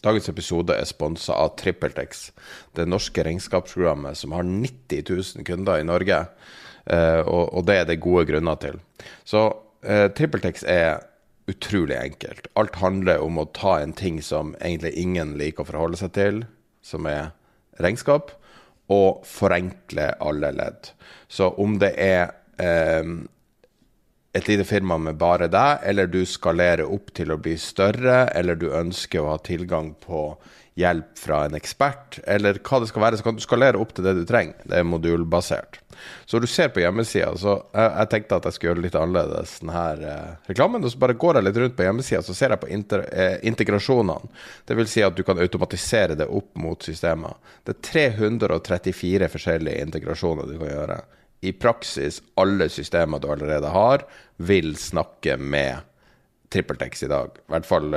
[0.00, 2.30] Dagens episode er sponsa av TrippelTex,
[2.76, 6.22] det norske regnskapsprogrammet som har 90 000 kunder i Norge.
[6.88, 8.78] Eh, og, det er det gode grunner til.
[9.28, 9.44] Så
[9.84, 11.02] eh, TrippelTex er
[11.50, 12.48] utrolig enkelt.
[12.56, 16.40] Alt handler om å ta en ting som egentlig ingen liker å forholde seg til,
[16.80, 17.34] som er
[17.82, 18.32] regnskap,
[18.90, 20.94] og forenkle alle ledd.
[21.28, 23.04] Så om det er eh,
[24.32, 28.58] et lite firma med bare deg, eller du skalerer opp til å bli større, eller
[28.58, 30.22] du ønsker å ha tilgang på
[30.78, 34.06] hjelp fra en ekspert, eller hva det skal være, så kan du skalere opp til
[34.06, 34.56] det du trenger.
[34.64, 35.80] Det er modulbasert.
[36.24, 38.96] Så du ser på hjemmesida, så jeg, jeg, tenkte at jeg skulle gjøre det litt
[38.96, 40.86] annerledes denne eh, reklamen.
[40.86, 43.36] Og så bare går jeg litt rundt på hjemmesida, så ser jeg på inter, eh,
[43.50, 44.30] integrasjonene.
[44.70, 47.36] Vil si at du kan automatisere det opp mot systemer.
[47.66, 47.82] Det er
[48.14, 51.00] 334 forskjellige integrasjoner du kan gjøre
[51.40, 54.04] i praksis alle systemer du allerede har,
[54.36, 55.86] vil snakke med
[56.50, 57.36] TrippelTex i dag.
[57.38, 57.92] I hvert fall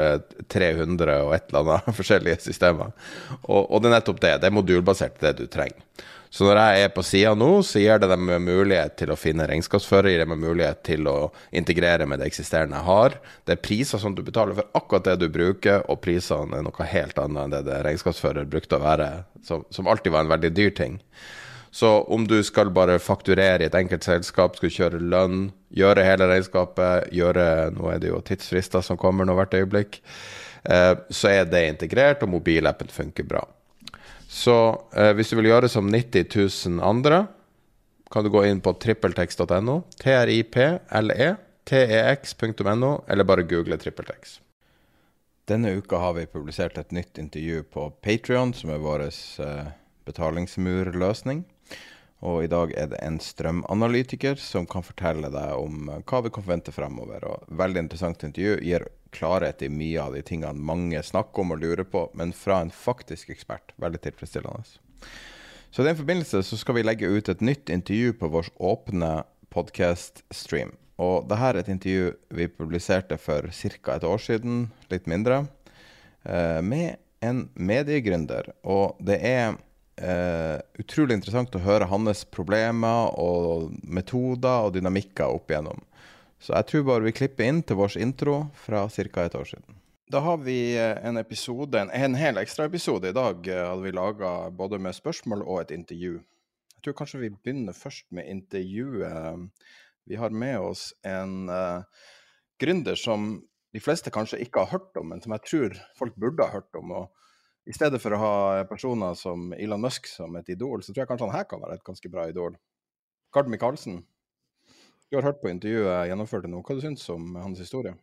[0.53, 2.93] 300 og et eller annet forskjellige systemer.
[3.41, 4.35] Og, og, det er nettopp det.
[4.41, 5.81] Det er modulbasert, det du trenger.
[6.33, 9.45] Så når jeg er på sida nå, så gir det dem mulighet til å finne
[9.45, 13.17] regnskapsfører, gir dem mulighet til å integrere med det eksisterende jeg har.
[13.45, 16.89] Det er priser som du betaler for akkurat det du bruker, og prisene er noe
[16.89, 19.11] helt annet enn det det regnskapsfører brukte å være,
[19.45, 20.97] som, som alltid var en veldig dyr ting.
[21.73, 26.27] Så om du skal bare fakturere i et enkelt selskap, skal kjøre lønn, gjøre hele
[26.29, 29.97] regnskapet, gjøre Nå er det jo tidsfrister som kommer nå hvert øyeblikk.
[30.69, 33.41] Eh, så er det integrert, og mobilappen funker bra.
[34.29, 34.53] Så
[34.93, 36.29] eh, hvis du vil gjøre som 90
[36.69, 37.25] 000 andre,
[38.13, 40.69] kan du gå inn på trippeltekst.no, triple,
[41.65, 44.37] tex.no, eller bare google trippeltex.
[45.49, 49.73] Denne uka har vi publisert et nytt intervju på Patrion, som er vår eh,
[50.05, 51.43] betalingsmurløsning.
[52.23, 56.31] Og i dag er det en strømanalytiker som kan fortelle deg om eh, hva vi
[56.31, 57.25] kan forvente fremover.
[57.27, 58.61] Og veldig interessant intervju.
[58.63, 62.61] Gir klarhet i mye av de tingene mange snakker om og lurer på, men fra
[62.63, 63.75] en faktisk ekspert.
[63.81, 64.63] Veldig tilfredsstillende.
[65.73, 69.11] Så i den forbindelse så skal vi legge ut et nytt intervju på vår åpne
[69.53, 70.75] podkast-stream.
[71.01, 73.95] Og dette er et intervju vi publiserte for ca.
[73.97, 75.47] et år siden, litt mindre,
[76.23, 78.53] eh, med en mediegründer.
[78.63, 79.57] Og det er
[79.93, 85.83] Uh, utrolig interessant å høre hans problemer og metoder og dynamikker opp igjennom.
[86.41, 89.25] Så jeg tror bare vi klipper inn til vår intro fra ca.
[89.25, 89.77] et år siden.
[90.11, 93.93] Da har vi eh, en episode, en, en hel ekstraepisode i dag, uh, hadde vi
[93.95, 96.17] laga både med spørsmål og et intervju.
[96.73, 99.47] Jeg tror kanskje vi begynner først med intervjuet.
[100.09, 101.85] Vi har med oss en uh,
[102.59, 103.37] gründer som
[103.73, 106.81] de fleste kanskje ikke har hørt om, men som jeg tror folk burde ha hørt
[106.81, 106.91] om.
[106.91, 107.22] og
[107.63, 111.11] i stedet for å ha personer som Elon Musk som et idol, så tror jeg
[111.11, 112.57] kanskje han her kan være et ganske bra idol.
[113.33, 114.01] Gard Michaelsen,
[115.09, 116.59] du har hørt på intervjuet jeg gjennomførte nå.
[116.65, 117.95] Hva du syns du om hans historie?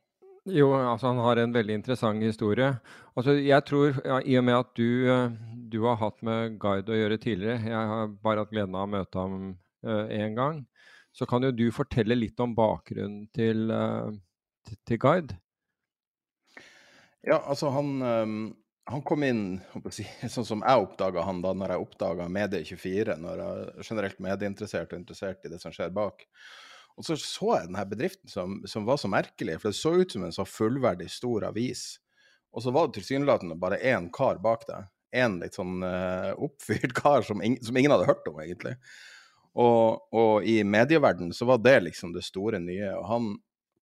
[0.49, 2.71] Jo, altså han har en veldig interessant historie.
[3.13, 5.35] Altså jeg tror, ja, I og med at du, eh,
[5.73, 8.93] du, har hatt med Guide å gjøre tidligere, jeg har bare hatt gleden av å
[8.95, 9.37] møte ham
[9.85, 10.65] én uh, gang,
[11.13, 14.09] så kan jo du fortelle litt om bakgrunnen til, uh,
[14.89, 15.37] til Guide?
[17.27, 18.41] Ja, altså han um
[18.91, 19.45] han kom inn
[20.35, 24.93] sånn som jeg oppdaga han da når jeg oppdaga Medie24, når jeg er generelt medieinteressert
[24.93, 26.27] og interessert i det som skjer bak.
[26.99, 30.13] Og så så jeg denne bedriften som, som var så merkelig, for det så ut
[30.13, 31.85] som en så fullverdig stor avis.
[32.51, 34.91] Og så var det tilsynelatende bare én kar bak deg.
[35.17, 38.75] En litt sånn uh, oppfyrt kar som, in som, ingen hadde hørt om, egentlig.
[39.59, 42.93] Og, og i medieverdenen så var det liksom det store nye.
[42.99, 43.31] Og han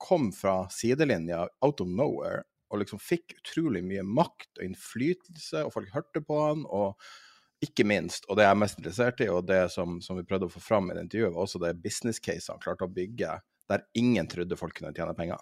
[0.01, 5.73] kom fra sidelinja, out of nowhere, og liksom fikk utrolig mye makt og innflytelse, og
[5.75, 6.67] folk hørte på han.
[6.69, 7.01] og
[7.65, 10.47] ikke minst, og det jeg er mest interessert i, og det som, som vi prøvde
[10.47, 13.33] å få fram i det intervjuet, var også det business case han klarte å bygge
[13.69, 15.41] der ingen trodde folk kunne tjene penger.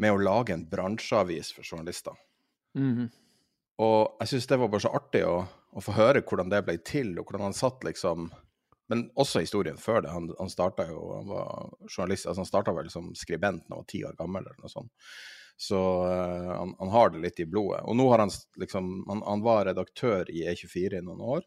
[0.00, 2.14] med å lage en bransjeavis for journalister.
[2.72, 3.10] Mhm.
[3.84, 6.78] Og jeg syns det var bare så artig å, å, få høre hvordan det ble
[6.80, 8.30] til, og hvordan han satt liksom
[8.90, 10.10] Men også historien før det.
[10.10, 13.84] Han, han starta jo Han var journalist, altså han starta vel som skribent da han
[13.84, 14.90] var ti år gammel, eller noe sånt.
[15.60, 17.82] Så uh, han, han, har det litt i blodet.
[17.84, 21.44] Og nå har han liksom han, han var redaktør i E24 i noen år.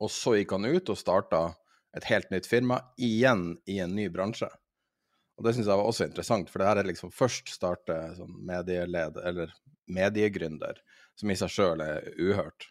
[0.00, 1.42] Og så gikk han ut og starta
[1.96, 4.48] et helt nytt firma, igjen i en ny bransje.
[5.36, 8.34] Og det syns jeg var også interessant, for det her er liksom først starte sånn
[8.48, 9.52] medieleder, eller
[9.92, 10.80] mediegründer,
[11.16, 12.68] som i seg sjøl er uhørt.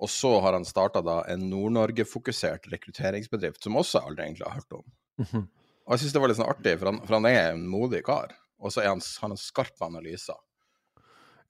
[0.00, 4.58] Og så har han starta da en Nord-Norge-fokusert rekrutteringsbedrift, som også jeg aldri egentlig har
[4.60, 4.90] hørt om.
[5.24, 5.46] Mhm.
[5.86, 8.02] Og jeg syns det var litt sånn artig, for han, for han er en modig
[8.04, 8.34] kar.
[8.62, 10.38] Og så han, han har skarpe analyser.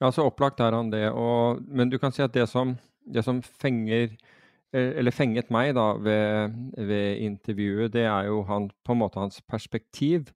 [0.02, 1.08] Ja, så opplagt er han det.
[1.12, 2.74] Og, men du kan si at det som,
[3.06, 8.68] det som fenger eh, eller fenget meg da ved, ved, intervjuet, det er jo han,
[8.84, 10.32] på en måte hans perspektiv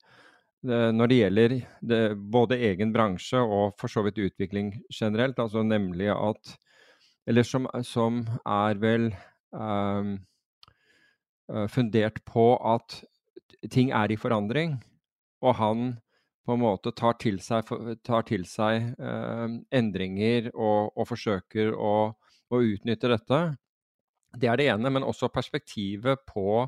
[0.60, 1.52] når det gjelder
[1.88, 2.00] det,
[2.32, 5.38] både egen bransje og for så vidt utvikling generelt.
[5.40, 6.58] altså Nemlig at
[7.26, 9.14] Eller som, som er vel
[9.52, 10.18] um,
[11.68, 13.04] fundert på at
[13.70, 14.82] ting er i forandring.
[15.40, 16.00] Og han
[16.46, 17.68] på en måte tar til seg,
[18.06, 21.94] tar til seg eh, endringer og, og forsøker å,
[22.50, 23.42] å utnytte dette.
[24.40, 26.64] Det er det ene, men også perspektivet på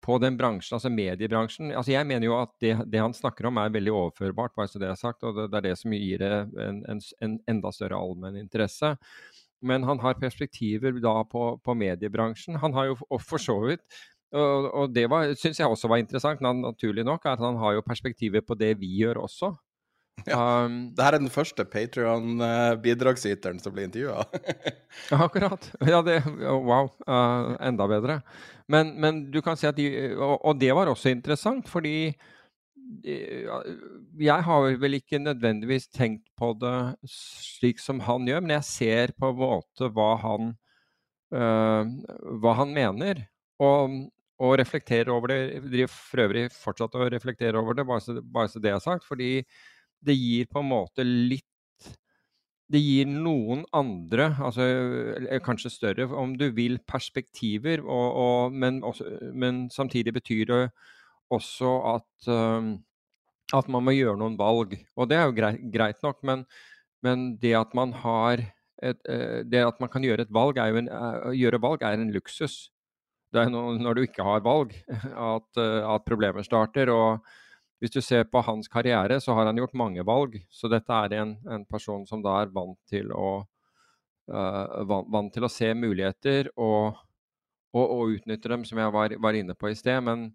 [0.00, 3.58] på den bransjen, altså mediebransjen altså Jeg mener jo at det, det, han snakker om
[3.60, 6.22] er veldig overførbart, bare så det er sagt, og det, det er det som gir
[6.22, 6.30] det
[6.64, 8.94] en, en, en enda større allmenn interesse.
[9.60, 12.56] Men han har perspektiver da på, på mediebransjen.
[12.62, 13.84] Han har jo for så vidt
[14.32, 15.08] og, og det
[15.40, 18.92] syns jeg også var interessant, naturlig nok, at han har jo perspektiver på det vi
[19.00, 19.54] gjør også.
[20.28, 24.24] Ja, um, det her er den første Patrion-bidragsyteren som blir intervjua.
[25.26, 25.70] akkurat.
[25.86, 26.90] Ja, det Wow.
[27.06, 28.20] Uh, enda bedre.
[28.68, 32.12] Men, men, du kan si at de og, og, det var også interessant, fordi
[34.20, 39.12] jeg har vel ikke nødvendigvis tenkt på det slik som han gjør, men jeg ser
[39.14, 40.54] på en måte hva han,
[41.34, 41.84] uh,
[42.42, 43.24] hva han mener.
[43.62, 45.40] Og, og reflekterer over det.
[45.66, 49.04] Driver for øvrig fortsatt å reflektere over det, bare så, bare så det er sagt.
[49.04, 49.44] fordi
[50.00, 51.46] det gir på en måte litt
[52.70, 54.62] Det gir noen andre, altså
[55.42, 60.60] kanskje større, om du vil, perspektiver, og, og, men, også, men, samtidig betyr det
[61.34, 62.28] også at,
[63.58, 64.76] at man må gjøre noen valg.
[64.94, 66.46] Og det er jo greit, greit nok, men,
[67.02, 68.44] men, det at man har
[68.78, 72.68] et, uh, det at man kan gjøre valg, en, uh, gjøre valg er en luksus.
[73.30, 76.90] Det er når, du ikke har valg, at, uh, at problemer starter.
[76.90, 77.20] og
[77.80, 80.36] hvis du ser på hans karriere, så har han gjort mange valg.
[80.52, 83.40] Så dette er en, en person som da er vant til å,
[84.28, 87.00] uh, vant, til å se muligheter og,
[87.72, 90.02] og, og, utnytte dem, som jeg var, var inne på i sted.
[90.04, 90.28] Men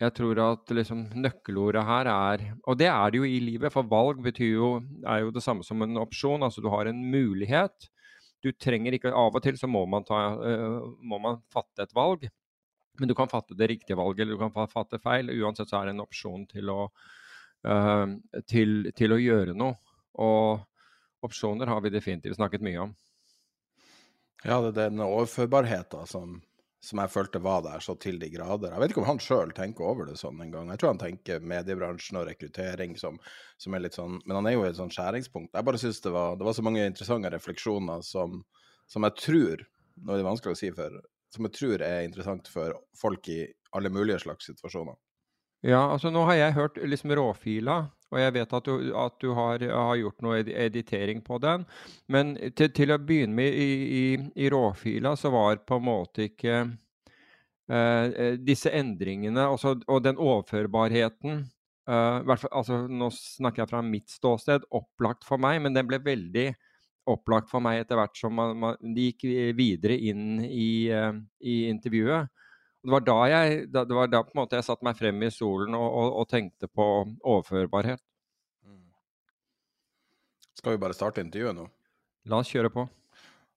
[0.00, 3.84] jeg tror at liksom, nøkkelordet her er Og det er det jo i livet, for
[3.84, 6.42] valg jo, er jo det samme som en opsjon.
[6.46, 7.90] Altså du har en mulighet.
[8.44, 11.94] Du trenger ikke Av og til så må man, ta, uh, må man fatte et
[11.96, 12.28] valg.
[12.98, 15.30] Men du kan fatte det riktige valget, eller du kan fatte feil.
[15.38, 16.88] Uansett så er det en opsjon til å,
[17.68, 18.06] uh,
[18.50, 19.78] til, til å gjøre noe.
[20.18, 22.96] Og opsjoner har vi definitivt snakket mye om.
[24.44, 26.38] Ja, det er den overførbarheten som,
[26.80, 28.70] som jeg følte var der så til de grader.
[28.70, 30.70] Jeg vet ikke om han sjøl tenker over det sånn en gang.
[30.70, 33.18] Jeg tror han tenker mediebransjen og rekruttering som,
[33.58, 35.50] som er litt sånn Men han er jo i et sånn skjæringspunkt.
[35.56, 38.42] Jeg bare syns det, det, var så mange interessante refleksjoner som,
[38.86, 39.66] som jeg tror
[39.98, 41.00] Nå er det vanskelig å si for
[41.34, 43.42] som jeg tror er interessant for folk i
[43.76, 44.94] alle mulige slags situasjoner.
[45.66, 49.28] Ja, altså nå har jeg hørt liksom råfila, og jeg vet at du, at du
[49.36, 51.64] har, har, gjort noe editering på den.
[52.08, 56.28] Men til, til å begynne med i, i, i, råfila så var på en måte
[56.30, 61.44] ikke uh, disse endringene også, og den overførbarheten
[61.90, 66.48] uh, altså, Nå snakker jeg fra mitt ståsted, opplagt for meg, men den ble veldig
[67.08, 71.12] opplagt for meg etter hvert som man, man, de gikk videre inn i, uh,
[71.44, 72.32] i intervjuet.
[72.82, 75.32] Det var da jeg det var da på en måte jeg satte meg frem i
[75.34, 76.86] solen og, og, og tenkte på
[77.18, 78.02] overførbarhet.
[78.66, 78.86] Mm.
[80.60, 81.66] Skal vi bare starte intervjuet nå?
[82.30, 82.86] La oss kjøre på.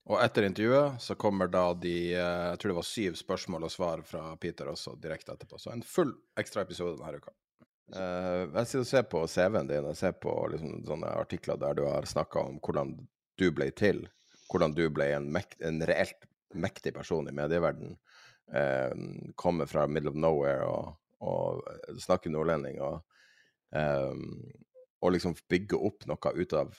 [0.10, 3.74] Og etter intervjuet så kommer da de eh, jeg tror det var syv spørsmål og
[3.74, 5.60] svar fra Peter også direkte etterpå.
[5.62, 7.36] Så en full ekstra episode denne uka.
[7.92, 11.76] Uh, jeg sitter og ser på CV-en din, jeg ser på liksom, sånne artikler der
[11.76, 12.94] du har snakka om hvordan
[13.42, 14.06] du ble til,
[14.48, 16.24] hvordan du ble en, mekt, en reelt
[16.56, 17.98] mektig person i medieverdenen.
[18.54, 18.92] Eh,
[19.36, 22.98] kommer fra middle of nowhere og, og snakker nordlending og,
[23.76, 24.16] eh,
[25.02, 26.74] og liksom bygge opp noe ut av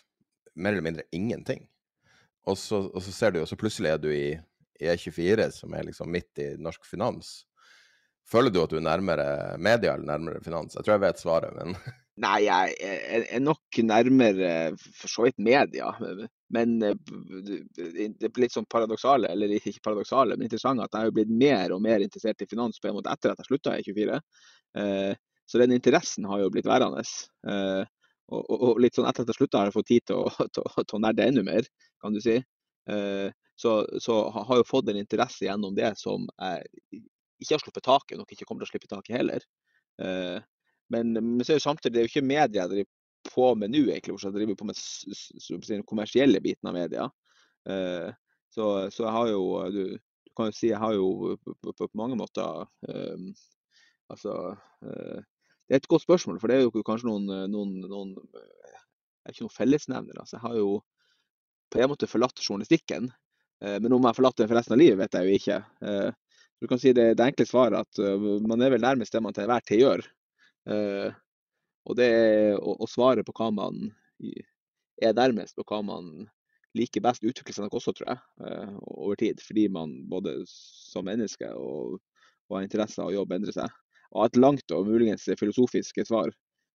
[0.54, 1.64] mer eller mindre ingenting.
[2.44, 4.34] Og så, og så ser du jo, så plutselig er du i,
[4.82, 7.42] i E24, som er liksom midt i norsk finans.
[8.28, 9.26] Føler du at du er nærmere
[9.62, 10.76] media eller nærmere finans?
[10.76, 11.76] Jeg tror jeg vet svaret, men
[12.22, 12.74] Nei, jeg
[13.32, 15.88] er nok nærmere for så vidt media.
[16.52, 16.92] Men det
[17.88, 21.80] er litt sånn paradoksale, eller ikke paradoksale, men interessante at jeg har blitt mer og
[21.84, 24.18] mer interessert i finans på en måte etter at jeg slutta i 24.
[25.48, 27.04] Så den interessen har jo blitt værende.
[28.32, 30.68] Og, og, litt sånn etter at jeg slutta har jeg fått tid til å, til,
[30.84, 31.68] til å nerde enda mer,
[32.04, 32.36] kan du si.
[33.62, 37.02] Så, så har jeg fått en interesse gjennom det som jeg
[37.42, 39.44] ikke har sluppet taket, nok ikke kommer til å slippe taket heller.
[40.92, 42.90] Men, men samtidig det er jo ikke media jeg driver
[43.32, 44.78] på med nå, egentlig, jeg driver på med
[45.68, 47.08] den kommersielle biten av media.
[47.68, 48.10] Uh,
[48.52, 51.74] så, så, jeg har jo du, du, kan jo si jeg har jo på, på,
[51.78, 53.28] på mange måter um,
[54.10, 58.16] Altså uh, Det er et godt spørsmål, for det er jo kanskje noen, noen, noen
[58.18, 60.18] Jeg er ikke noen fellesnevner.
[60.18, 60.72] Altså, jeg har jo
[61.72, 63.08] på en måte forlatt journalistikken.
[63.62, 65.60] Uh, men om jeg har forlatt den for resten av livet, vet jeg jo ikke.
[66.60, 68.02] du kan si det, det enkle svaret at
[68.46, 70.04] man er vel nærmest det man til enhver tid gjør.
[70.68, 71.08] Uh,
[71.88, 72.12] og det
[72.58, 73.80] å, å, svare på hva man
[75.02, 76.12] er nærmest, og hva man
[76.78, 79.42] liker best, utvikler seg nok også, tror jeg, uh, over tid.
[79.44, 81.98] Fordi man både som menneske og,
[82.48, 83.74] og har interesse av å jobbe endrer seg.
[84.12, 86.32] Og et langt og muligens filosofisk svar.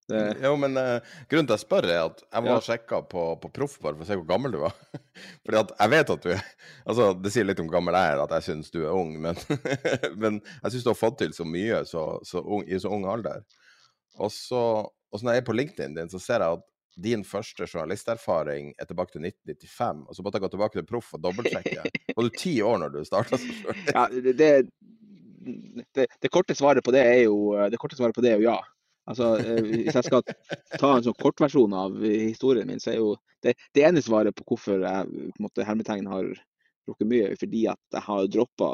[0.07, 0.21] Det...
[0.39, 2.63] Jo, men uh, grunnen til at jeg spør, er at jeg må ja.
[2.63, 4.77] sjekka på, på Proff bare for å se hvor gammel du var.
[5.47, 8.35] Fordi at jeg vet at du Altså, det sier litt om gammel jeg er at
[8.37, 9.39] jeg syns du er ung, men,
[10.23, 13.09] men jeg syns du har fått til så mye så, så ung, i så ung
[13.11, 13.43] alder.
[14.23, 16.64] Og så, og så når jeg er på LinkedIn din, så ser jeg at
[16.96, 20.06] din første journalisterfaring er tilbake til 1995.
[20.08, 21.85] Og så måtte jeg gå tilbake til proff og dobbeltsjekke.
[22.16, 23.92] Var du ti år når du starta som journalist?
[23.92, 24.37] Ja, det,
[25.92, 28.49] det, det, korte svaret på det er jo, det korte svaret på det er jo
[28.49, 28.58] ja.
[29.06, 30.25] Altså, eh, Hvis jeg skal
[30.80, 33.12] ta en sånn kortversjon av historien min, så er jo
[33.44, 36.32] det, det ene svaret på hvorfor jeg på måte, hermetegn har
[36.88, 38.70] drukket mye, fordi at jeg har droppa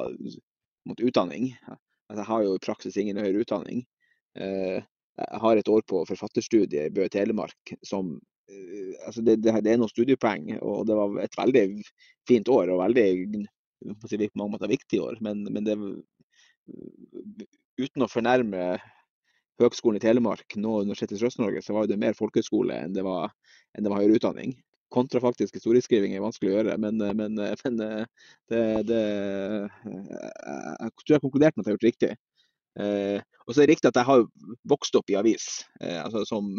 [0.94, 1.50] utdanning.
[1.68, 3.84] Altså, jeg har jo i praksis ingen høyere utdanning.
[4.40, 4.80] Eh,
[5.20, 8.14] jeg har et år på forfatterstudiet i Bø Telemark som
[8.50, 11.66] eh, altså det, det, det, er noen studiepoeng, og det var et veldig
[12.28, 13.06] fint år og veldig
[14.08, 15.20] si, på mange måter viktig år.
[15.24, 15.76] Men, men det,
[17.82, 18.76] uten å fornærme
[19.60, 23.34] Høgskolen i Telemark, nå Universitetet i Sørøst-Norge, så var det mer folkehøyskole enn det var,
[23.76, 24.56] enn det var høyere utdanning.
[24.92, 29.02] Kontrafaktisk historieskriving er vanskelig å gjøre, men, men, men det, det,
[29.84, 32.12] Jeg tror jeg konkluderte med at jeg har gjort riktig.
[32.80, 34.22] Eh, og så er det riktig at jeg har
[34.68, 35.48] vokst opp i avis.
[35.80, 36.52] Eh, altså som,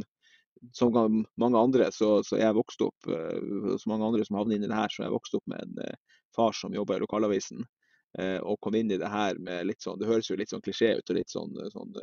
[0.76, 0.98] som
[1.42, 4.72] mange andre så, så jeg vokst opp eh, som mange andre som havner inn i
[4.72, 5.98] det her, så jeg vokst opp med en
[6.36, 7.66] far som jobba i lokalavisen.
[8.46, 10.92] og kom inn i det her med litt sånn Det høres jo litt sånn klisjé
[11.00, 11.96] ut og litt sånn, sånn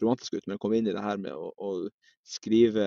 [0.00, 1.88] romantisk ut, men kom inn i det her med å, å
[2.24, 2.84] skrive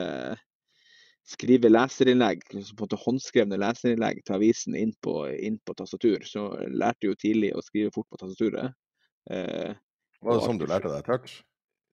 [1.25, 6.25] skrive leserinnlegg, på en måte håndskrevne leserinnlegg til avisen inn på, inn på tastatur.
[6.25, 8.73] Så jeg jo tidlig å skrive fort på tastaturet.
[9.29, 9.77] Eh,
[10.21, 11.39] var det sånn du lærte deg touch?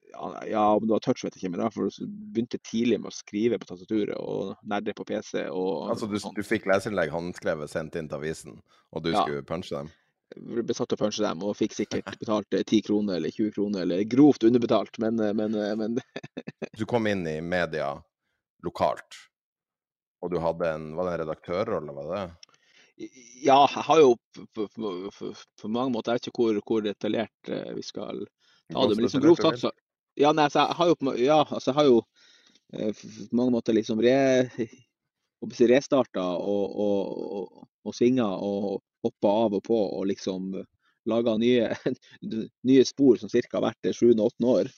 [0.08, 3.14] Ja, ja, om det var touch vet jeg ikke, men jeg begynte tidlig med å
[3.14, 5.44] skrive på tastaturet og nerde på PC.
[5.52, 8.60] Og, altså du, du fikk leserinnlegg håndskrevet sendt inn til avisen,
[8.92, 9.22] og du ja.
[9.22, 9.90] skulle punche dem?
[10.36, 13.54] Ble satt til å punche dem, og fikk sikkert betalt 10 eh, kroner eller 20
[13.56, 16.00] kroner, eller grovt underbetalt, men, eh, men, eh, men...
[16.78, 17.94] Du kom inn i media
[18.64, 19.22] lokalt,
[20.22, 22.47] og du hadde en Var det en redaktørrolle, var det?
[22.98, 25.28] Ja, jeg har jo på, på, på,
[25.62, 28.24] på mange måter Jeg vet ikke hvor, hvor detaljert eh, vi skal
[28.72, 29.70] ta det, men liksom grovt sagt så
[30.18, 32.00] Ja, nei, så jeg har jo, ja, altså, jo
[32.74, 34.16] eh, på mange måter liksom re,
[35.70, 40.50] restarta og, og, og, og svinga og hoppa av og på og liksom
[41.08, 41.70] laga nye,
[42.68, 43.62] nye spor som ca.
[43.62, 44.72] hvert sjuende-åttende år.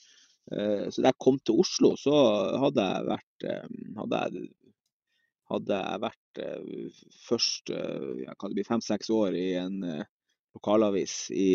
[0.52, 2.20] Eh, så da jeg kom til Oslo, så
[2.66, 3.48] hadde jeg vært
[3.96, 4.50] hadde jeg
[5.50, 10.06] hadde jeg vært eh, først eh, kan det bli fem-seks år i en eh,
[10.56, 11.50] lokalavis i,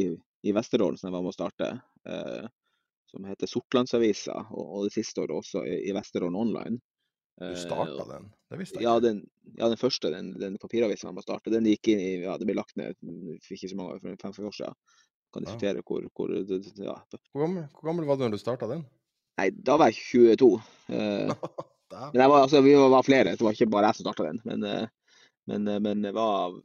[0.46, 1.70] i Vesterålen som jeg var med å starte,
[2.08, 2.50] eh,
[3.12, 6.82] som heter Sortlandsavisa, og, og, det siste året også i, i Vesterålen Online.
[7.36, 8.30] Du starta den?
[8.48, 8.88] Det visste jeg ikke.
[8.88, 9.18] Ja, den,
[9.58, 12.48] ja, den første, den, den papiravisen jeg må starte, den gikk inn i, ja, det
[12.48, 12.96] ble lagt ned
[13.44, 14.78] for ikke så mange for fem-fem år siden.
[15.36, 15.84] Kan diskutere ja.
[15.84, 16.96] hvor, hvor ja.
[17.34, 18.86] Hvor gammel, hvor gammel var du når du starta den?
[19.36, 20.00] Nei, da var jeg
[20.40, 20.52] 22.
[20.96, 21.34] Eh,
[21.92, 24.42] Men var, altså, vi var flere, det var ikke bare jeg som starta den.
[24.48, 24.88] Men, eh,
[25.52, 26.58] men, eh, men var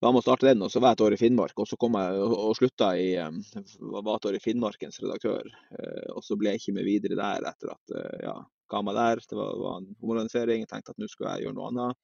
[0.00, 1.54] var med å starte den, og så var jeg et år i Finnmark.
[1.56, 3.38] Og så kom jeg og, og slutta i eh,
[3.80, 5.48] var et år i Finnmarkens redaktør.
[6.12, 8.34] Og så ble jeg ikke med videre der etter at ja,
[8.70, 9.22] ga meg der.
[9.24, 10.66] Det var, var en omorganisering.
[10.66, 12.02] Jeg tenkte at nå skulle jeg gjøre noe annet.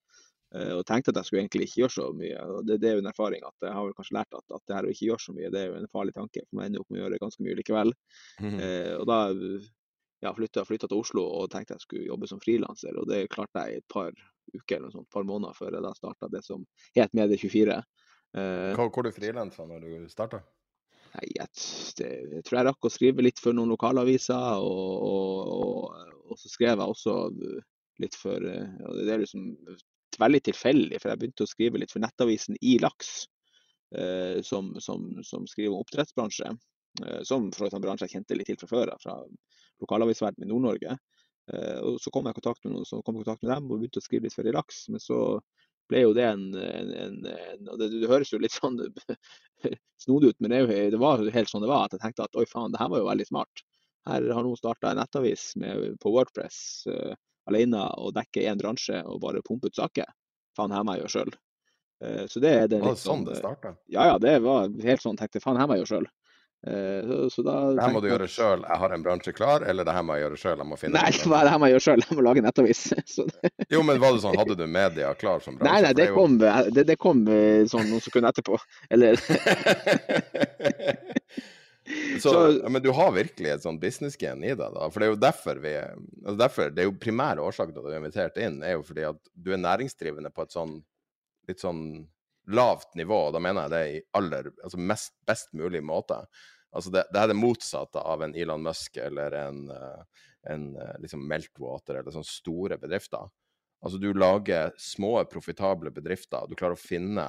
[0.73, 2.41] Og tenkte at jeg skulle egentlig ikke gjøre så mye.
[2.57, 4.65] og Det, det er jo en erfaring at jeg har vel kanskje lært at, at
[4.65, 6.47] det her å ikke gjøre så mye, det er jo en farlig tanke.
[6.49, 7.95] For man ender opp med å gjøre ganske mye likevel.
[8.41, 8.67] Mm -hmm.
[9.03, 9.21] og da
[10.23, 12.97] ja, flytta, flytta, til Oslo og tenkte jeg skulle jobbe som frilanser.
[13.01, 14.13] Og det klarte jeg i et par
[14.53, 16.65] uker eller et par måneder før jeg da starta det som
[16.99, 17.79] het Medie24.
[18.33, 20.41] Uh, Hvor er du frilansa når du starta?
[21.13, 21.49] Nei, jeg,
[21.99, 26.41] det, jeg tror jeg rakk å skrive litt for noen lokalaviser, og, og, og, og
[26.41, 27.17] så skrev jeg også
[28.01, 29.51] litt for og Det er liksom
[30.21, 33.13] veldig tilfeldig, for jeg begynte å skrive litt for Nettavisen i Laks,
[33.97, 36.53] eh, som, som, som, skriver om oppdrettsbransje.
[37.05, 39.19] Eh, som for en bransje jeg kjente litt til fra før fra
[39.83, 40.97] lokalavisverdenen i Nord-Norge.
[41.53, 43.69] Eh, og Så kom jeg i kontakt med noen som kom i kontakt med dem
[43.71, 44.87] og begynte å skrive litt for i Laks.
[44.93, 45.19] Men så
[45.91, 48.79] ble jo det en, en, en, en det, det, høres jo litt sånn
[50.05, 50.63] snodig ut, men det,
[50.95, 51.87] det, var helt sånn det var.
[51.87, 53.65] At jeg tenkte at oi faen, det her var jo veldig smart.
[54.09, 56.59] Her har noen starta en nettavis med, på Wordpress
[56.91, 57.13] uh,
[57.51, 60.09] alene og dekke én bransje og bare pumpe ut saker.
[60.59, 61.37] Faen, her må jeg gjøre sjøl.
[62.03, 63.77] Uh, så det er det litt sånn det starta?
[63.93, 65.21] Ja, ja, det var helt sånn.
[65.21, 66.11] Tenkte faen, her må jeg gjøre sjøl.
[66.67, 69.83] Eh, så, da, det her må du gjøre sjøl, jeg har en bransje klar, eller
[69.87, 70.61] det her må jeg gjøre sjøl?
[70.63, 72.83] Nei, det her må jeg gjøre sjøl, jeg må lage nettavis.
[73.75, 75.73] jo, men var det sånn, hadde du media klar som bransje?
[75.73, 78.61] Nei, nei, det, det kom, det, det kom eh, sånn noen sekunder etterpå.
[78.95, 79.19] Eller
[82.23, 84.87] så, så, men du har virkelig et sånn business-gen i deg, da.
[84.87, 87.91] For det er jo derfor vi altså derfor, Det er jo primære årsaken til at
[87.91, 90.79] du er invitert inn, er jo fordi at du er næringsdrivende på et sånn
[91.51, 91.83] litt sånn
[92.51, 93.29] lavt nivå.
[93.29, 96.23] og Da mener jeg det i aller, altså mest, best mulig måte.
[96.73, 100.95] Altså det, det, er det motsatte av en Elon Musk eller en, eh, en eh,
[101.05, 103.29] liksom Meltwater eller sånne store bedrifter.
[103.83, 106.47] Altså du lager små, profitable bedrifter.
[106.49, 107.27] Du klarer å finne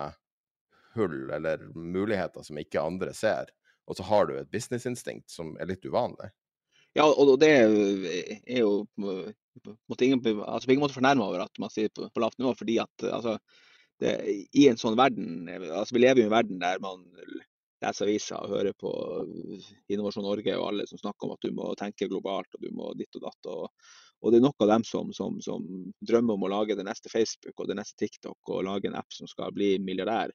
[0.94, 3.52] hull eller muligheter som ikke andre ser.
[3.90, 6.30] Og så har du et businessinstinkt som er litt uvanlig.
[6.94, 11.74] Ja, og det er jo på ingen, altså på ingen måte fornærma over at man
[11.74, 13.40] sier på, på lavt nivå, fordi at altså,
[14.04, 14.14] det,
[14.54, 17.04] i en sånn verden altså Vi lever jo i en verden der man
[17.84, 18.92] leser aviser og hører på
[19.92, 22.92] Innovasjon Norge og alle som snakker om at du må tenke globalt og du må
[23.00, 23.50] ditt og datt.
[23.52, 23.94] Og,
[24.24, 25.66] og det er nok av dem som, som, som,
[26.08, 29.12] drømmer om å lage det neste Facebook og det neste TikTok og lage en app
[29.16, 30.34] som skal bli milliardær.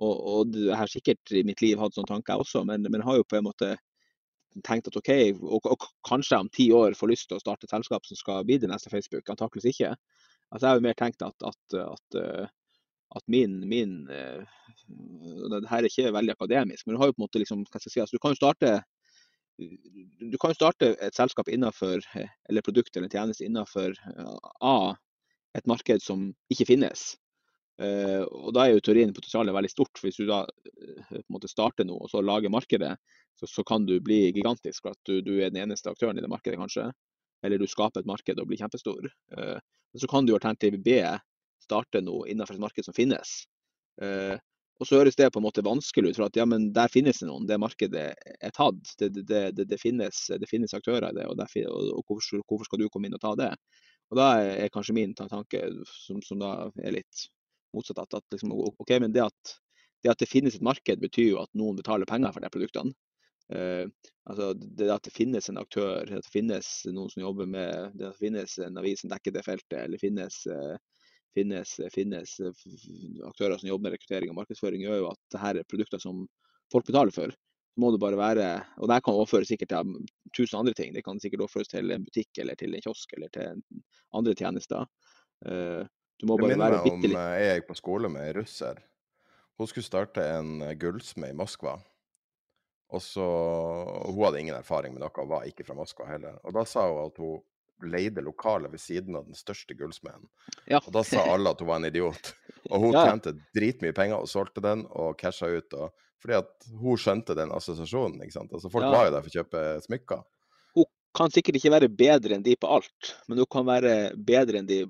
[0.00, 3.20] Og, og jeg har sikkert i mitt liv hatt sånne tanker også, men, men har
[3.20, 3.74] jo på en måte
[4.66, 5.10] tenkt at OK,
[5.46, 8.46] og, og kanskje om ti år får lyst til å starte et selskap som skal
[8.48, 9.28] bli det neste Facebook.
[9.28, 9.92] Antakeligvis ikke.
[10.50, 12.18] Altså, jeg har jo mer tenkt at, at, at
[13.16, 14.44] at min, min uh,
[15.50, 18.00] Det her er ikke veldig akademisk, men du har jo på en måte liksom, si,
[18.00, 18.80] altså, du kan jo starte
[19.60, 22.00] du kan starte et selskap innenfor,
[22.48, 23.92] eller produkt eller tjeneste innenfor
[24.64, 24.94] A,
[25.52, 27.02] et marked som ikke finnes.
[27.80, 30.00] Uh, og Da er jo teorien potensialet veldig stort.
[30.00, 32.94] Hvis du da på en måte starter noe og så lager markedet,
[33.36, 34.80] så, så kan du bli gigantisk.
[34.80, 36.90] for at du, du, er den eneste aktøren i det markedet, kanskje.
[37.44, 39.12] Eller du skaper et marked og blir kjempestor.
[39.96, 41.00] Så kan du alternativ B
[41.64, 43.34] starte noe innenfor et marked som finnes.
[44.00, 44.36] Uh,
[44.80, 47.20] og så høres det på en måte vanskelig ut, for at ja, men der finnes
[47.20, 47.44] det noen.
[47.48, 48.94] Det markedet er tatt.
[48.98, 52.80] Det, det, det, det finnes, finnes, aktører i det, og, der, og, hvorfor, hvorfor, skal
[52.80, 53.50] du komme inn og ta det?
[54.10, 55.60] Og Da er kanskje min tanke,
[56.06, 57.26] som, som da er litt
[57.76, 59.54] motsatt, at, at liksom, ok, men det at,
[60.00, 62.96] det at det finnes et marked, betyr jo at noen betaler penger for de produktene.
[63.50, 63.84] Uh,
[64.30, 68.06] altså det at det finnes en aktør, at det finnes noen som jobber med det
[68.06, 70.78] at det finnes en avis som dekker det feltet, eller finnes uh,
[71.36, 72.34] finnes, finnes,
[73.28, 76.24] aktører som jobber med rekruttering og markedsføring, gjør jo at dette er produkter som
[76.72, 77.32] folk betaler for.
[77.70, 78.48] Så må det bare være,
[78.82, 79.94] og Det kan overføres sikkert til
[80.36, 80.94] tusen andre ting.
[80.94, 83.62] Det kan sikkert overføres til en butikk eller til en kiosk eller til
[84.12, 84.86] andre tjenester.
[85.46, 85.86] Eh,
[86.20, 88.82] du må bare være bitte litt om jeg gikk på skole med ei russer.
[89.60, 91.78] Hun skulle starte en gullsmed i Moskva.
[92.90, 93.24] Og så,
[94.08, 96.40] Hun hadde ingen erfaring med noe, og var ikke fra Moskva heller.
[96.44, 97.38] Og Da sa hun at hun
[97.88, 100.26] leide lokalet ved siden av den største gullsmeden.
[100.66, 100.80] Ja.
[100.84, 102.34] Og da sa alle at hun var en idiot.
[102.70, 103.06] Og hun ja.
[103.08, 105.72] tjente dritmye penger og solgte den og casha ut.
[105.74, 108.20] Og, fordi at hun skjønte den assosiasjonen.
[108.22, 108.52] ikke sant?
[108.52, 108.90] Altså Folk ja.
[108.92, 110.20] var jo der for å kjøpe smykker.
[110.76, 114.60] Hun kan sikkert ikke være bedre enn de på alt, men hun kan være bedre
[114.60, 114.84] enn de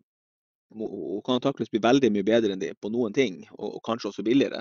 [0.71, 4.13] Hun kan antakeligvis bli veldig mye bedre enn de på noen ting, og, og kanskje
[4.13, 4.61] også billigere.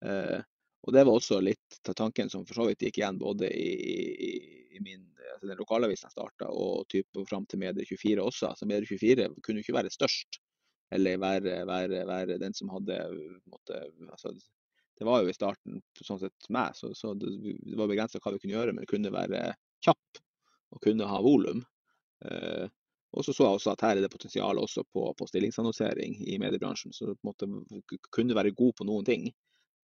[0.00, 0.40] Uh,
[0.82, 3.68] og det var også litt av tanken som for så vidt gikk igjen både i,
[4.28, 4.30] i,
[4.72, 5.04] i min,
[5.34, 8.52] altså den lokalavisen jeg starta og type fram til Medie24 også.
[8.52, 10.40] Altså Medie24 kunne jo ikke være størst
[10.92, 12.98] eller være, være, være den som hadde
[13.48, 13.78] måtte,
[14.10, 14.34] altså,
[14.98, 18.34] Det var jo i starten sånn sett meg, så, så det, det, var begrensa hva
[18.34, 19.46] vi kunne gjøre, men det kunne være
[19.82, 20.20] kjapp
[20.72, 21.62] og kunne ha volum.
[22.28, 22.68] Eh,
[23.12, 26.38] og så så jeg også at her er det potensial også på, på stillingsannonsering i
[26.40, 26.94] mediebransjen.
[26.96, 27.34] Så på
[28.14, 29.26] kunne være god på noen ting.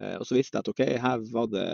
[0.01, 1.67] Eh, og så visste jeg at OK, her, det,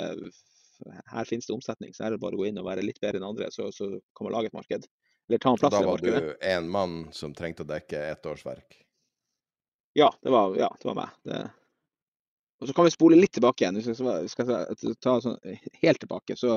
[1.13, 3.01] her finnes det omsetning, så her er det bare å gå inn og være litt
[3.03, 4.87] bedre enn andre, så, så kan man lage et marked.
[5.29, 6.15] Eller ta en plass i markedet.
[6.15, 8.81] Da var du en mann som trengte å dekke ett årsverk?
[9.97, 11.21] Ja, det var, ja, det var meg.
[11.25, 11.45] Det...
[12.61, 13.79] Og så kan vi spole litt tilbake igjen.
[13.79, 15.39] Hvis vi skal ta sånn
[15.83, 16.57] helt tilbake, så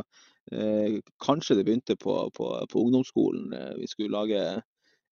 [0.52, 3.54] eh, kanskje det begynte på, på, på ungdomsskolen.
[3.54, 4.42] Eh, vi skulle lage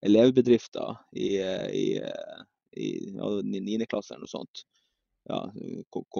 [0.05, 3.87] elevbedrifter i, i, i, i ja, 9.
[3.91, 4.65] klasse eller noe sånt.
[5.29, 5.39] Ja,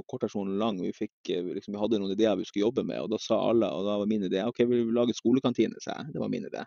[0.10, 0.82] kortasjonen lang.
[0.82, 3.70] Vi, fikk, liksom, vi hadde noen ideer vi skulle jobbe med, og da sa alle,
[3.70, 6.16] og da var min idé OK, vi vil lage skolekantine, sa jeg.
[6.16, 6.66] Det var min idé.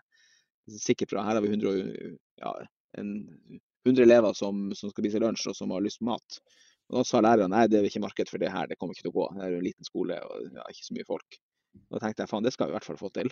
[0.79, 2.53] Sikkert fra her har vi 100, ja,
[3.01, 3.13] en,
[3.87, 6.41] 100 elever som, som skal spise lunsj og som har lyst på mat.
[6.89, 9.07] Og Da sa læreren nei, det er ikke marked for det her, det kommer ikke
[9.07, 9.29] til å gå.
[9.35, 11.39] Det er jo en liten skole og ja, ikke så mye folk.
[11.79, 13.29] Og Da tenkte jeg faen, det skal vi i hvert fall få til.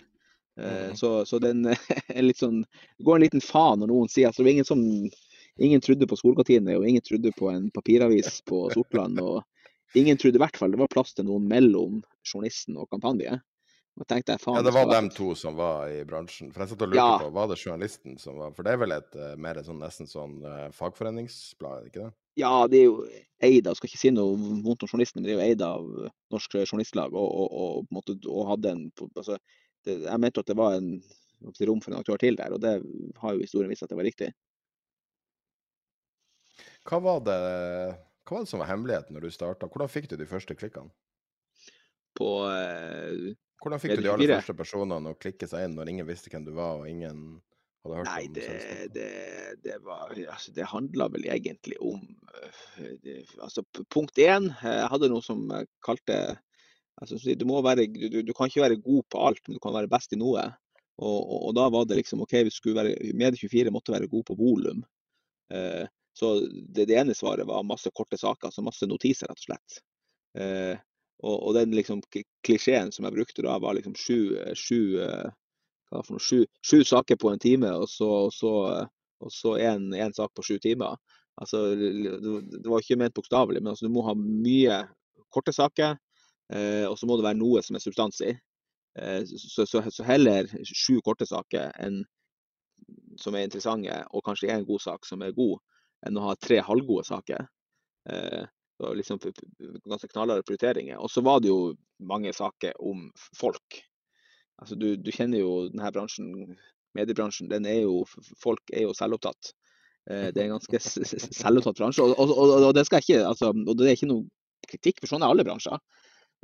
[0.58, 2.62] Eh, så, så den er litt sånn,
[3.06, 4.82] går en liten faen når noen sier at det er ingen som
[5.58, 9.20] ingen trodde på skolekantine, og ingen trodde på en papiravis på Sortland.
[9.20, 13.40] Og ingen trodde i hvert fall det var plass til noen mellom journalisten og kampanje.
[13.98, 16.52] Og tenkte jeg, faen, Ja, det var dem to som var i bransjen.
[16.54, 17.18] For jeg satt og lurte Ja.
[17.18, 20.06] på, var det journalisten som var For det er vel et eh, mer sånn, nesten
[20.06, 22.12] sånn eh, fagforeningsblad, det ikke det?
[22.38, 23.08] Ja, det er jo
[23.42, 25.88] eid av, skal ikke si noe vondt om journalisten, men det er jo eid av
[26.30, 27.10] Norsk Journalistlag.
[27.10, 28.84] Og, og, og, og hadde en
[29.16, 29.40] altså,
[29.84, 30.92] det, Jeg mente at det var en
[31.66, 32.78] rom for en aktør til der, og det
[33.18, 34.30] har jo historien vist at det var riktig.
[36.88, 37.38] Hva var det,
[38.28, 39.68] hva var det som var hemmeligheten når du starta?
[39.68, 40.92] Hvordan fikk du de første klikkene?
[42.18, 46.08] På uh, Hvordan fikk du de aller første personene å klikke seg inn når ingen
[46.08, 47.40] visste hvem du var, og ingen
[47.84, 49.08] hadde hørt Nei, om det, Nei, det,
[49.64, 53.64] det var altså, Det handla vel egentlig om øh, det, Altså,
[53.94, 55.44] punkt én, eh, jeg hadde noe som
[55.84, 56.18] kalte
[57.02, 59.76] altså, Du være du, du, du kan ikke være god på alt, men du kan
[59.76, 60.46] være best i noe.
[60.98, 64.26] Og, og, og da var det liksom OK, vi skulle være Medie24 måtte være god
[64.26, 64.82] på volum.
[65.54, 65.86] Eh,
[66.18, 69.82] så det, det ene svaret var masse korte saker, altså masse notiser, rett og slett.
[70.38, 70.80] Eh,
[71.22, 72.00] og, og den liksom
[72.46, 75.28] klisjeen som jeg brukte da, var liksom sju, sju eh,
[75.94, 78.52] noe, sju, sju saker på en time, og så, og så,
[79.24, 80.98] og så en, en sak på sju timer.
[81.38, 84.82] Altså, det var ikke ment bokstavelig, men altså, du må ha mye
[85.34, 85.96] korte saker,
[86.54, 88.34] eh, og så må det være noe som er substans i.
[88.98, 92.02] Eh, så, så, så heller sju korte saker enn,
[93.18, 95.58] som er interessante, og kanskje en god sak som er god,
[96.06, 97.46] enn å ha tre halvgode saker.
[98.10, 98.44] Eh,
[98.78, 101.00] det var liksom ganske knallharde prioriteringer.
[101.02, 103.80] Og så var det jo mange saker om folk.
[104.62, 106.56] Altså, du, du kjenner jo denne bransjen,
[106.98, 108.04] mediebransjen, den er jo,
[108.42, 109.52] folk er jo selvopptatt.
[110.10, 110.80] Eh, Det er en ganske
[111.42, 114.26] selvopptatt bransje, og, og, og, og det skal ikke, altså, og det er ikke noe
[114.68, 115.78] kritikk, for sånn er alle bransjer.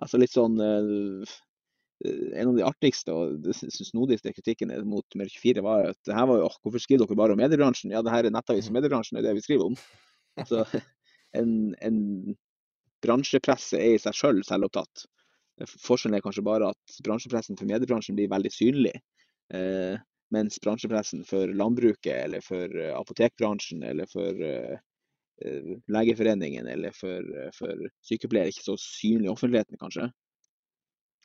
[0.02, 1.34] Altså litt sånn eh,
[2.02, 6.48] En av de artigste og snodigste kritikkene mot Mer24 var at det her var jo,
[6.64, 7.92] hvorfor skriver dere bare om mediebransjen?
[7.94, 9.78] Ja, det her er nettavis om mediebransjen, det er det vi skriver om.
[10.48, 10.64] Så
[11.40, 11.52] en,
[11.86, 12.00] en
[13.04, 15.06] bransjepresse er i seg selv selvopptatt.
[15.70, 18.96] Forskjellen er kanskje bare at bransjepressen for mediebransjen blir veldig synlig.
[19.54, 19.94] Eh,
[20.34, 24.80] mens bransjepressen for landbruket, eller for eh, apotekbransjen, eller for eh,
[25.46, 30.08] eh, Legeforeningen, eller for, eh, for sykepleiere, ikke så synlig i offentligheten, kanskje.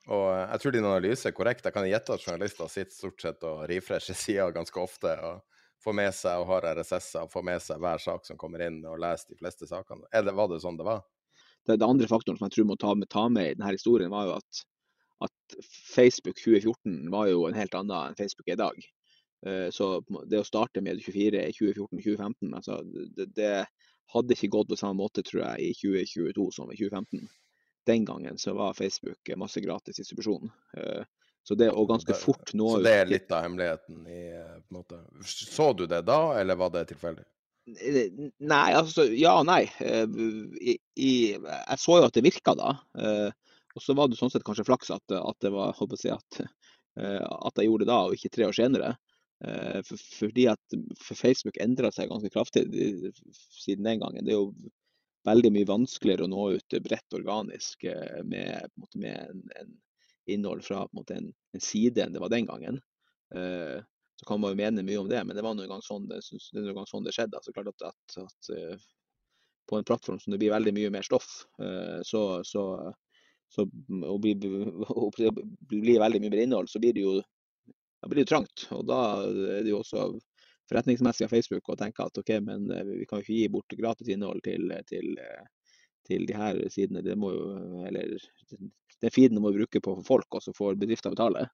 [0.09, 1.65] Og eh, jeg tror din analyse er korrekt.
[1.65, 5.15] Jeg kan gjette at journalister sitter stort sett og refresher sida ganske ofte.
[5.25, 5.45] og
[5.79, 8.81] får med seg og har RSS-er og får med seg hver sak som kommer inn,
[8.83, 10.03] og leser de fleste sakene.
[10.11, 11.05] Er det, var det sånn det var?
[11.65, 14.27] det, det andre faktoren som jeg tror må ta ta med i denne historien, var
[14.27, 14.61] jo at,
[15.27, 15.57] at
[15.95, 18.79] Facebook 2014 var jo en helt annen enn Facebook i dag.
[19.45, 22.81] Eh, Så det å starte med 24 i 2014-2015, altså
[23.15, 23.53] det, det
[24.13, 27.29] hadde ikke gått på samme måte, tror jeg, i 2022 som i 2015.
[27.89, 30.51] Den gangen så var Facebook masse gratis distribusjon.
[30.77, 31.01] Eh,
[31.49, 34.75] Så det å ganske fort nå Så det er litt av hemmeligheten i eh, på
[34.75, 34.97] en måte.
[35.25, 37.23] Så du det da, eller var det tilfeldig?
[37.79, 38.11] Eh,
[38.43, 39.63] Nei, altså ja og nei.
[39.79, 42.75] I, i, jeg så jo at det virka da.
[43.73, 46.41] Og så var det sånn sett kanskje flaks at, at det var håper jeg, at,
[46.99, 48.93] at jeg gjorde det da, og ikke tre år senere.
[50.19, 50.77] Fordi at
[51.15, 52.65] Facebook endra seg ganske kraftig
[53.55, 54.25] siden den gangen.
[54.27, 54.51] Det er jo
[55.29, 59.73] veldig mye vanskeligere å nå ut bredt organisk eh, med, med en, en
[60.29, 60.83] innhold fra
[61.15, 62.79] en, en, side enn det var den gangen.
[63.35, 63.79] Eh,
[64.19, 66.21] så kan man jo mene mye om det, men det var noen gang sånn det,
[66.75, 67.39] gang sånn det skjedde.
[67.39, 68.87] Altså, klart at, at, at eh,
[69.69, 71.43] på en plattform som det blir veldig mye mer stoff,
[72.01, 72.61] så, så,
[73.53, 74.47] så og blir,
[74.89, 75.19] og
[75.69, 77.19] blir veldig mye mer innhold, så blir det jo
[78.01, 78.65] da blir det trangt.
[78.73, 80.07] Og da er det jo også
[80.69, 83.77] forretningsmessig av Facebook og tenke at OK, men eh, vi kan jo ikke gi bort
[83.79, 85.73] gratis innhold til, til, eh,
[86.07, 87.03] til de her sidene.
[87.05, 87.49] Det må jo,
[87.89, 88.15] eller
[88.55, 91.49] den feeden må bruke på folk, og så får bedrifter betale.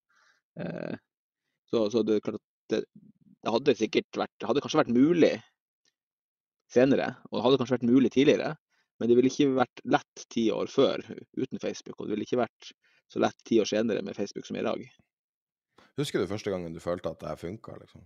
[0.60, 0.96] Eh,
[1.66, 2.20] Så, så det,
[2.70, 2.82] det
[3.50, 5.32] hadde sikkert vært Det hadde kanskje vært mulig
[6.72, 8.52] senere, og det hadde kanskje vært mulig tidligere.
[9.00, 11.02] Men det ville ikke vært lett ti år før
[11.36, 12.70] uten Facebook, og det ville ikke vært
[13.12, 14.86] så lett ti år senere med Facebook som i dag.
[16.00, 18.06] Husker du første gangen du følte at det her funka, liksom?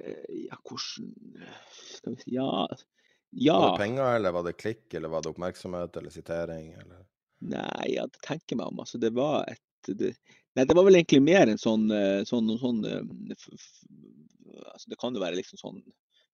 [0.00, 1.12] Eh, Ja, hvordan
[1.94, 2.68] Skal vi si Ja.
[3.30, 3.58] ja.
[3.58, 7.04] Var det penger, eller var det klikk, eller var det oppmerksomhet, eller sitering, eller
[7.44, 8.80] Nei, ja, det tenker jeg meg om.
[8.80, 10.14] Altså, det var et det,
[10.56, 13.02] Nei, det var vel egentlig mer en sånn, eh, sånn, sånn eh,
[13.34, 13.66] f, f,
[14.72, 15.82] altså, Det kan jo være liksom sånn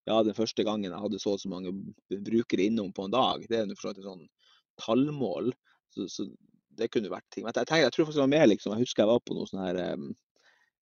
[0.08, 1.72] ja, den første gangen jeg hadde så og så mange
[2.08, 4.24] brukere innom på en dag, det er for så vidt et sånn
[4.80, 5.52] tallmål.
[5.92, 6.26] Så, så,
[6.78, 7.44] det kunne vært ting.
[7.44, 9.36] Men jeg, tenker, jeg, tror faktisk det var mer liksom, jeg husker jeg var på
[9.36, 10.06] noe sånn her um,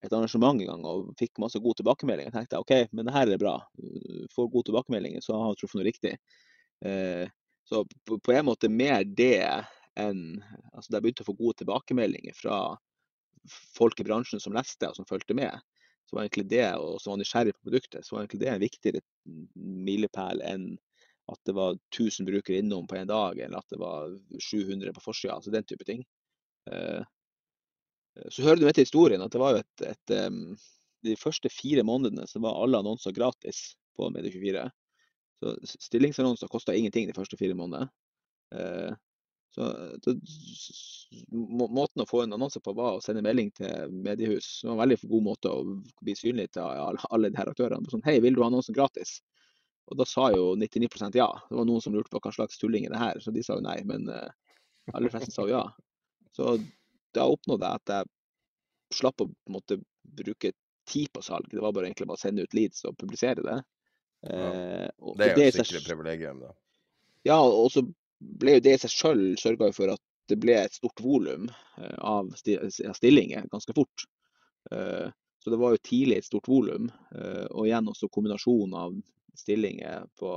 [0.05, 2.31] et arrangement en gang og fikk masse gode tilbakemeldinger.
[2.31, 3.57] Jeg tenkte OK, men det her er bra.
[4.35, 6.15] Får gode tilbakemeldinger, så har jeg truffet noe riktig.
[6.85, 7.25] Uh,
[7.69, 9.43] så på, en måte mer det
[9.99, 10.39] enn
[10.71, 12.59] altså Da jeg begynte å få gode tilbakemeldinger fra
[13.75, 15.59] folk i bransjen som leste og som fulgte med,
[16.07, 18.63] så var egentlig det, og som var nysgjerrig på produktet, så var egentlig det en
[18.63, 19.03] viktigere
[19.89, 20.69] milepæl enn
[21.29, 25.03] at det var 1000 brukere innom på en dag, eller at det var 700 på
[25.05, 25.35] forsida.
[25.35, 26.07] Altså den type ting.
[28.35, 30.15] Så hører du med til historien at det var jo et, et
[31.07, 34.65] De første fire månedene så var alle annonser gratis på Medie24.
[35.39, 35.55] Så
[35.87, 37.91] stillingsannonser kosta ingenting de første fire månedene.
[38.55, 38.95] Uh,
[39.55, 39.69] så
[40.05, 40.15] det,
[41.33, 44.61] må, Måten å få en annonse på var å sende melding til mediehus.
[44.63, 47.91] Det var en veldig god måte å bli synlig til alle, de her aktørene.
[47.91, 49.19] Sånn, Hei, vil du ha annonsen gratis?
[49.89, 51.31] Og da sa jo 99% ja.
[51.49, 53.57] Det var noen som lurte på hva slags tulling er det her, så de sa
[53.57, 53.79] jo nei.
[53.89, 54.29] Men uh,
[54.93, 55.65] aller fleste sa jo ja.
[56.37, 56.59] Så
[57.19, 59.81] da oppnådde jeg at jeg slapp å måtte
[60.19, 60.53] bruke
[60.89, 61.51] tid på salg.
[61.53, 63.59] Det var bare egentlig bare å sende ut leads og publisere det.
[64.25, 64.49] Ja.
[64.49, 66.55] Uh, det er jo et skikkelig privilegium, da.
[67.29, 67.85] Ja, og så
[68.19, 71.99] ble jo det i seg sjøl sørga for at det ble et stort volum uh,
[72.01, 74.09] av stillinger ganske fort.
[74.69, 76.91] Så det var jo tidlig et stort volum.
[77.55, 78.97] Og igjen også kombinasjonen av
[79.39, 80.33] stillinger på,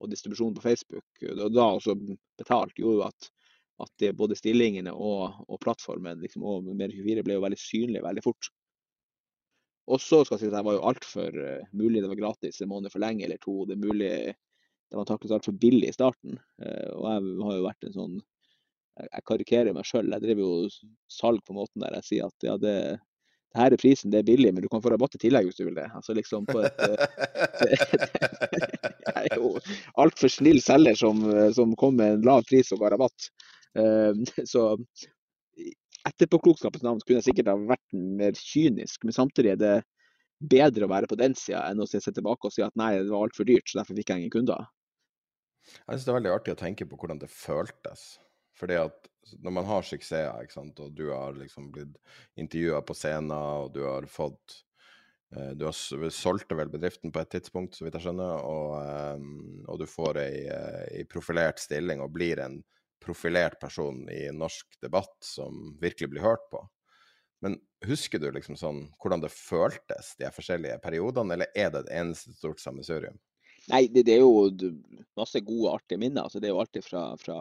[0.00, 1.94] og distribusjon på Facebook, og da også
[2.40, 3.28] betalt, gjorde jo at,
[3.78, 8.50] at både stillingene og, og plattformen liksom, og Mer24 ble jo veldig synlige veldig fort.
[9.88, 12.60] Og så skal jeg si at jeg var jo altfor uh, mulig det var gratis
[12.60, 13.62] en måned for lenge eller to.
[13.68, 14.10] Det er mulig
[14.88, 16.40] det var antakeligvis altfor billig i starten.
[16.60, 18.18] Uh, og jeg har jo vært en sånn
[18.98, 20.10] Jeg karikerer meg sjøl.
[20.10, 23.80] Jeg driver jo salg på måten der jeg sier at ja, det, det her er
[23.80, 25.86] prisen, det er billig, men du kan få rabatt i tillegg hvis du vil det.
[25.94, 27.84] Altså liksom på et eh,
[29.08, 29.54] Jeg er jo
[30.02, 31.22] altfor snill selger som,
[31.54, 33.30] som kom med en lav pris og ga rabatt.
[33.78, 34.12] Eh,
[34.52, 34.64] så
[36.08, 39.76] etterpåklokskapens navn kunne jeg sikkert ha vært mer kynisk, men samtidig er det
[40.38, 43.10] bedre å være på den sida enn å se tilbake og si at nei, det
[43.10, 44.68] var altfor dyrt, så derfor fikk jeg ingen kunder.
[45.68, 48.06] Jeg synes det er veldig artig å tenke på hvordan det føltes.
[48.58, 49.10] Fordi at
[49.44, 51.98] når man har suksesser, og du har liksom blitt
[52.40, 54.62] intervjua på scenen, og du har fått
[55.36, 55.76] uh, Du har
[56.14, 58.78] solgte vel bedriften på et tidspunkt, så vidt jeg skjønner, og,
[59.20, 62.62] um, og du får ei, ei, profilert stilling og blir en
[63.04, 66.62] profilert person i norsk debatt som virkelig blir hørt på.
[67.44, 67.56] Men
[67.86, 72.34] husker du liksom sånn hvordan det føltes de forskjellige periodene, eller er det et eneste
[72.34, 73.18] stort sammensurium?
[73.68, 74.48] Nei, det, det, er jo
[75.18, 76.24] masse gode, artige minner.
[76.24, 77.38] Altså, det er jo alltid fra, fra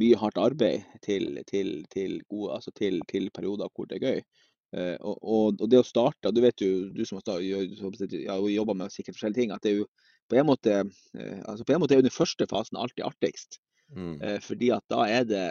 [0.00, 3.02] mye hardt arbeid til, til, til, gode, altså til,
[3.34, 4.24] perioder hvor det er gøy.
[4.72, 5.18] Uh, og,
[5.60, 9.42] og, det å starte, du vet jo, du som har ja, jobba med sikkert forskjellige
[9.42, 9.88] ting, at det er jo
[10.32, 13.60] på en måte uh, altså på en måte er jo den første fasen alltid artigst.
[13.92, 14.14] Mm.
[14.22, 15.44] Uh, fordi at da er det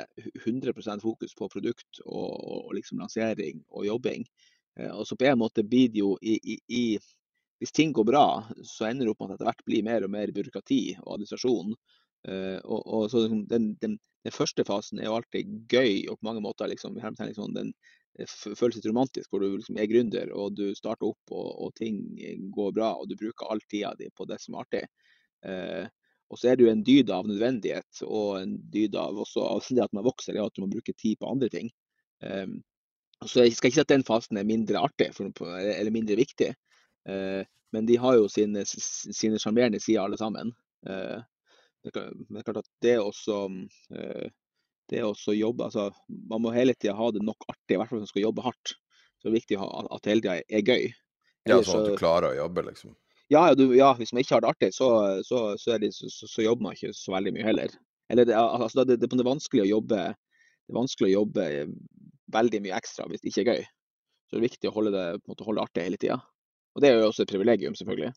[0.45, 4.25] 100% fokus på produkt og, og liksom lansering og jobbing.
[4.95, 6.99] og så på en måte blir det jo i, i, i
[7.60, 10.10] Hvis ting går bra, så ender det opp med at etter hvert blir mer og
[10.10, 11.75] mer byråkrati og administrasjon.
[12.63, 16.27] og, og så liksom den, den den første fasen er jo alltid gøy og på
[16.27, 17.71] mange måter liksom, liksom den
[18.27, 22.04] føles litt romantisk, hvor du liksom er gründer og du starter opp og, og, ting
[22.54, 24.84] går bra og du bruker all tida di på det som er artig.
[26.32, 29.76] Og så er det jo en dyd av nødvendighet og en dyd av også altså
[29.76, 31.72] det at man vokser, er at du må bruke tid på andre ting.
[32.24, 32.62] Um,
[33.28, 35.28] så jeg skal ikke si at den fasen er mindre artig for,
[35.60, 36.54] eller mindre viktig,
[37.12, 37.41] uh,
[37.76, 40.56] men de har jo sine sjarmerende sider alle sammen.
[40.88, 41.20] Uh,
[41.84, 43.44] det er klart at det også
[43.91, 44.30] uh,
[44.91, 48.02] det også jobbe, altså, Man må hele tida ha det nok artig, i hvert fall
[48.02, 48.74] hvis man skal jobbe hardt.
[49.20, 50.89] Så det er viktig at hele tida er gøy.
[51.48, 52.96] Ja, sånn at du klarer å jobbe, liksom?
[53.32, 54.89] Ja, du, ja hvis man ikke har det artig, så,
[55.24, 57.76] så, så, det, så, jobber man ikke så veldig mye heller.
[58.12, 61.46] Eller det, altså, det, det, er vanskelig å jobbe det er vanskelig å jobbe
[62.32, 63.63] veldig mye ekstra hvis det ikke er gøy.
[64.28, 66.20] Så det er viktig å holde det, måte, holde artig hele tida.
[66.76, 68.12] Og det er jo også et privilegium, selvfølgelig.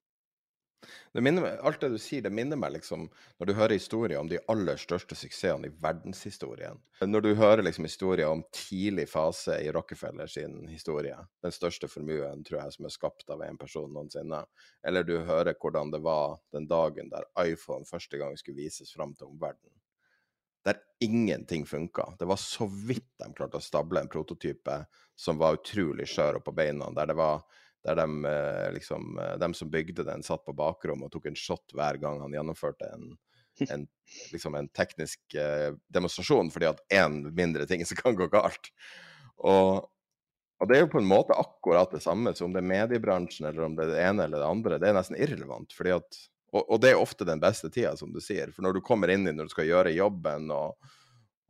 [1.12, 3.06] Det minner, alt det du sier, det minner meg liksom
[3.38, 6.80] når du hører historier om de aller største suksessene i verdenshistorien.
[7.00, 12.44] Når du hører liksom historier om tidlig fase i Rockefeller sin historie, den største formuen
[12.44, 14.42] tror jeg som er skapt av en person noensinne,
[14.86, 19.14] eller du hører hvordan det var den dagen der iPhone første gang skulle vises fram
[19.14, 19.78] til omverdenen,
[20.64, 22.14] der ingenting funka.
[22.18, 24.82] Det var så vidt de klarte å stable en prototype
[25.16, 27.44] som var utrolig skjør og på beina, der det var
[27.84, 31.38] der de, eh, liksom, eh, de som bygde den, satt på bakrommet og tok en
[31.38, 33.10] shot hver gang han gjennomførte en,
[33.70, 33.86] en,
[34.32, 38.72] liksom en teknisk eh, demonstrasjon, fordi at én mindre ting som kan gå galt.
[39.36, 39.84] Og,
[40.60, 43.50] og, det er jo på en måte akkurat det samme så om det er mediebransjen
[43.50, 44.80] eller om det er det ene eller det andre.
[44.80, 45.76] Det er nesten irrelevant.
[45.76, 46.22] fordi at
[46.54, 48.52] Og, og, det er ofte den beste tida, som du sier.
[48.54, 50.76] For når du kommer inn i når du skal gjøre jobben og,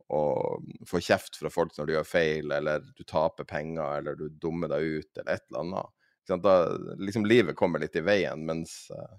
[0.09, 4.27] og får kjeft fra folk når du gjør feil, eller du taper penger, eller du
[4.29, 5.94] dummer deg ut, eller et eller annet.
[6.27, 6.55] Da
[6.97, 9.17] liksom livet kommer litt i veien, mens uh,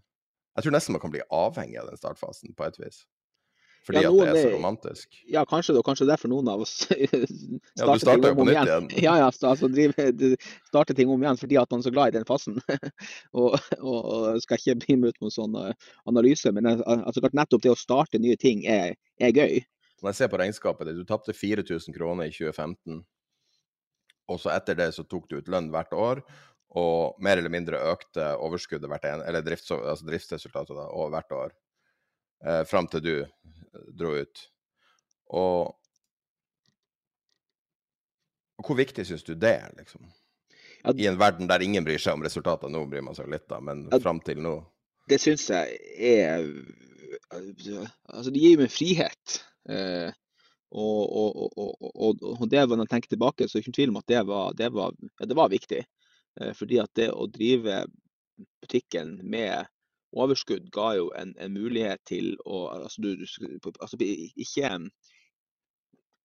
[0.56, 3.04] jeg tror nesten man kan bli avhengig av den startfasen, på et vis.
[3.86, 5.18] Fordi ja, at det er så romantisk.
[5.30, 8.58] Ja, kanskje det, og kanskje derfor noen av oss Ja, du starter jo på nytt
[8.64, 8.88] igjen.
[8.98, 10.08] Ja, ja, altså drive,
[10.70, 12.58] starter ting om igjen fordi at man er så glad i den fasen.
[13.38, 15.70] og, og, og, skal ikke bli med ut med sånn uh,
[16.10, 19.62] analyse, men altså, nettopp det å starte nye ting er, er gøy.
[20.02, 23.04] Når jeg ser på regnskapet ditt, du tapte 4000 kroner i 2015.
[24.34, 26.24] Og så etter det så tok du ut lønn hvert år,
[26.76, 31.32] og mer eller mindre økte overskuddet hvert en, eller drifts, altså driftsresultatet da, og hvert
[31.32, 31.56] år.
[32.44, 34.44] Eh, fram til du eh, dro ut.
[35.36, 35.72] Og,
[38.56, 40.06] og hvor viktig syns du det er, liksom?
[40.86, 42.70] I en verden der ingen bryr seg om resultatene.
[42.70, 44.58] Nå bryr man seg litt, da, men fram til nå?
[45.10, 46.46] Det syns jeg er
[47.32, 49.36] Altså, det gir meg frihet.
[49.70, 50.12] Eh,
[50.76, 53.98] og, og, og, og, det, når jeg tenker tilbake, så er det ikke tvil om
[54.00, 55.80] at det var, det var, ja, det var viktig.
[56.40, 57.84] Eh, fordi at det å drive
[58.62, 59.68] butikken med
[60.16, 63.24] overskudd ga jo en, en mulighet til å altså, du,
[63.80, 64.70] altså, ikke,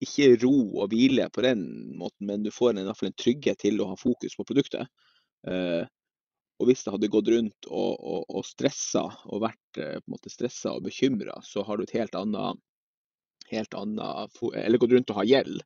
[0.06, 1.66] ikke ro og hvile på den
[2.00, 4.88] måten, men du får en, en trygghet til å ha fokus på produktet.
[5.48, 5.84] Eh,
[6.62, 10.30] og hvis det hadde gått rundt og, og, og stressa og vært på en måte
[10.30, 12.60] stressa og bekymra, så har du et helt annet
[13.52, 15.64] helt annet Eller gått rundt og ha gjeld,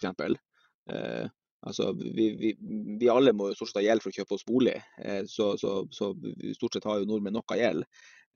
[0.00, 0.38] f.eks.
[0.92, 1.26] Eh,
[1.66, 2.52] altså, vi, vi,
[3.00, 5.52] vi, alle må jo stort sett ha gjeld for å kjøpe oss bolig, eh, så,
[5.60, 6.12] så, så,
[6.56, 7.86] stort sett har jo nordmenn noe gjeld.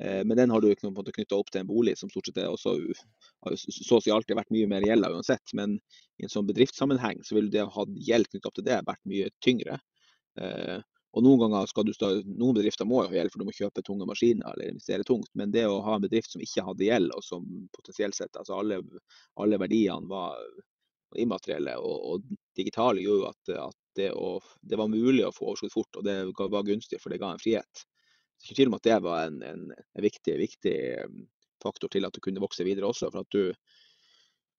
[0.03, 2.51] Eh, men den har du ikke knytta opp til en bolig, som stort sett er
[2.51, 2.77] også
[3.59, 5.55] så å si alltid vært mye mer gjeld uansett.
[5.59, 5.77] Men
[6.19, 9.05] i en sånn bedriftssammenheng så vil det å ha gjeld knyttet opp til det vært
[9.11, 9.79] mye tyngre.
[10.41, 10.81] Eh,
[11.13, 13.53] og Noen ganger skal du stå, noen bedrifter må jo ha gjeld, for du må
[13.53, 15.29] kjøpe tunge maskiner eller investere tungt.
[15.37, 17.45] Men det å ha en bedrift som ikke hadde gjeld, og som
[17.77, 18.81] potensielt sett altså alle,
[19.43, 20.41] alle verdiene var
[21.21, 25.51] immaterielle og, og digitale, gjorde jo at, at det, å, det, var mulig å få
[25.51, 27.85] overskudd fort, og det var gunstig, for det ga en frihet.
[28.41, 30.77] Så ikke tvil om at det var en, en, en viktig, viktig,
[31.63, 33.11] faktor til at du kunne vokse videre også.
[33.13, 33.53] for at du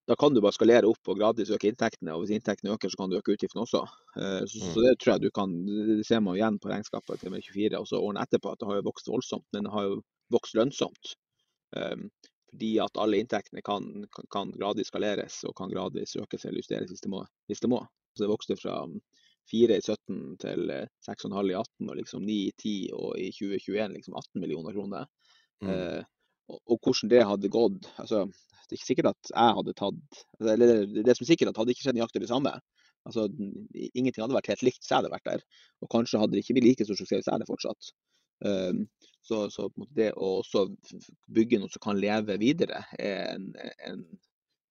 [0.03, 2.11] da kan du bare skalere opp og gradvis øke inntektene.
[2.11, 3.85] Og hvis inntektene øker, så kan du øke utgiftene også.
[4.19, 4.81] Eh, så, mm.
[4.83, 8.01] det tror jeg du kan, det ser man igjen på regnskapet til 24 og så
[8.03, 9.47] årene etterpå, at det har jo vokst voldsomt.
[9.55, 10.01] Men det har jo
[10.35, 11.13] vokst lønnsomt.
[12.53, 16.61] Um, fordi at alle inntektene kan, kan, kan, gradvis skaleres og kan gradvis økes eller
[16.61, 17.25] justeres hvis det må.
[17.47, 17.81] Hvis det må.
[18.13, 18.85] Så det vokste fra
[19.51, 20.71] 4 i 17 til
[21.07, 25.09] 6,5 i 18 og liksom 9 i 10 og i 2021 liksom 18 millioner kroner.
[25.63, 25.69] Mm.
[25.69, 26.03] Eh,
[26.49, 27.89] og, og, hvordan det hadde gått.
[27.97, 31.57] altså det er ikke sikkert at jeg hadde tatt eller Det som er sikkert, at
[31.59, 32.53] hadde ikke skjedd nøyaktig det samme.
[33.03, 33.27] Altså,
[33.91, 35.43] Ingenting hadde vært helt likt så jeg hadde vært der.
[35.83, 37.91] Og kanskje hadde det ikke blitt like stor suksess hvis jeg hadde fortsatt.
[38.43, 38.85] Um,
[39.23, 40.41] så, så det å
[41.31, 43.51] bygge noe som kan leve videre, er en,
[43.87, 44.03] en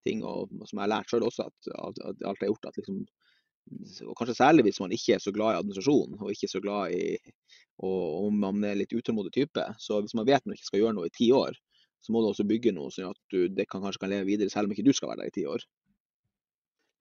[0.04, 2.80] ting og, som jeg har lært sjøl også, at, at, alt jeg har gjort at
[2.80, 3.02] liksom,
[4.10, 6.96] og Kanskje særlig hvis man ikke er så glad i administrasjon og ikke så glad
[6.96, 7.04] i
[7.82, 9.62] og om man er litt utålmodig type.
[9.80, 11.56] Så hvis man vet man ikke skal gjøre noe i ti år,
[12.02, 14.52] så må du også bygge noe sånn at du, det kan, kanskje kan leve videre,
[14.52, 15.64] selv om ikke du skal være der i ti år.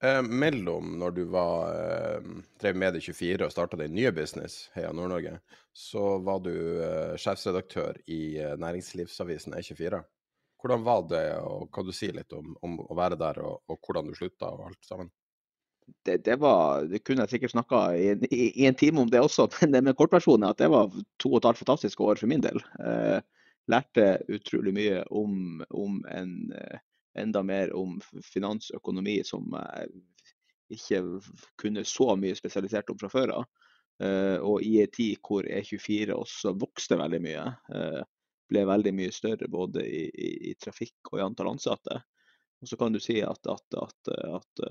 [0.04, 2.22] Eh, mellom når du var, eh,
[2.62, 5.36] drev med det 24 og starta din nye business, Heia Nord-Norge,
[5.74, 10.02] så var du eh, sjefsredaktør i eh, næringslivsavisen E24.
[10.62, 13.78] Hvordan var det, og kan du si litt om, om å være der, og, og,
[13.86, 15.12] hvordan du slutta og alt sammen?
[16.06, 19.22] Det, det, var, det kunne jeg sikkert snakka i, i, i, en time om det
[19.22, 20.90] også, men det med kortversjonen er at det var
[21.22, 22.58] to og et halvt fantastiske år for min del.
[22.82, 23.20] Eh,
[23.70, 26.82] lærte utrolig mye om, om en, eh,
[27.18, 29.92] enda mer om finansøkonomi som jeg
[30.78, 31.02] ikke
[31.60, 33.50] kunne så mye spesialisert om fra før av.
[34.02, 37.44] Uh, og i en tid hvor E24 også vokste veldig mye,
[37.76, 38.02] uh,
[38.50, 42.00] ble veldig mye større både i, i, i, trafikk og i antall ansatte.
[42.62, 44.66] Og så kan du si at, at, at, at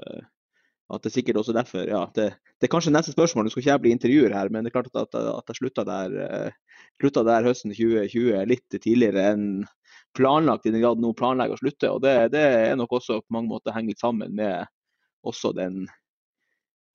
[0.90, 2.24] at det er sikkert også derfor ja, det,
[2.59, 4.74] det, er kanskje neste spørsmål, nå skal ikke jeg bli intervjuer her, men det er
[4.74, 5.14] klart at,
[5.46, 6.16] jeg slutta der,
[6.98, 9.44] slutta der høsten 2020 litt tidligere enn
[10.16, 11.90] planlagt, i den grad noen planlegger å slutte.
[11.90, 14.66] og det, det, er nok også på mange måter henger litt sammen med
[15.26, 15.84] også den,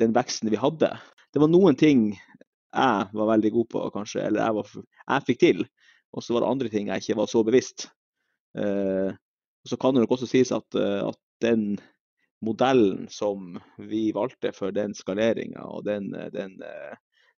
[0.02, 0.92] den, veksten vi hadde.
[1.34, 5.44] Det var noen ting jeg var veldig god på, kanskje, eller jeg, var, jeg fikk
[5.44, 5.68] til.
[6.16, 7.88] Og så var det andre ting jeg ikke var så bevisst.
[8.58, 9.12] Eh,
[9.66, 11.78] så kan det nok også sies at, uh, at den
[12.46, 16.98] modellen som vi valgte for den skaleringa og den, den eh,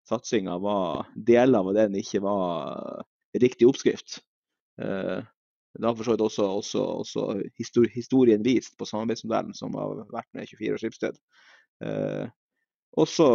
[0.09, 0.57] satsinga,
[1.15, 3.05] deler av den ikke var
[3.37, 4.19] riktig oppskrift.
[4.81, 5.23] Uh,
[5.77, 10.29] det har for så vidt også, også, også historien vist på samarbeidsmodellen som har vært
[10.37, 11.19] med 24 Skipsted.
[11.85, 12.27] Eh,
[12.97, 13.27] også,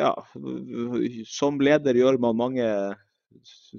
[0.00, 0.12] ja,
[1.28, 2.68] som leder gjør man mange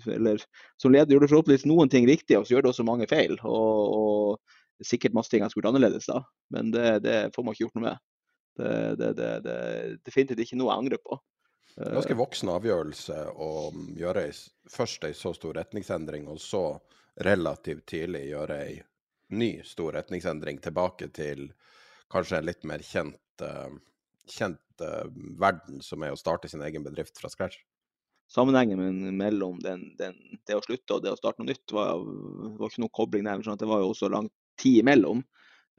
[0.05, 0.43] eller
[0.77, 3.33] som leder gjør du forhåpentligvis noen ting riktig, og så gjør du også mange feil.
[3.47, 6.21] Og, og sikkert masse ting jeg skulle gjort annerledes da,
[6.53, 8.03] men det, det, får man ikke gjort noe med.
[8.57, 9.57] Det, det, det, det
[10.05, 11.17] definitivt ikke noe jeg angrer på.
[11.77, 13.49] Ganske voksen avgjørelse å
[13.97, 14.23] gjøre
[14.73, 16.63] først en så stor retningsendring, og så
[17.25, 18.75] relativt tidlig gjøre ei
[19.33, 21.49] ny stor retningsendring tilbake til
[22.11, 23.73] kanskje en litt mer kjent, uh,
[24.31, 25.07] kjent uh,
[25.39, 27.59] verden, som er å starte sin egen bedrift fra scratch?
[28.31, 30.15] Sammenhengen mellom den, den,
[30.47, 31.99] det å slutte og det å starte noe nytt var,
[32.59, 33.43] var ikke noe kobling der.
[33.43, 34.27] sånn Det var jo også lang
[34.59, 35.23] tid imellom.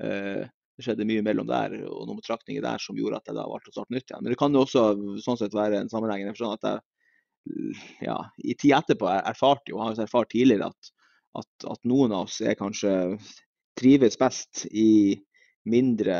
[0.03, 0.45] Uh,
[0.78, 3.72] det skjedde mye mellom der og noen betraktninger der som gjorde at jeg da valgte
[3.72, 4.22] å starte nytt igjen.
[4.22, 4.84] Men det kan jo også
[5.24, 6.28] sånn sett være en sammenheng.
[6.39, 6.84] Sånn at jeg
[8.01, 10.91] ja, i tid etterpå erfarte jo, har erfart tidligere at,
[11.39, 12.93] at, at, noen av oss er kanskje
[13.78, 15.18] trives best i
[15.68, 16.18] mindre,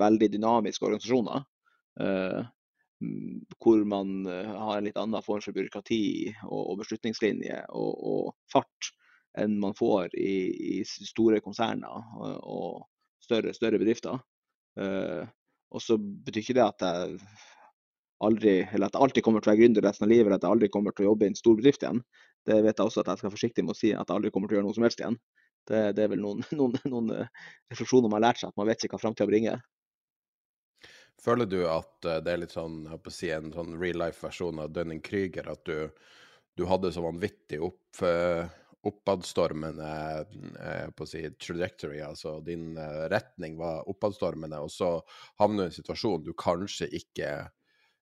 [0.00, 1.44] veldig dynamiske organisasjoner.
[2.00, 2.42] Uh,
[3.64, 8.26] hvor man eh, har en litt annen form for byråkrati og, og beslutningslinje og, og,
[8.52, 8.90] fart
[9.40, 10.34] enn man får i,
[10.76, 12.10] i store konserner.
[12.20, 14.20] Og, og større, større bedrifter.
[14.80, 15.24] Uh,
[15.70, 17.16] og så betyr ikke det at jeg
[18.26, 20.46] aldri, eller at jeg alltid kommer til å være gründer resten av livet, eller at
[20.46, 22.02] jeg aldri kommer til å jobbe i en stor bedrift igjen.
[22.48, 24.32] Det vet jeg også at jeg skal være forsiktig med å si, at jeg aldri
[24.32, 25.18] kommer til å gjøre noe som helst igjen.
[25.68, 28.70] Det, det er vel noen, noen, noen, eh, refleksjoner man har lært seg, at man
[28.70, 29.60] vet ikke hva framtida bringer.
[31.20, 34.00] Føler du at eh, det er litt sånn, jeg på å si, en sånn real
[34.06, 36.08] life-versjon av Dunning-Krüger, at du,
[36.56, 38.00] du, hadde så vanvittig opp,
[38.88, 39.92] oppadstormende
[40.64, 42.72] eh, på å si, trajectory, altså din
[43.12, 44.94] retning var oppadstormende, og så
[45.42, 47.34] havner du i en situasjon du kanskje ikke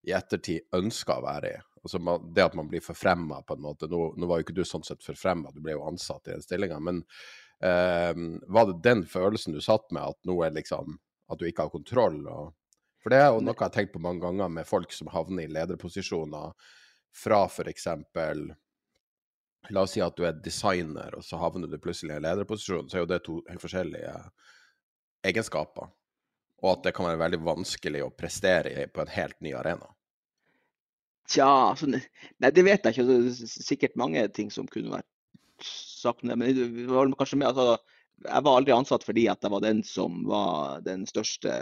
[0.06, 1.58] i ettertid ønska å være i.
[1.88, 3.86] Altså man, det at man blir forfremma på en måte.
[3.88, 6.44] Nå, nå, var jo ikke du sånn sett forfremma, du ble jo ansatt i den
[6.44, 6.98] stillinga, men
[7.64, 8.12] eh,
[8.52, 10.98] var det den følelsen du satt med, at nå er liksom
[11.32, 12.20] At du ikke har kontroll?
[12.28, 12.52] Og,
[13.00, 15.44] for det er jo noe jeg har tenkt på mange ganger med folk som havner
[15.44, 16.54] i lederposisjoner
[17.16, 17.88] fra f.eks.
[19.72, 22.88] La oss si at du er designer, og så havner du plutselig i en lederposisjon.
[22.88, 24.14] Så er jo det to helt forskjellige
[25.32, 25.88] egenskaper.
[26.64, 29.88] Og at det kan være veldig vanskelig å prestere på en helt ny arena.
[31.28, 33.06] Tja, altså, nei, det vet jeg ikke.
[33.08, 35.08] Det er sikkert mange ting som kunne vært
[35.62, 36.24] sagt.
[36.24, 36.44] Men
[37.18, 37.76] kanskje med, altså,
[38.24, 41.52] jeg var aldri ansatt fordi at jeg var den som var den største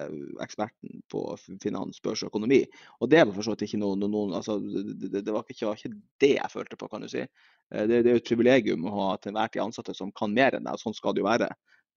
[0.42, 1.22] eksperten på
[1.62, 2.62] finans, børs og økonomi.
[3.00, 5.92] Og det var for så vidt ikke noe, noen, altså, det, det, var ikke, ikke,
[6.22, 7.24] det jeg følte på, kan du si.
[7.26, 10.32] Eh, det, det er jo et privilegium å ha til enhver tid ansatte som kan
[10.36, 11.50] mer enn deg, og sånn skal det jo være.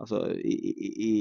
[0.04, 0.58] Altså, i,
[1.12, 1.14] i,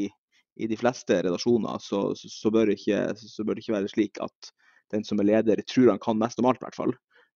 [0.58, 4.52] i de fleste relasjoner så, så, bør ikke, så, bør det ikke, være slik at
[4.94, 6.94] den som er leder, tror han kan mest om alt, i hvert fall.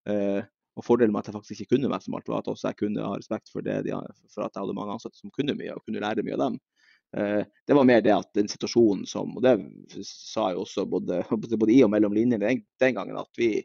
[0.09, 0.43] Eh,
[0.77, 2.81] og Fordelen med at jeg faktisk ikke kunne mest om alt, var at også jeg
[2.81, 3.83] kunne ha respekt for, det,
[4.33, 6.59] for at jeg hadde mange ansatte som kunne mye, og kunne lære mye av dem.
[7.17, 9.53] Eh, det var mer det at den situasjonen som Og det
[10.09, 11.21] sa jeg også både,
[11.61, 13.59] både i og mellom linjene den, den gangen, at vi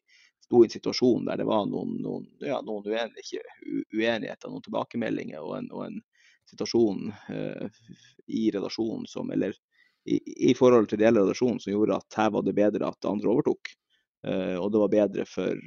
[0.43, 5.57] sto i en situasjon der det var noen, noen, ja, noen uenigheter, noen tilbakemeldinger og
[5.61, 5.97] en, og en
[6.47, 7.79] situasjon eh,
[8.27, 9.55] i relasjonen som, eller
[10.07, 10.17] i,
[10.49, 13.71] i, forhold til hele relasjonen som gjorde at her var det bedre at andre overtok.
[14.27, 15.59] Uh, og det var bedre for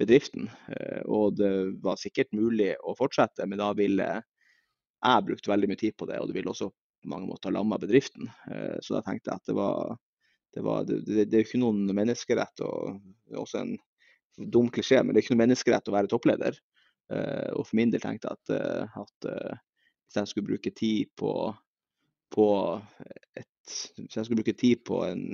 [0.00, 0.48] bedriften.
[0.70, 1.52] Uh, og det
[1.84, 6.18] var sikkert mulig å fortsette, men da ville jeg brukt veldig mye tid på det,
[6.20, 8.26] og det ville også på mange måter lamma bedriften.
[8.82, 9.98] så da tenkte jeg at det var
[10.56, 13.74] det, var, det, det, det, er jo ikke noen menneskerett og også en
[14.36, 16.56] dum klisjé, men det er ikke noen menneskerett å være toppleder.
[17.12, 19.58] Uh, og for min del tenkte jeg at, uh, at uh,
[20.06, 21.32] hvis jeg skulle bruke tid på,
[22.34, 22.48] på
[23.36, 25.24] et, Hvis jeg skulle bruke tid på en,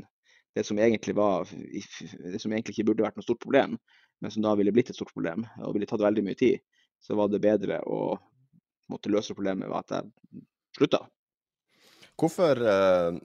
[0.56, 3.78] det som var det som egentlig ikke burde vært noe stort problem,
[4.20, 6.60] men som da ville blitt et stort problem og ville tatt veldig mye tid,
[7.02, 8.16] så var det bedre å
[8.92, 10.44] måtte løse problemet ved at jeg
[10.76, 11.04] slutta.
[12.20, 12.60] Hvorfor,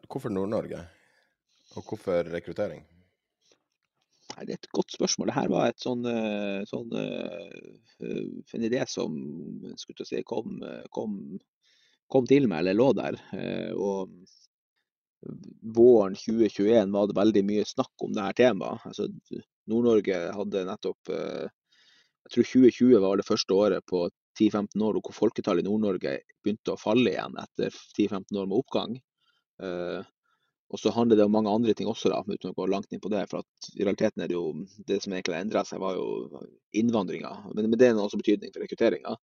[0.07, 0.79] hvorfor Nord-Norge,
[1.75, 2.85] og hvorfor rekruttering?
[4.37, 5.31] Nei, Det er et godt spørsmål.
[5.31, 9.15] Dette var et sånn, eh, sånn, eh, en idé som
[9.81, 10.59] si, kom,
[10.93, 11.15] kom,
[12.07, 13.17] kom, til meg, eller lå der.
[13.33, 14.13] Eh, og
[15.76, 18.86] våren 2021 var det veldig mye snakk om dette temaet.
[18.86, 19.07] Altså,
[19.68, 24.05] Nord-Norge hadde nettopp Jeg tror 2020 var det første året på
[24.39, 28.97] 10-15 år hvor folketallet i Nord-Norge begynte å falle igjen etter 10-15 år med oppgang.
[30.68, 33.01] Og så handler det om mange andre ting også, da, uten å gå langt inn
[33.03, 33.24] på det.
[33.32, 36.41] For at i realiteten er det jo det som egentlig har endra seg, var jo
[36.76, 37.32] innvandringa.
[37.53, 39.15] Men, men, det har også betydning for rekrutteringa.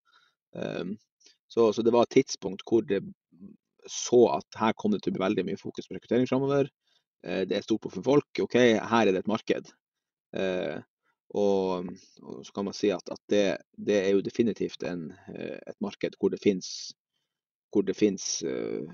[0.56, 0.94] Um,
[1.52, 3.02] så, så, det var et tidspunkt hvor det
[3.90, 6.70] så at her kom det til å bli veldig mye fokus på rekruttering framover.
[7.26, 8.42] Uh, det er stort behov for folk.
[8.46, 9.70] OK, her er det et marked.
[10.34, 10.80] Uh,
[11.34, 11.88] og,
[12.22, 15.78] og, så kan man si at, at det, det, er jo definitivt en, eh, et
[15.82, 16.68] marked hvor det finnes
[17.74, 18.86] hvor det finnes uh,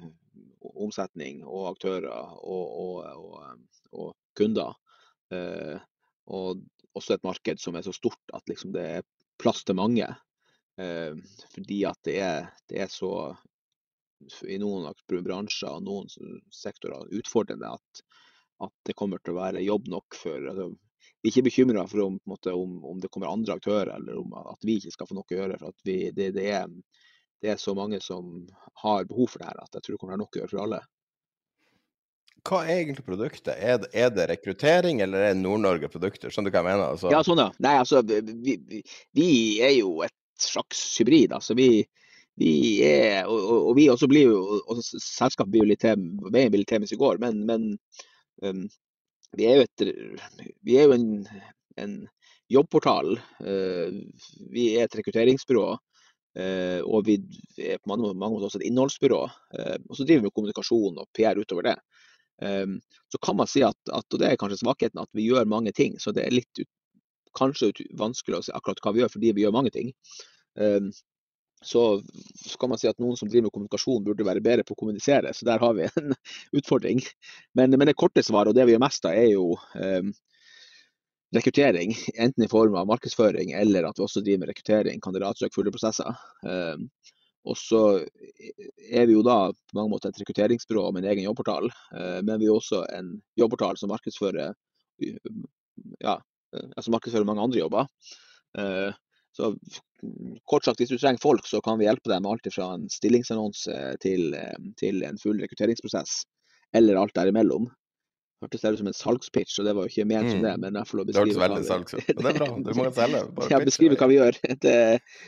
[0.72, 3.58] omsetning og aktører og, og,
[3.92, 4.72] og, kunder.
[5.28, 5.76] Uh,
[6.32, 6.62] og
[6.96, 9.04] også et marked som er så stort at liksom det er
[9.40, 10.08] plass til mange.
[10.80, 11.16] Eh,
[11.54, 13.12] fordi at det er, det er så
[14.48, 14.88] i noen
[15.24, 16.08] bransjer og noen
[16.52, 18.04] sektorer utfordrende at,
[18.64, 20.70] at, det kommer til å være jobb nok for altså,
[21.20, 24.36] Vi er ikke bekymra for om, måte, om, om, det kommer andre aktører eller om
[24.40, 25.58] at vi ikke skal få noe å gjøre.
[25.60, 26.70] for vi, det, det, er,
[27.40, 28.46] det, er, så mange som
[28.84, 30.42] har behov for det her at jeg tror det kommer til å være nok å
[30.42, 30.80] gjøre for alle.
[32.48, 33.52] Hva er egentlig produktet?
[33.52, 36.32] Er det, er det rekruttering, eller er det Nord-Norge produkter?
[36.32, 36.94] Skjønner du hva jeg mener?
[36.94, 37.10] Altså...
[37.12, 37.50] Ja, sånn ja.
[37.60, 38.80] Nei, altså, vi, vi,
[39.16, 39.26] vi,
[39.60, 41.34] er jo et slags hybrid.
[41.36, 41.84] altså vi
[42.40, 42.52] vi
[42.86, 47.20] er, og, og, vi også blir jo, og selskapet blir jo litt til, i går,
[47.20, 47.66] men, men
[48.46, 48.64] um,
[49.36, 49.84] vi er jo, et,
[50.66, 51.10] vi er jo en,
[51.78, 51.94] en
[52.50, 53.14] jobbportal.
[53.44, 54.00] Uh,
[54.50, 55.68] vi er et rekrutteringsbyrå.
[56.38, 57.16] Uh, og vi
[57.58, 59.20] er på mange, mange måter også et innholdsbyrå.
[59.54, 61.76] Uh, og så driver vi med kommunikasjon og PR utover det.
[62.40, 62.78] Um,
[63.12, 65.74] så kan man si at, at, og det er kanskje svakheten, at vi gjør mange
[65.76, 65.98] ting.
[66.00, 66.64] Så det er litt
[67.36, 69.92] kanskje vanskelig å si akkurat hva vi gjør fordi vi gjør mange ting.
[70.58, 70.90] Um,
[71.62, 72.02] så,
[72.46, 74.80] så, kan man si at noen som driver med kommunikasjon, burde være bedre på å
[74.80, 75.32] kommunisere.
[75.36, 76.14] Så der har vi en
[76.58, 77.02] utfordring.
[77.58, 80.12] Men, men det korte svaret, og det vi gjør mest av, er jo um,
[81.36, 81.92] rekruttering.
[82.16, 86.16] Enten i form av markedsføring eller at vi også driver med rekruttering, kandidatsøk, fulle prosesser.
[86.46, 86.88] Um,
[87.48, 87.82] og så
[88.92, 91.68] er vi jo da på mange måter et rekrutteringsbyrå med en egen jobbportal.
[91.92, 94.56] Uh, men vi er også en jobbportal som markedsfører,
[96.00, 96.16] ja,
[96.52, 97.86] eh, altså markedsfører mange andre jobber.
[98.58, 98.90] Eh,
[99.40, 99.80] så
[100.48, 102.86] kort sagt, hvis du trenger folk, så kan vi hjelpe deg med alt fra en
[102.92, 106.22] stillingsannonse til, eh, til en full rekrutteringsprosess,
[106.76, 107.68] eller alt derimellom.
[108.40, 110.52] Hørtes ut som en salgspitch, og det var jo ikke ment som det.
[110.56, 110.62] Mm.
[110.64, 112.06] men jeg får lov å beskrive det hørtes veldig salgs ut.
[112.08, 113.20] Det er bra, du må selge.
[113.36, 114.38] Bare ja, beskrive hva vi gjør.
[114.64, 114.76] Det...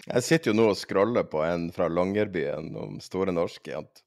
[0.06, 3.82] Jeg sitter jo nå og scroller på en fra Longyearbyen om Store Norske.
[3.82, 4.00] At,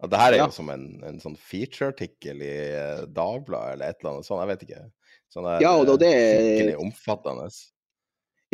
[0.00, 4.00] at det her er jo som en, en sånn featureartikkel i eh, Dagbladet eller et
[4.00, 4.84] eller annet sånt, jeg vet ikke.
[5.28, 6.14] Sånn der, ja, og det...
[6.16, 7.50] skikkelig omfattende.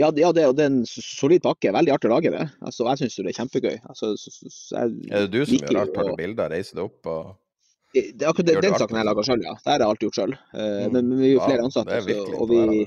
[0.01, 1.71] Ja, ja det, det, er en solid pakke.
[1.75, 2.49] Veldig artig å lage det.
[2.67, 3.77] Altså, jeg syns det er kjempegøy.
[3.93, 5.95] Altså, så, så, er det du som gjør alt?
[5.95, 7.33] Tar du bilder, reiser deg opp og
[7.95, 9.53] det, er akkurat den, den saken jeg lager sjøl, ja.
[9.55, 10.33] Det har jeg alltid gjort sjøl.
[10.51, 10.95] Uh, mm.
[10.97, 11.99] Men vi er jo flere ansatte.
[12.03, 12.87] Så, og, vi,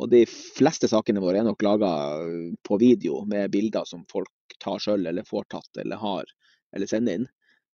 [0.00, 1.90] og, de fleste sakene våre er nok laga
[2.66, 6.34] på video med bilder som folk tar sjøl, eller får tatt, eller har,
[6.74, 7.28] eller sender inn.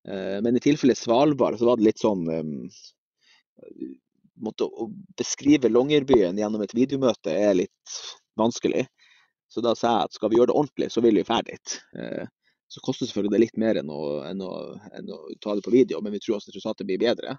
[0.04, 2.28] Uh, men i tilfelle Svalbard, så var det litt sånn
[4.40, 4.86] måtte, Å
[5.20, 7.96] beskrive Longyearbyen gjennom et videomøte er litt
[8.40, 8.86] vanskelig.
[9.50, 11.76] Så da sa jeg at skal vi gjøre det ordentlig, så vil vi ferdig dit.
[11.98, 12.26] Eh,
[12.70, 14.52] så koster selvfølgelig det litt mer enn å, enn, å,
[14.94, 17.34] enn å, ta det på video, men vi tror også resultatet blir bedre.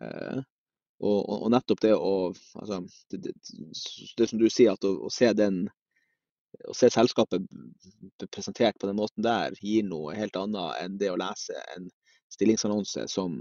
[0.00, 0.42] Eh,
[1.00, 3.34] og, og, og, nettopp det å altså, det, det,
[4.20, 5.64] det, som du sier, at å, å, se den
[6.68, 7.46] å se selskapet
[8.28, 11.88] presentert på den måten der, gir noe helt annet enn det å lese en
[12.30, 13.40] stillingsannonse som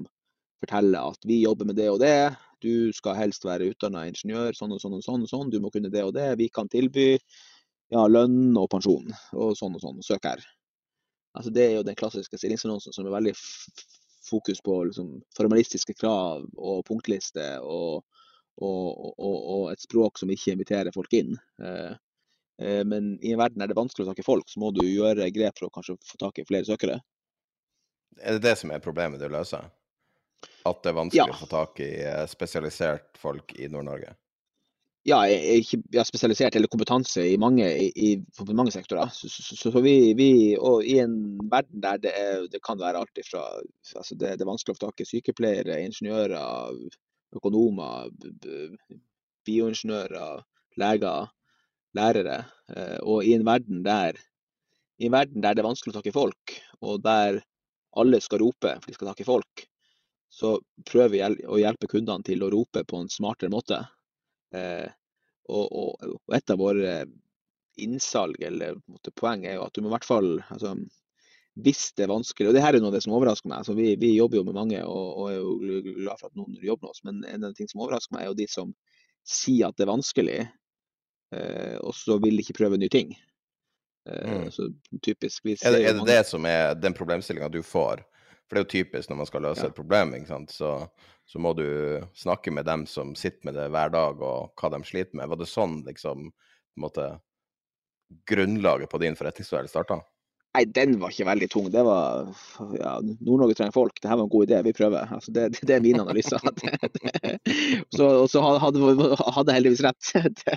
[0.61, 4.75] forteller at vi jobber med det og det, du skal helst være utdanna ingeniør, sånn
[4.75, 6.33] og sånn og sånn, og sånn, du må kunne det og det.
[6.41, 10.01] Vi kan tilby ja, lønn og pensjon og sånn og sånn.
[10.05, 10.43] Søk her.
[11.37, 13.35] Altså, det er jo den klassiske stillingsannonsen som er veldig
[14.29, 18.03] fokus på liksom, formalistiske krav og punktliste og,
[18.59, 21.37] og, og, et språk som ikke inviterer folk inn.
[21.63, 21.93] Eh,
[22.61, 24.83] eh, men i en verden der det er vanskelig å takke folk, så må du
[24.85, 26.99] gjøre grep for å kanskje få tak i flere søkere.
[28.19, 29.69] Er det det som er problemet du løser?
[30.67, 31.35] At det er vanskelig ja.
[31.35, 34.15] å få tak i eh, spesialisert folk i Nord-Norge?
[35.07, 38.09] Ja, ikke ja, spesialisert eller kompetanse i mange, i, i
[38.51, 39.09] mange sektorer.
[39.15, 41.15] Så, så, så, vi, vi, og I en
[41.49, 43.45] verden der det, er, det kan være alt ifra
[43.95, 46.75] altså det, det, er vanskelig å få tak i sykepleiere, ingeniører,
[47.39, 48.11] økonomer,
[49.47, 50.43] bioingeniører,
[50.83, 51.31] leger,
[51.97, 52.41] lærere.
[52.75, 54.19] Eh, og i en verden der
[54.99, 57.39] i en verden der det er vanskelig å takke folk, og der
[57.99, 59.68] alle skal rope for de skal takke folk,
[60.29, 63.81] så prøver vi å hjelpe kundene til å rope på en smartere måte.
[64.55, 64.87] Eh,
[65.49, 66.93] og, og, og, et av våre
[67.79, 70.73] innsalg eller måte, poeng er jo at du må i hvert fall altså,
[71.59, 73.63] Hvis det er vanskelig, og det her er noe av det som overrasker meg.
[73.63, 76.59] Altså, vi, vi, jobber jo med mange og, og, er jo glad for at noen
[76.61, 78.75] jobber med oss, men en av de ting som overrasker meg, er jo de som
[79.27, 80.37] sier at det er vanskelig,
[81.35, 83.11] eh, og så vil de ikke prøve nye ting.
[84.07, 84.45] Eh, mm.
[84.55, 84.69] Så
[85.03, 88.05] typisk Er det er det, det som er den problemstillinga du får?
[88.49, 89.69] For det er jo typisk når man skal løse ja.
[89.69, 90.13] et problem,
[90.49, 90.73] så,
[91.29, 91.67] så, må du
[92.17, 95.29] snakke med dem som sitter med det hver dag, og hva de sliter med.
[95.29, 97.09] Var det sånn liksom på en måte
[98.29, 100.01] grunnlaget på din forretningsmodell starta?
[100.57, 101.67] Nei, den var ikke veldig tung.
[101.69, 102.31] Det var
[102.73, 103.93] ja, Nord-Norge trenger folk.
[103.99, 105.11] Dette var en god idé, vi prøver.
[105.13, 106.41] Altså, det, det, er min analyser.
[107.95, 110.09] så, så hadde, jeg heldigvis rett.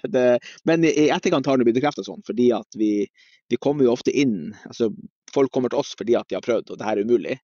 [0.09, 0.25] Det,
[0.69, 3.05] men i etterkant har det blitt bekrefta sånn, fordi at vi,
[3.53, 4.93] vi kommer jo ofte inn altså
[5.33, 7.39] Folk kommer til oss fordi at de har prøvd, og det her er umulig.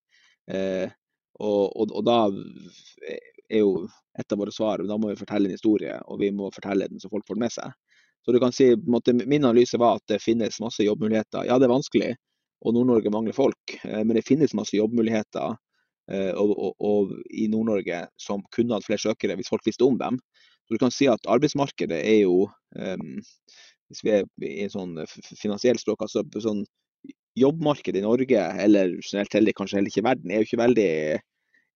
[0.49, 0.88] Eh,
[1.38, 2.18] og, og, og, da
[3.49, 3.86] er jo
[4.18, 7.01] et av våre svar da må vi fortelle en historie, og vi må fortelle den
[7.01, 7.76] så folk får den med seg.
[8.24, 11.46] Så du kan si, måte, Min analyse var at det finnes masse jobbmuligheter.
[11.49, 12.11] Ja, det er vanskelig,
[12.66, 15.55] og Nord-Norge mangler folk, eh, men det finnes masse jobbmuligheter
[16.11, 20.18] eh, og, og, i Nord-Norge som kunne hatt flere søkere hvis folk visste om dem.
[20.66, 22.42] Så du kan si at arbeidsmarkedet er jo,
[22.76, 23.12] um,
[23.88, 24.90] hvis vi er i en sånn
[25.40, 26.61] finansiell språk, altså sånn
[27.37, 30.91] jobbmarkedet i Norge, eller generelt heller kanskje heller ikke i verden, er jo ikke veldig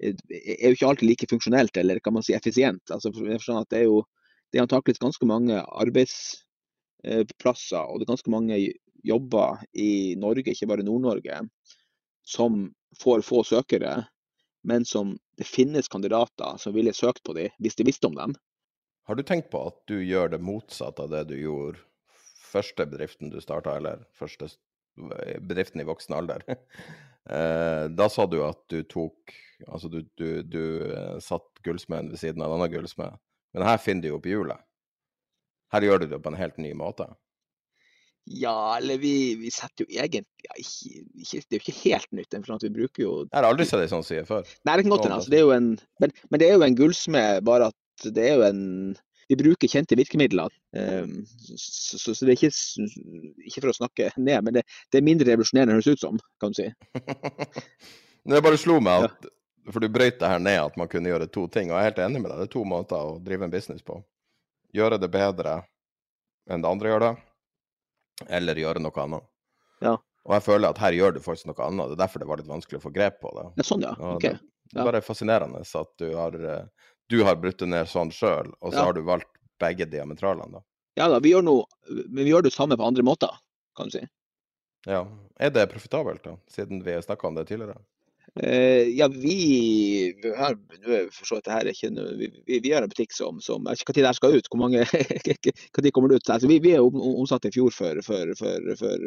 [0.03, 2.85] er jo ikke alltid like funksjonelt eller kan man si effisient.
[2.91, 3.99] Altså, det er jo
[4.53, 8.73] det er antakelig ganske mange arbeidsplasser og det er ganske mange
[9.05, 11.41] jobber i Norge, ikke bare Nord-Norge,
[12.23, 14.07] som får få søkere,
[14.63, 18.35] men som det finnes kandidater som ville søkt på dem hvis de visste om dem.
[19.09, 21.79] Har du tenkt på at du gjør det motsatte av det du gjorde
[22.53, 24.47] første bedriften du starta, eller første
[24.97, 26.45] bedriften i voksen alder?
[27.31, 29.31] Eh, da sa du at du tok
[29.71, 33.15] Altså du, du, du eh, satt gullsmeden ved siden av en annen gullsmed.
[33.55, 34.65] Men her finner du jo opp hjulet.
[35.71, 37.07] Her gjør du det på en helt ny måte.
[38.27, 42.11] Ja, eller vi, vi setter jo egentlig ja, ikke, ikke, Det er jo ikke helt
[42.19, 42.37] nytt.
[42.41, 43.15] for at vi bruker jo...
[43.25, 44.43] Jeg har aldri sett ei sånn side før.
[44.63, 45.71] Nei, det er ikke noe, altså, det jo en,
[46.03, 48.63] men, men det er jo en gullsmed, bare at det er jo en
[49.29, 50.53] vi bruker kjente virkemidler.
[50.77, 52.51] Ehm, så, så, så, det er ikke,
[53.47, 56.05] ikke, for å snakke ned, men det, det er mindre revolusjonerende enn det høres ut
[56.05, 56.69] som, kan du si.
[58.33, 59.31] det bare slo meg at
[59.71, 61.91] For du brøyt det her ned at man kunne gjøre to ting, og jeg er
[61.93, 62.41] helt enig med deg.
[62.41, 64.01] Det er to måter å drive en business på.
[64.75, 65.61] Gjøre det bedre
[66.51, 67.13] enn det andre gjør det,
[68.39, 69.29] eller gjøre noe annet.
[69.83, 69.93] Ja.
[70.27, 71.93] Og jeg føler at her gjør du faktisk noe annet.
[71.93, 73.47] Det er derfor det var litt vanskelig å få grep på det.
[73.59, 73.95] Ja, sånn, ja.
[74.17, 74.39] Okay.
[74.39, 78.11] Det, det er bare fascinerende at du har uh, du har brutt det ned sånn
[78.15, 78.89] sjøl, og så ja.
[78.89, 79.29] har du valgt
[79.61, 80.67] begge diametralene, da?
[80.97, 83.33] Ja da, vi gjør noe, men vi gjør det samme på andre måter,
[83.77, 84.05] kan du si.
[84.89, 85.07] Ja.
[85.41, 87.81] Er det profitabelt, da, siden vi snakka om det tidligere?
[88.41, 90.55] Uh, ja, vi har
[91.13, 93.83] for det her er ikke noe, vi, vi, har en butikk som, som Jeg vet
[93.99, 94.49] ikke når det skal ut.
[94.49, 94.85] Hvor mange
[95.77, 96.31] når kommer det ut?
[96.33, 99.05] Altså, vi, vi er omsatt i fjor for, for, for, for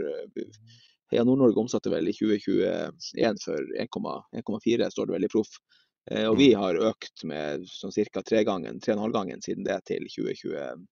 [1.16, 5.58] ja, Nord-Norge omsatte vel i 2021 for 1,4, står det vel i Proff.
[6.12, 6.62] Eh, og vi mm.
[6.62, 8.22] har økt med sånn ca.
[8.22, 10.86] tregangen, tre og en halv gangen siden det til 2020,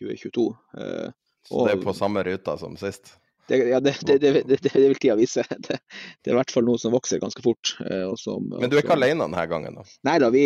[0.00, 0.50] 2022.
[0.82, 1.08] Eh,
[1.48, 3.14] Så det er på samme ruta som sist?
[3.48, 4.18] Det, ja, det, det,
[4.60, 5.44] det, vil tida vise.
[5.68, 5.78] Det,
[6.26, 7.78] er i hvert fall noe som vokser ganske fort.
[7.80, 8.98] Eh, som, Men du er ikke også...
[8.98, 9.78] alene denne gangen?
[9.78, 9.84] da?
[10.04, 10.42] Nei da, vi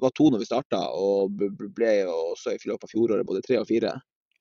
[0.00, 3.68] var to når vi starta, og ble også i løpet av fjoråret både tre og
[3.68, 3.92] fire.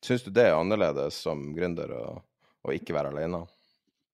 [0.03, 3.43] Syns du det er annerledes som gründer å ikke være alene?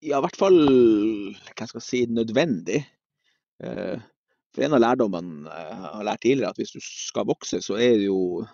[0.01, 2.81] Ja, i hvert fall hva skal jeg si, nødvendig.
[4.55, 8.01] For en av lærdommene jeg har lært tidligere, at hvis du skal vokse, så er
[8.01, 8.45] jo,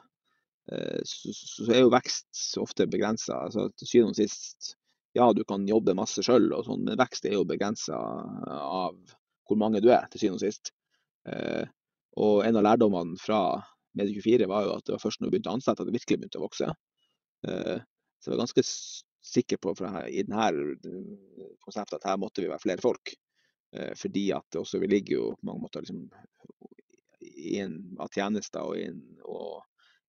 [0.72, 3.46] eh, så er jo vekst ofte begrensa.
[3.48, 4.74] Altså, til syvende og sist,
[5.16, 8.98] ja, du kan jobbe masse sjøl, sånn, men vekst er jo begrensa av
[9.46, 10.74] hvor mange du er, til syvende og sist.
[11.32, 11.64] Eh,
[12.20, 13.42] og en av lærdommene fra
[13.96, 16.20] Medie24 var jo at det var først når du begynte å ansette at det virkelig
[16.22, 16.72] begynte å vokse.
[17.48, 17.78] Eh,
[18.20, 18.64] så jeg var ganske
[19.26, 20.50] sikker på fra, i denne
[21.64, 23.16] konseptet at her måtte vi være flere folk.
[23.76, 26.06] Eh, fordi at også vi ligger jo på mange måter liksom,
[27.20, 29.64] i en av tjenester og i en, og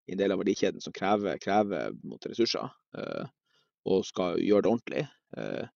[0.07, 1.97] i en del av verdikjeden som krever, krever
[2.27, 3.33] ressurser, eh,
[3.87, 5.07] og skal gjøre det ordentlig.
[5.37, 5.67] Eh,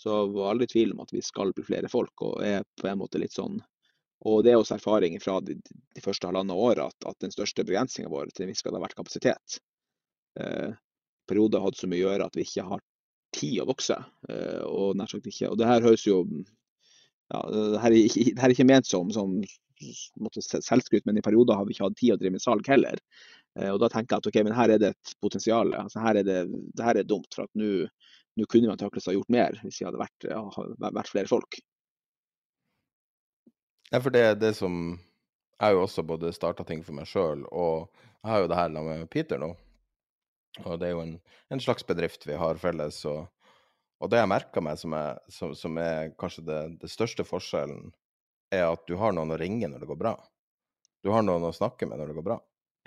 [0.00, 3.02] så var aldri tvil om at vi skal bli flere folk, og er på en
[3.02, 3.60] måte litt sånn
[4.28, 7.64] og det er også erfaring fra de, de første halvannet året at, at, den største
[7.64, 9.60] begrensninga vår til en viss grad har vært kapasitet.
[10.36, 10.74] Eh,
[11.30, 12.82] perioder har hatt så mye å gjøre at vi ikke har
[13.36, 13.96] tid å vokse.
[14.28, 16.20] Eh, og og det her høres jo
[17.30, 19.38] ja, det, her er det her er ikke ment som, som
[19.80, 23.00] selvskryt, men i perioder har vi ikke hatt tid å drive med salg heller.
[23.58, 25.72] Eh, og da tenker jeg at ok, men her er det et potensial.
[25.78, 26.40] Altså, her er det,
[26.76, 27.30] det her er dumt.
[27.34, 30.42] For at nå kunne vi antakeligvis ha gjort mer hvis vi hadde vært, ja,
[30.90, 31.60] vært flere folk.
[33.90, 34.98] Ja, for det er det som
[35.60, 37.90] Jeg har jo også både starta ting for meg sjøl, og
[38.22, 39.50] jeg har jo det her med Peter nå.
[40.64, 41.18] Og det er jo en,
[41.52, 43.02] en slags bedrift vi har felles.
[43.04, 43.28] og
[44.00, 47.90] og det jeg merker meg, som er, som, som er kanskje det, det, største forskjellen,
[48.52, 50.14] er at du har noen å ringe når det går bra.
[51.04, 52.38] Du har noen å snakke med når det går bra.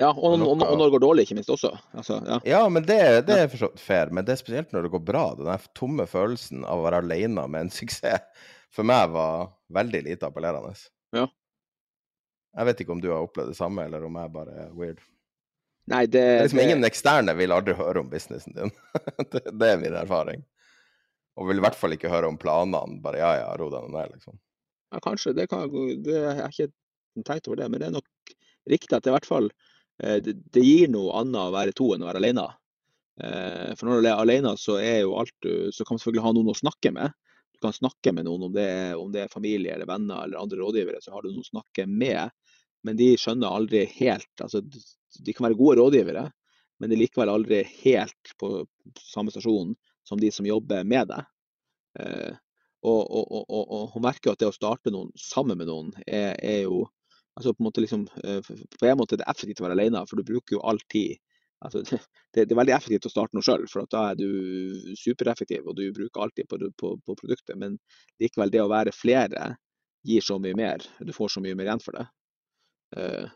[0.02, 1.70] Ja, og, og, og når det går dårlig, ikke minst også.
[1.94, 2.40] Altså, ja.
[2.50, 2.64] ja.
[2.74, 2.98] men det,
[3.28, 4.10] det er for fair.
[4.10, 5.24] Men det er spesielt når det går bra.
[5.38, 10.02] Den der tomme følelsen av å være alene med en suksess, for meg var veldig
[10.10, 10.74] lite appellerende.
[11.14, 11.28] Ja.
[12.58, 15.02] Jeg vet ikke om du har opplevd det samme, eller om jeg bare er weird.
[15.92, 16.66] Nei, det, det er liksom det...
[16.70, 18.74] Ingen eksterne vil aldri høre om businessen din.
[19.34, 20.42] det, det er min erfaring.
[21.40, 23.00] Og vil i hvert fall ikke høre om planene.
[23.04, 24.38] Bare ja, ja, ro deg ned, liksom.
[24.94, 25.34] Ja, kanskje.
[25.38, 25.72] Det, kan,
[26.06, 26.70] det er ikke
[27.26, 28.36] tenkt over det, men det er nok
[28.70, 31.90] riktig at det i hvert fall eh, det, det gir noe annet å være to
[31.96, 32.46] enn å være alene.
[33.22, 36.26] Eh, for når du er alene, så er jo alt du Så kan du selvfølgelig
[36.26, 37.18] ha noen å snakke med.
[37.54, 40.42] Du kan snakke med noen, om det, er, om det er familie eller venner eller
[40.42, 42.34] andre rådgivere, så har du noen å snakke med.
[42.84, 46.26] Men de skjønner aldri helt altså, De kan være gode rådgivere,
[46.82, 48.66] men de er likevel aldri helt på
[49.00, 49.72] samme stasjon
[50.08, 51.22] som de som jobber med det.
[52.00, 52.34] Eh,
[52.84, 55.94] og, og, og, og, hun merker jo at det å starte noen sammen med noen
[56.04, 56.84] er, er jo
[57.34, 60.04] altså på en måte liksom, eh, på en måte er det effektivt å være alene,
[60.10, 61.16] for du bruker jo all tid
[61.64, 61.84] altså,
[62.34, 65.78] det, det, er veldig effektivt å starte noe sjøl, for da er du supereffektiv og
[65.80, 67.56] du bruker alltid på, på, på, produktet.
[67.60, 67.78] Men
[68.22, 69.54] likevel, det å være flere
[70.04, 70.84] gir så mye mer.
[71.00, 72.06] Du får så mye mer igjen for det.
[72.98, 73.32] Eh,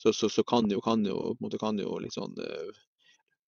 [0.00, 2.36] så, så, så, kan jo, kan jo, på en måte kan jo liksom,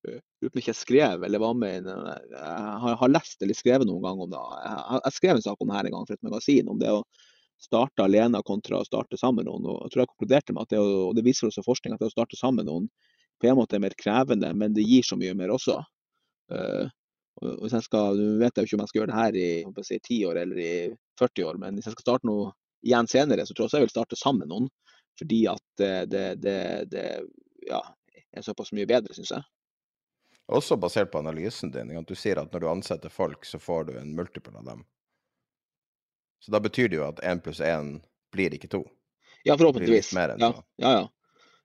[0.02, 2.38] Uten at jeg skrev eller var med Jeg
[2.82, 4.40] har, lest eller skrevet noen gang om det.
[4.64, 6.90] Jeg, jeg skrev en sak om det her en gang for et magasin, om det
[6.90, 7.04] å
[7.62, 9.68] starte alene kontra å starte sammen noen.
[9.70, 12.10] og Jeg tror jeg konkluderte med at det, og det viser også forskning, at det
[12.10, 12.88] å starte sammen med noen
[13.42, 15.80] på en måte er mer krevende, men det gir så mye mer også.
[16.52, 16.90] Uh,
[17.42, 19.48] hvis jeg skal, Nå vet jeg jo ikke om jeg skal gjøre det her i
[19.86, 20.74] si, 10 år eller i
[21.18, 22.52] 40 år, men hvis jeg skal starte noe
[22.86, 24.68] igjen senere, så tror jeg også jeg vil starte sammen med noen.
[25.18, 26.58] Fordi at det, det, det,
[26.92, 27.06] det
[27.68, 27.80] ja,
[28.32, 29.44] er såpass mye bedre, syns jeg.
[30.48, 31.92] Også basert på analysen din.
[31.98, 34.84] At du sier at når du ansetter folk, så får du en multiple av dem.
[36.42, 38.00] Så da betyr det jo at én pluss én
[38.34, 38.82] blir ikke to.
[39.46, 40.12] Ja, forhåpentligvis.
[40.14, 41.08] Ja, ja, ja.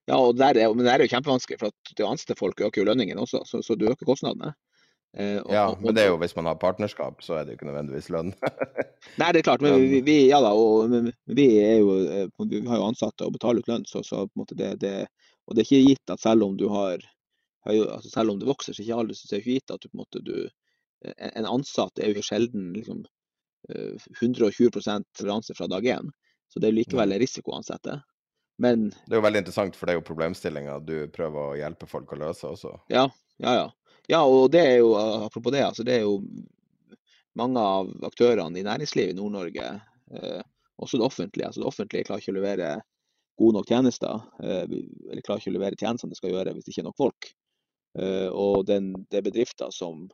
[0.05, 2.61] ja, og der er, men det er jo kjempevanskelig, for at det å ansette folk
[2.61, 4.53] øker jo lønningen også, så, så du øker kostnadene.
[5.17, 7.59] Eh, og, ja, men det er jo hvis man har partnerskap, så er det jo
[7.59, 8.33] ikke nødvendigvis lønn.
[9.17, 10.93] Nei, det er klart, men vi, vi ja da, og
[11.25, 11.47] vi,
[11.79, 14.57] jo, eh, vi har jo ansatte og betaler ut lønn, så, så på en måte
[14.59, 14.95] det, det,
[15.47, 17.01] Og det er ikke gitt at selv om du har
[17.67, 19.73] altså selv om det vokser, så er ikke alle som ser hvite.
[19.73, 20.49] at du på en måte du
[21.05, 23.03] En ansatt er jo sjelden liksom
[23.69, 26.09] 120 eh, leveranse fra dag én,
[26.49, 27.99] så det er likevel en risiko å ansette.
[28.57, 31.85] Men Det er jo veldig interessant, for det er jo problemstillinga du prøver å hjelpe
[31.85, 32.73] folk å løse også.
[32.89, 33.05] Ja,
[33.37, 33.67] ja, ja.
[34.09, 36.21] Ja, og det er jo, apropos det, altså det er jo
[37.37, 39.65] mange av aktørene i næringslivet i Nord-Norge,
[40.15, 40.45] eh,
[40.81, 41.49] også det offentlige.
[41.49, 42.69] altså Det offentlige klarer ikke å levere
[43.37, 46.73] gode nok tjenester, eh, eller klarer ikke å levere tjenestene det skal gjøre hvis det
[46.73, 47.29] ikke er nok folk.
[47.97, 50.05] Eh, og den, det er bedrifter som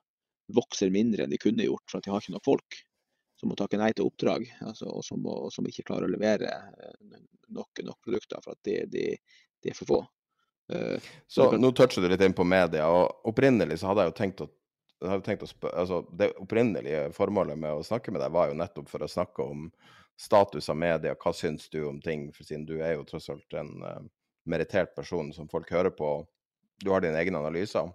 [0.54, 2.82] vokser mindre enn de kunne gjort, for at de har ikke nok folk.
[3.40, 6.52] Som må takke nei til oppdrag, altså, og, som må, som ikke klarer å levere
[6.52, 9.08] eh, nok, nok produkter for at de, de,
[9.64, 10.04] de er for få.
[10.72, 10.96] Uh,
[11.28, 11.50] så.
[11.60, 14.48] Nå toucher du litt inn på media, og opprinnelig så hadde jeg jo tenkt å,
[15.26, 18.88] tenkt å spørre, altså Det opprinnelige formålet med å snakke med deg var jo nettopp
[18.88, 19.68] for å snakke om
[20.16, 23.58] status av media, hva syns du om ting, for siden du er jo tross alt
[23.60, 24.00] en uh,
[24.48, 26.16] merittert person som folk hører på.
[26.82, 27.92] Du har dine egne analyser.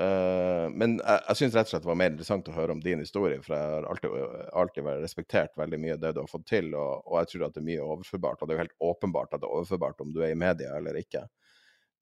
[0.00, 2.80] Uh, men jeg, jeg syns rett og slett det var mer interessant å høre om
[2.80, 4.14] din historie, for jeg har alltid,
[4.62, 7.60] alltid respektert veldig mye det du har fått til, og, og, jeg tror at det
[7.60, 8.40] er mye overførbart.
[8.40, 10.72] Og det er jo helt åpenbart at det er overførbart om du er i media
[10.78, 11.26] eller ikke.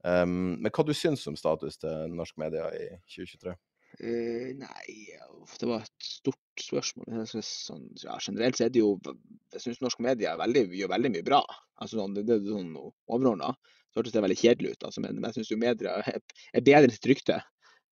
[0.06, 3.56] Um, men hva du syns om status til norsk media i 2023?
[3.98, 4.84] Uh, eh, nei,
[5.58, 7.24] det var et stort spørsmål.
[7.26, 8.92] Sånn, ja, generelt så er det jo
[9.54, 11.42] Jeg syns norsk media veldig, gjør veldig mye bra.
[11.80, 13.56] Altså, sånn, det, det, er sånn overordna.
[13.88, 16.18] Så hørtes det veldig kjedelig ut, altså, men, jeg syns jo media er,
[16.52, 17.38] er bedre til rykte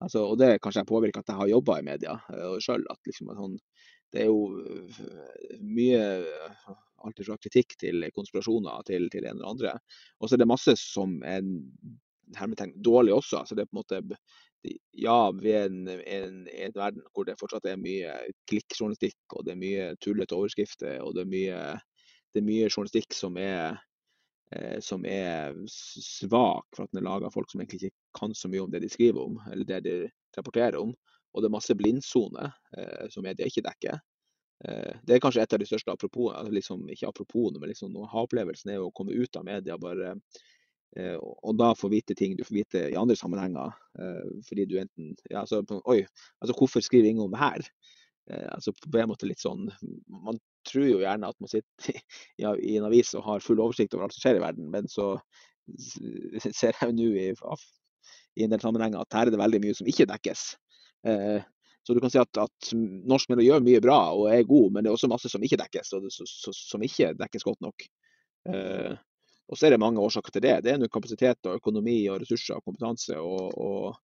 [0.05, 2.83] Altså, og det kanskje jeg påvirker at jeg har jobba i media uh, sjøl.
[3.09, 3.55] Liksom, sånn,
[4.13, 4.99] det er jo uh,
[5.65, 6.03] mye
[7.07, 9.73] alltid fra kritikk til konspirasjoner til, til en eller andre.
[10.21, 11.41] Og så er det masse som er
[12.37, 13.41] hermetegn dårlig også.
[13.41, 14.21] Altså, det er på en måte
[14.99, 18.17] ja, vi er en, en, en, verden hvor det fortsatt er mye
[18.51, 21.61] klikkjournalistikk, og det er mye tullete overskrifter, og det er mye,
[22.35, 23.86] det er mye journalistikk som er Eh,
[24.81, 28.47] som er svak for at den er laga av folk som egentlig ikke kan så
[28.47, 29.95] mye om det de skriver om, eller det de
[30.37, 30.93] rapporterer om.
[31.37, 33.99] Og det er masse blindsoner eh, som media ikke dekker.
[34.65, 38.73] Eh, det er kanskje et av de største apropos, liksom, ikke apropos, men liksom, ha-opplevelsen
[38.73, 40.15] er å komme ut av media bare
[40.97, 43.77] eh, og da få vite ting du får vite i andre sammenhenger.
[44.01, 46.01] Eh, fordi du enten ja, så, Oi,
[46.41, 47.69] altså hvorfor skriver ingen om det her?
[48.33, 49.69] Eh, altså på en måte litt sånn
[50.09, 51.99] Man tror jo gjerne at man sitter
[52.41, 55.15] i, en avis og har full oversikt over alt som skjer i verden, men så
[56.55, 59.77] ser jeg jo nå i, i, en del sammenhenger at her er det veldig mye
[59.79, 60.47] som ikke dekkes.
[61.09, 61.43] Eh,
[61.87, 64.85] så du kan si at, at norsk media gjør mye bra og er god, men
[64.85, 67.87] det er også masse som ikke dekkes, og som ikke dekkes godt nok.
[68.51, 68.97] Eh,
[69.47, 70.57] og så er det mange årsaker til det.
[70.67, 73.15] Det er kapasitet og økonomi og ressurser og kompetanse.
[73.23, 74.01] Og, og,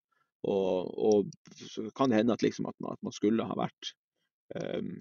[0.47, 3.91] og, og så kan det hende at, liksom at, man, at man skulle ha vært
[4.55, 5.01] Ehm,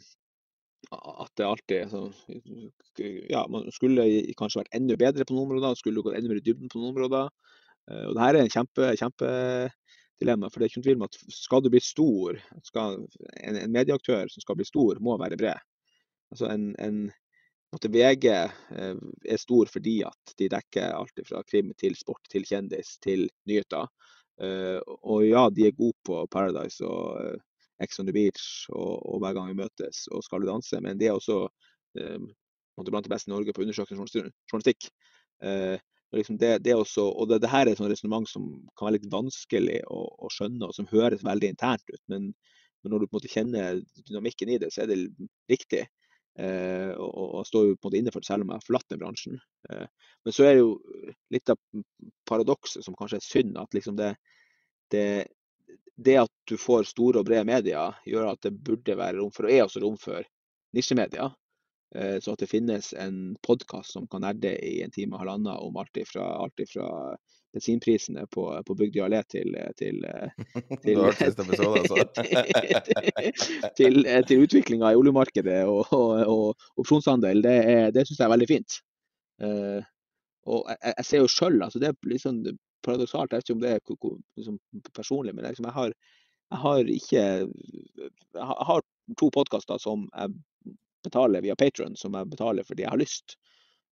[0.91, 2.01] at det alltid så,
[3.29, 4.05] ja, Man skulle
[4.37, 6.95] kanskje vært enda bedre på noen områder, skulle gått enda mer i dybden på noen
[6.95, 7.29] områder.
[7.91, 10.49] Eh, og det her er en kjempe, kjempedilemma.
[10.49, 13.01] For det er ikke noen tvil om at skal du bli stor, skal,
[13.39, 15.67] en, en, medieaktør som skal bli stor, må være bred.
[16.31, 17.03] Altså en, en
[17.71, 22.97] VG eh, er stor fordi at de dekker alt fra krim til sport til kjendis
[23.03, 23.87] til nyheter.
[24.41, 27.39] Eh, og ja, de er gode på Paradise og
[27.81, 30.79] Ex on the Beach og, og, hver gang vi møtes og skal danse.
[30.83, 31.43] Men det er også
[31.99, 32.19] eh,
[32.81, 34.89] blant de beste i Norge på undersøkende journalistikk.
[35.43, 35.77] Eh,
[36.15, 39.11] liksom det, det også, og det, det her er et resonnement som kan være litt
[39.11, 42.01] vanskelig å, å, skjønne, og som høres veldig internt ut.
[42.11, 42.31] Men,
[42.81, 45.01] men, når du på en måte kjenner dynamikken i det, så er det
[45.51, 45.85] riktig.
[46.39, 48.67] Eh, og, og står jo på en måte inne for det selv om jeg har
[48.67, 49.39] forlatt den bransjen.
[49.69, 50.73] Eh, men så er det jo
[51.33, 51.59] litt av
[52.29, 54.13] paradokset som kanskje er synd, at liksom det,
[54.93, 55.05] det,
[56.03, 59.47] det, at du får store og brede medier, gjør at det burde være rom for,
[59.47, 60.25] og er også rom for,
[60.75, 61.29] nisjemedier.
[61.95, 65.57] Eh, så at det finnes en podkast som kan nerde i en time og halvannen
[65.57, 66.87] om alt fra, alt ifra
[67.51, 70.05] bensinprisene på, på Bygdøy allé til, til,
[70.85, 71.43] til, altså.
[73.79, 78.51] til, til utviklinga i oljemarkedet og, og, opsjonshandel, det, er, det syns jeg er veldig
[78.53, 78.79] fint.
[79.41, 79.81] Uh,
[80.47, 82.43] og jeg, jeg, ser jo sjøl, altså det er sånn
[82.85, 83.81] paradoksalt, jeg vet ikke om det er
[84.39, 84.59] liksom,
[84.95, 85.93] personlig, men liksom, jeg, har,
[86.51, 87.25] jeg har ikke
[88.37, 88.85] Jeg har
[89.19, 93.37] to podkaster som jeg betaler via Patron, som jeg betaler fordi jeg har lyst.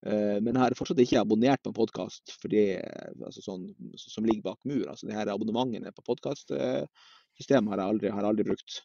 [0.06, 3.66] Eh, men jeg har fortsatt ikke abonnert på en podkast altså sånn,
[4.00, 4.86] som ligger bak mur.
[4.88, 8.82] Altså de her Abonnementene på podkastsystemet har, jeg aldri, har aldri brukt.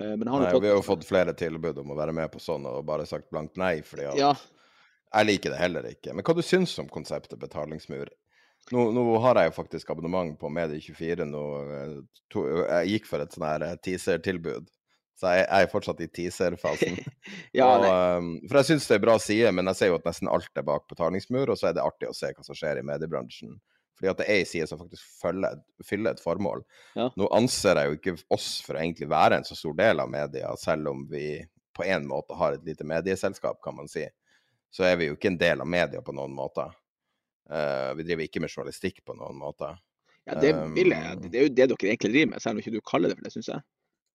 [0.00, 2.42] Eh, men har nei, vi har jo fått flere tilbud om å være med på
[2.42, 3.78] sånn, og bare sagt blankt nei.
[3.86, 4.34] fordi ja.
[5.12, 6.16] jeg liker det heller ikke.
[6.16, 8.10] Men hva du syns om konseptet betalingsmur?
[8.74, 11.26] Nå, nå, har jeg jo faktisk abonnement på Medie24.
[11.30, 11.44] Nå,
[11.76, 12.00] eh,
[12.34, 14.72] jeg gikk for et sånn her teaser-tilbud
[15.16, 16.98] så jeg, jeg er fortsatt i teaser-fasen.
[17.56, 17.68] ja,
[18.18, 20.60] um, for jeg syns det er bra side, men jeg ser jo at nesten alt
[20.60, 23.54] er bak betalingsmur, og så er det artig å se hva som skjer i mediebransjen.
[23.96, 25.56] Fordi at det er ei side som faktisk følger,
[25.88, 26.60] fyller et formål.
[26.98, 27.08] Ja.
[27.16, 30.12] Nå anser jeg jo ikke oss for å egentlig være en så stor del av
[30.12, 31.30] media, selv om vi
[31.76, 34.04] på en måte har et lite medieselskap, kan man si.
[34.72, 36.68] Så er vi jo ikke en del av media på noen måte.
[37.46, 39.70] Uh, vi driver ikke med journalistikk på noen måte.
[40.26, 42.62] Ja, det, vil jeg, um, det er jo det dere egentlig driver med, selv om
[42.62, 43.66] ikke du kaller det for det, syns jeg.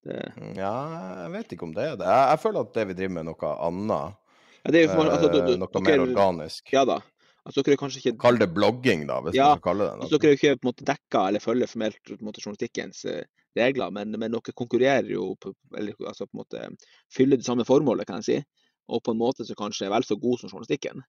[0.01, 0.17] Det...
[0.35, 0.73] Mm, ja,
[1.21, 2.09] jeg vet ikke om det er det.
[2.09, 4.19] Jeg, jeg, føler at det vi driver med, er noe annet.
[4.61, 6.73] Ja, det er for, altså, du, du, eh, noe dere, mer organisk.
[6.73, 6.99] Ja da.
[7.41, 8.17] Altså, dere kanskje ikke...
[8.21, 10.05] Kall det blogging, da, hvis ja, man skal kalle det det.
[10.05, 13.21] Altså, dere er ikke på en måte dekka eller følger formelt måte, journalistikkens uh,
[13.57, 16.67] regler, men, men, dere konkurrerer jo på, eller, altså, på en måte
[17.13, 18.67] fyller det samme formålet, kan jeg si.
[18.91, 21.01] Og på en måte som kanskje er vel så god som journalistikken.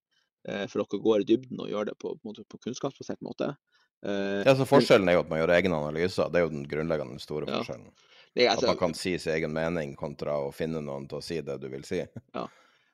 [0.48, 3.52] Uh, for dere går i dybden og gjør det på, på, på kunnskapsbasert måte.
[4.02, 6.32] Uh, ja, så Forskjellen er jo at man gjør egne analyser.
[6.32, 7.60] Det er jo den grunnleggende store ja.
[7.60, 7.92] forskjellen.
[8.32, 11.24] Det, altså, at man kan si sin egen mening kontra å finne noen til å
[11.24, 12.00] si det du vil si.
[12.32, 12.46] Ja.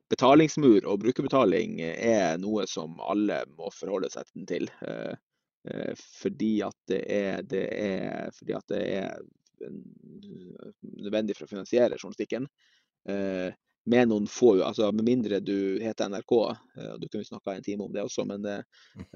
[0.08, 4.70] Betalingsmur og brukerbetaling er noe som alle må forholde seg til.
[4.80, 5.14] Eh,
[5.68, 5.92] eh,
[6.22, 9.18] fordi at det er, det er, fordi at det er
[11.04, 12.48] nødvendig for å finansiere journalistikken.
[13.08, 13.52] Eh,
[13.88, 16.34] med noen få, altså med mindre du heter NRK,
[16.78, 18.60] eh, du kunne snakka en time om det også, men, eh,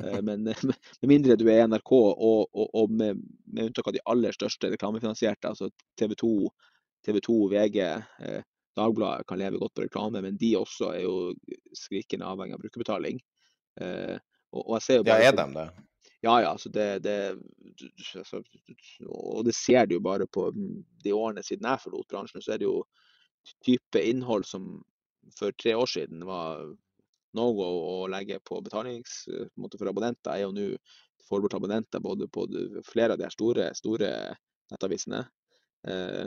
[0.04, 0.46] eh, men
[1.02, 4.72] med mindre du er NRK, og, og, og med, med, unntak av de aller største
[4.72, 5.70] reklamefinansierte, altså
[6.00, 6.32] TV 2,
[7.06, 7.78] TV 2 VG,
[8.72, 11.16] Dagbladet kan leve godt på reklame, men de også er jo
[11.76, 13.18] skrikende avhengig av brukerbetaling.
[13.76, 15.66] Og, og jeg ser jo bare, ja, er de det?
[16.22, 16.54] Ja, ja.
[16.54, 17.16] Altså det, det,
[18.16, 18.40] altså,
[19.10, 20.46] og det ser du jo bare på
[21.04, 22.40] de årene siden jeg forlot bransjen.
[22.40, 22.78] så er det jo
[23.64, 24.82] type innhold som
[25.38, 26.64] for tre år siden var
[27.36, 30.66] no go å legge på betalings på for abonnenter, er jo nå
[31.28, 32.46] forberedt abonnenter både på
[32.88, 34.10] flere av de store, store
[34.72, 35.22] nettavisene.
[35.88, 36.26] Eh,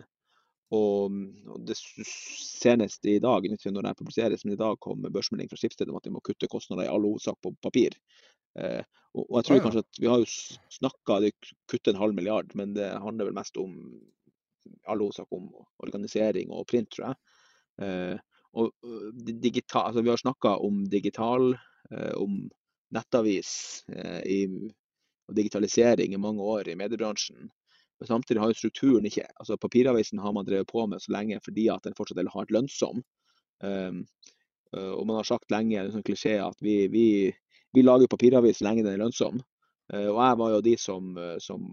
[0.74, 5.60] og, og, det senest i dag, når det publiseres, men i dag kom børsmelding fra
[5.62, 7.98] Skipsstedet om at de må kutte kostnader i all hovedsak på papir.
[8.58, 8.82] Eh,
[9.14, 10.28] og, og, jeg tror kanskje at Vi har jo
[10.80, 11.20] snakka
[11.72, 13.78] kutte en halv milliard, men det handler vel mest om
[14.88, 15.50] all hovedsak om
[15.84, 17.18] organisering og print, tror jeg.
[17.86, 18.16] Eh,
[18.56, 18.72] og
[19.44, 21.54] digital, altså vi har snakka om digital,
[21.92, 22.46] eh, om
[22.96, 24.40] nettavis eh, i,
[25.28, 27.50] og digitalisering i mange år i mediebransjen.
[28.00, 31.40] Men samtidig har jo strukturen ikke altså Papiravisen har man drevet på med så lenge
[31.44, 33.04] fordi at den fortsatt er hardt lønnsom.
[33.64, 34.02] Um,
[34.76, 37.32] og man har sagt lenge en sånn klisjé at vi, vi,
[37.72, 39.40] vi lager papiravis lenge den er lønnsom.
[39.96, 41.64] Og jeg var jo de som, som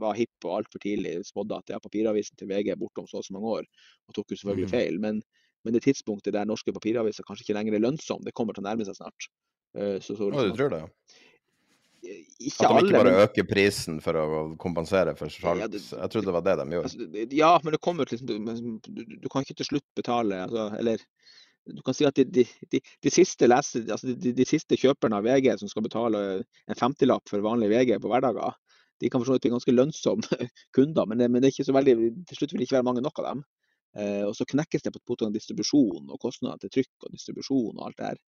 [0.00, 3.20] var hipp og altfor tidlig spådde at ja, papiravisen til VG er borte om så
[3.20, 3.68] og så mange år,
[4.08, 4.74] og tok jo selvfølgelig mm.
[4.74, 5.00] feil.
[5.02, 5.22] Men,
[5.64, 8.68] men, det tidspunktet der norske papiraviser kanskje ikke lenger er lønnsomme, det kommer til å
[8.70, 9.30] nærme seg snart.
[9.76, 10.84] Uh, så, så, liksom, du tror det?
[12.00, 13.22] Ikke at de ikke bare men...
[13.26, 15.60] øker prisen for å kompensere for salg?
[15.60, 16.88] Ja, jeg trodde det var det de gjorde.
[16.88, 18.38] Altså, ja, men det kommer liksom du,
[18.88, 21.04] du, du, kan ikke til slutt betale altså, Eller
[21.68, 25.26] du kan si at de, de, de, de siste, leser, altså de, siste kjøperne av
[25.28, 28.56] VG som skal betale en femtilapp for vanlig VG på hverdager,
[29.00, 31.68] de kan for så vidt bli ganske lønnsomme kunder, men det, men det, er ikke
[31.70, 31.96] så veldig,
[32.28, 33.42] til slutt vil det ikke være mange nok av dem.
[33.98, 37.86] Eh, og så knekkes det på, på distribusjon og kostnader til trykk og distribusjon og
[37.88, 38.20] alt det her.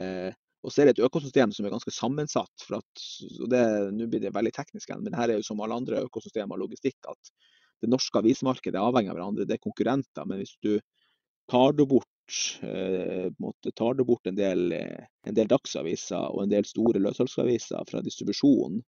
[0.00, 0.32] Eh,
[0.66, 2.64] og så er det et økosystem som er ganske sammensatt.
[2.66, 3.04] for at,
[3.38, 3.62] og det,
[3.94, 6.98] Nå blir det veldig teknisk, men her er jo som alle andre økosystemer og logistikk,
[7.06, 7.32] at
[7.84, 9.46] det norske avismarkedet er avhengig av hverandre.
[9.46, 10.26] Det er konkurrenter.
[10.26, 10.72] Men hvis du
[11.52, 13.28] tar det bort eh,
[13.78, 18.80] tar det bort en del, en del dagsaviser og en del store løssalgsaviser fra distribusjonen,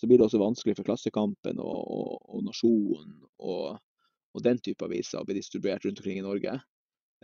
[0.00, 3.76] så blir det også vanskelig for Klassekampen og, og, og Nasjonen og,
[4.34, 6.56] og, den type aviser å bli distribuert rundt omkring i Norge.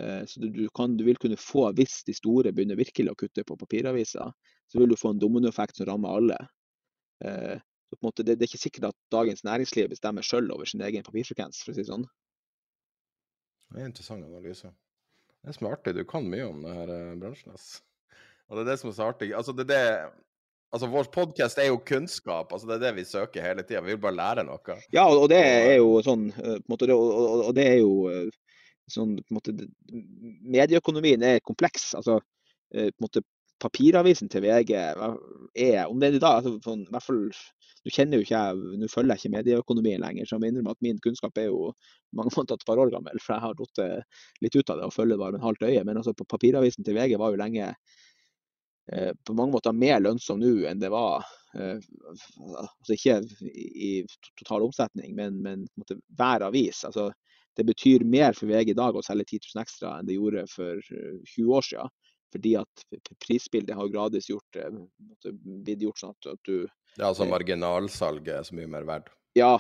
[0.01, 3.45] Eh, så du, kan, du, vil kunne få, hvis de store begynner virkelig å kutte
[3.47, 4.31] på papiraviser,
[4.71, 6.39] så vil du få en dominoeffekt som rammer alle.
[7.25, 10.55] Eh, så på en måte, det, det, er ikke sikkert at Dagens Næringsliv bestemmer selv
[10.55, 12.07] over sin egen papirfrekvens, for å si sånn.
[13.71, 14.71] Det er interessant analyse.
[15.41, 17.55] Det er som er artig, du kan mye om denne eh, bransjen.
[17.57, 17.83] Altså.
[18.51, 19.31] Og det er det som er så artig.
[19.37, 19.85] Altså, det er det
[20.71, 22.53] Altså, Vår podkast er jo kunnskap.
[22.53, 23.83] altså Det er det vi søker hele tida.
[23.83, 24.77] Vi vil bare lære noe.
[24.95, 28.31] Ja, og det er jo sånn på en måte, og det er jo
[28.91, 29.55] sånn, på en måte,
[30.47, 31.95] Medieøkonomien er kompleks.
[31.95, 32.21] altså
[32.71, 33.23] på en måte
[33.61, 35.01] Papiravisen til VG er,
[35.85, 37.27] om det er i dag altså, sånn, i hvert fall,
[37.81, 40.73] Nå kjenner jo ikke jeg, nå følger jeg ikke medieøkonomien lenger, så jeg må innrømme
[40.75, 41.71] at min kunnskap er jo
[42.13, 43.21] mange måneder et par år gammel.
[43.25, 43.81] For jeg har datt
[44.45, 45.85] litt ut av det og følger bare med en halvt øye.
[45.89, 47.97] Men altså, papiravisen til VG var jo lenge eh,
[49.25, 51.25] på mange måter mer lønnsom nå enn det var
[51.55, 53.21] eh, altså Ikke
[53.51, 53.93] i
[54.41, 55.67] total omsetning, men, men
[56.19, 56.85] hver avis.
[56.85, 57.11] altså
[57.59, 60.47] det betyr mer for VG i dag å selge 10 000 ekstra enn det gjorde
[60.53, 61.97] for 20 eh, år siden.
[62.31, 62.85] Fordi at
[63.19, 64.77] prisbildet har gradvis gjort, eh,
[65.67, 69.11] blitt gjort sånn at, du Det er altså marginalsalget som er mye mer verdt?
[69.39, 69.59] Ja,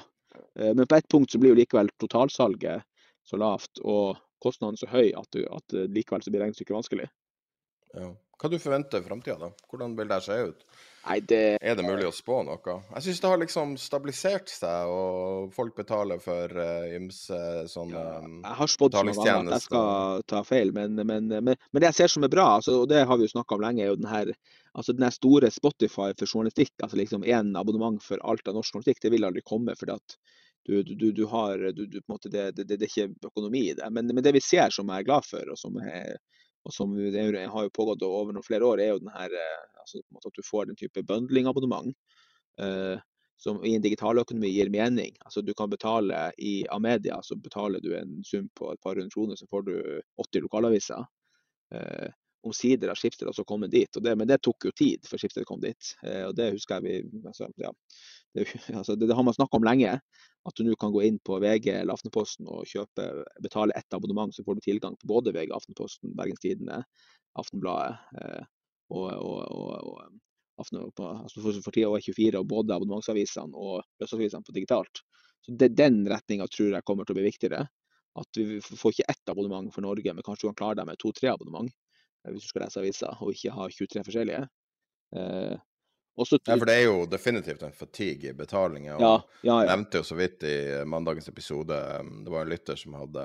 [0.54, 2.86] men på ett punkt så blir jo likevel totalsalget
[3.26, 7.08] så lavt og kostnaden så høy at, du, at likevel så blir regnestykket vanskelig.
[7.98, 8.12] Ja.
[8.40, 9.68] Hva du forventer framtida, da?
[9.68, 10.62] Hvordan vil det se ut?
[11.00, 11.40] Nei, det...
[11.64, 12.74] Er det mulig å spå noe?
[12.94, 17.38] Jeg syns det har liksom stabilisert seg, og folk betaler for uh, ymse
[17.72, 21.80] sånne ja, Jeg har spådd ganger at jeg skal ta feil, men, men, men, men,
[21.80, 23.84] det jeg ser som er bra, altså, og det har vi jo snakka om lenge,
[23.84, 24.32] er jo den her
[24.72, 26.74] altså den store Spotify for journalistikk.
[26.82, 29.76] altså liksom Én abonnement for alt av norsk journalistikk, det vil aldri komme.
[29.76, 30.16] fordi at
[30.68, 33.88] du, du, du har du, det, det, det, er ikke økonomi i det.
[33.90, 36.18] Men, men, det vi ser som jeg er glad for, og som er
[36.66, 40.02] og som har jo pågått over noen flere år, er jo den her, eh, altså,
[40.02, 41.94] at du får den type bundling-abonnement.
[42.60, 42.98] Eh,
[43.40, 45.14] som i en digitaløkonomi gir mening.
[45.24, 49.14] Altså Du kan betale i Amedia, så betaler du en sum på et par hundre
[49.14, 49.76] kroner, så får du
[50.20, 51.06] 80 lokalaviser.
[51.72, 52.10] Eh,
[52.46, 55.60] Omsider har Skipsted også kommet dit, det, men det tok jo tid før Skipsted kom
[55.60, 55.92] dit.
[56.06, 57.72] Eh, og Det husker jeg vi, altså, ja,
[58.36, 58.46] det,
[58.78, 59.98] altså, det, det, har man snakka om lenge.
[60.48, 63.10] At du nå kan gå inn på VG eller Aftenposten og kjøpe,
[63.44, 66.80] betale ett abonnement, så får du tilgang på både VG, Aftenposten, Bergens Tidende,
[67.40, 68.46] Aftenbladet eh,
[68.88, 70.20] og, og, og, og
[70.60, 75.04] Aften, altså for, tida E24 og både abonnementsavisene og løsavisene på digitalt.
[75.44, 77.62] Så det, Den retninga tror jeg kommer til å bli viktigere.
[78.20, 81.00] At vi får ikke ett abonnement for Norge, men kanskje du kan klare deg med
[81.00, 81.89] to-tre abonnement eh,
[82.28, 84.44] hvis du skal lese aviser, og ikke ha 23 forskjellige.
[85.16, 85.56] Eh,
[86.20, 88.98] også, ja, for det er jo definitivt en fatigue i betalinga.
[89.00, 89.14] Ja,
[89.46, 89.70] ja, ja.
[89.70, 93.24] nevnte jo så vidt i mandagens episode um, Det var en lytter som hadde,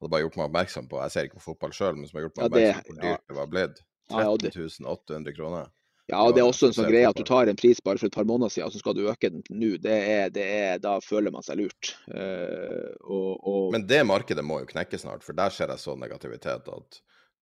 [0.00, 2.26] hadde bare gjort meg oppmerksom på Jeg ser ikke på fotball sjøl, men som har
[2.26, 3.84] gjort meg oppmerksom på hvor dyrt det var blitt.
[4.10, 5.70] 13 800 kroner.
[6.10, 8.10] Ja, og det er også en sånn greie at du tar en pris bare for
[8.10, 9.76] et par måneder siden, og så skal du øke den nå.
[9.80, 11.92] Det er, det er, da føler man seg lurt.
[12.10, 13.68] Uh, og, og...
[13.72, 17.00] Men det markedet må jo knekke snart, for der ser jeg så negativitet at,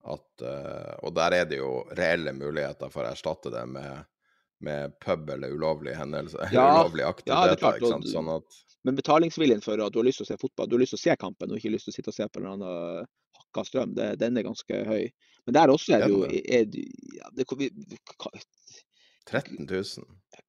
[0.09, 4.07] at uh, Og der er det jo reelle muligheter for å erstatte det med
[4.61, 7.79] med pub eller ulovlige hendelser, ja, ulovlige aktiviteter.
[7.81, 8.59] Ja, sånn at...
[8.85, 11.01] Men betalingsviljen for at du har lyst til å se fotball, du har lyst til
[11.01, 13.09] å se kampen og ikke lyst til å sitte og se på en eller annen
[13.41, 15.09] hakka strøm, det, den er ganske høy.
[15.49, 16.79] Men der også er det jo er,
[17.17, 17.71] ja, det, vi,
[19.31, 20.07] 13 000.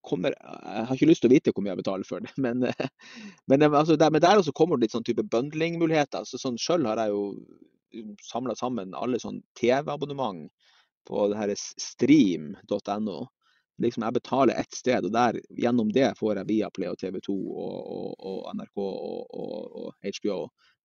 [0.07, 2.67] Kommer, jeg har ikke lyst til å vite hvor mye jeg betaler for det, men,
[3.51, 6.23] men, altså, der, men der, også kommer det litt sånn type bundling-muligheter.
[6.23, 7.25] Altså, sånn, Sjøl har jeg jo
[8.23, 10.49] samla sammen alle sånn TV-abonnement
[11.09, 13.19] på det her stream.no
[13.81, 17.35] liksom jeg betaler ett sted, og der, gjennom det får jeg Viaplay og TV 2
[17.35, 20.37] og, og, og NRK og, HBO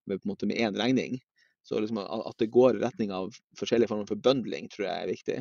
[0.06, 1.18] med, på en måte med én regning.
[1.66, 5.10] Så liksom at det går i retning av forskjellige former for bundling, tror jeg er
[5.10, 5.38] viktig.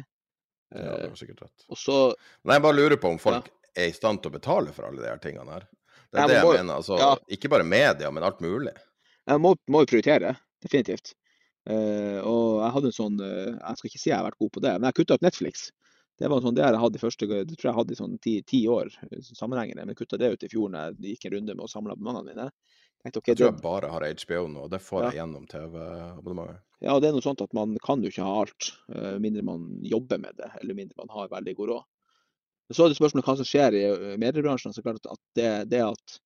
[0.73, 1.67] Ja, det var sikkert rett.
[1.77, 1.99] Så,
[2.43, 3.59] Men jeg bare lurer på om folk ja.
[3.83, 5.67] er i stand til å betale for alle de her tingene her.
[6.09, 6.79] Det er jeg det jeg må, mener.
[6.79, 7.11] altså, ja.
[7.37, 8.73] Ikke bare media, men alt mulig.
[9.29, 10.33] Jeg må, må prioritere,
[10.65, 11.13] definitivt.
[11.65, 14.51] Uh, og jeg hadde en sånn uh, Jeg skal ikke si jeg har vært god
[14.53, 15.67] på det, men jeg kutta ut Netflix.
[16.21, 18.37] Det var sånn, det jeg hadde i første, det tror jeg hadde i sånn ti,
[18.47, 21.55] ti år eh, sammenhengende, men kutta det ut i fjor når jeg gikk en runde
[21.57, 22.45] med å samle abonnementene mine.
[23.03, 25.09] Tenkte, okay, jeg tror jeg bare har HBO nå, og det får ja.
[25.09, 26.61] jeg gjennom TV-abonnementet.
[26.85, 28.69] Ja, det er noe sånt at man kan jo ikke ha alt,
[29.19, 31.91] mindre man jobber med det, eller mindre man har veldig god råd.
[32.73, 34.73] Så er det spørsmålet hva som skjer i eh, mediebransjen.
[34.73, 36.17] så klart at det, det at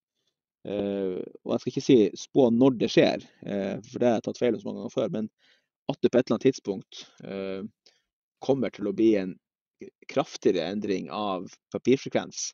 [0.68, 4.42] Og jeg skal ikke si spå når det skjer, uh, for det har jeg tatt
[4.42, 5.30] feil om så mange ganger før, men
[5.90, 7.00] at det på et eller annet tidspunkt
[8.44, 9.32] kommer til å bli en
[10.08, 12.50] kraftigere endring av papirfrekvens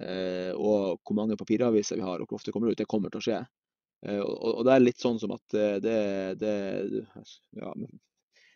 [0.00, 3.12] eh, og hvor mange papiraviser vi har og hvor ofte det kommer ut, det kommer
[3.12, 3.40] til å skje.
[4.06, 5.98] Eh, og, det er litt sånn som at det,
[6.40, 6.54] det
[7.60, 7.72] ja,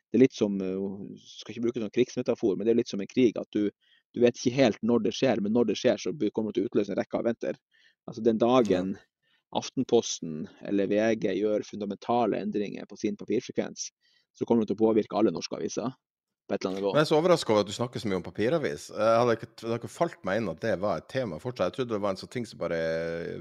[0.09, 3.11] det er litt som Skal ikke bruke sånn krigsmetafor, men det er litt som en
[3.11, 3.36] krig.
[3.36, 3.68] At du,
[4.16, 6.68] du vet ikke helt når det skjer, men når det skjer, så kommer det til
[6.68, 7.59] å utløse en rekke av eventer.
[8.09, 8.97] Altså den dagen
[9.57, 13.89] Aftenposten eller VG gjør fundamentale endringer på sin papirfrekvens,
[14.37, 15.89] så kommer det til å påvirke alle norske aviser
[16.49, 16.93] på et eller annet nivå.
[16.93, 18.89] Men jeg er så overraska over at du snakker så mye om papiravis.
[18.93, 21.71] Jeg hadde ikke, det hadde ikke falt meg inn at det var et tema fortsatt.
[21.71, 22.81] Jeg trodde det var en sånn ting som bare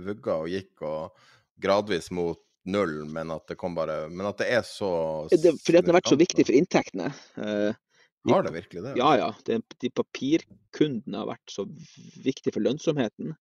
[0.06, 1.26] vugga og gikk og
[1.64, 4.90] gradvis mot null, men at det kom bare Men at det er så
[5.32, 7.12] det, Fordi den har vært så viktig for inntektene.
[7.40, 7.72] Uh,
[8.28, 8.96] har det virkelig det?
[9.00, 9.30] Ja, ja.
[9.48, 11.64] Det, de papirkundene har vært så
[12.24, 13.38] viktig for lønnsomheten.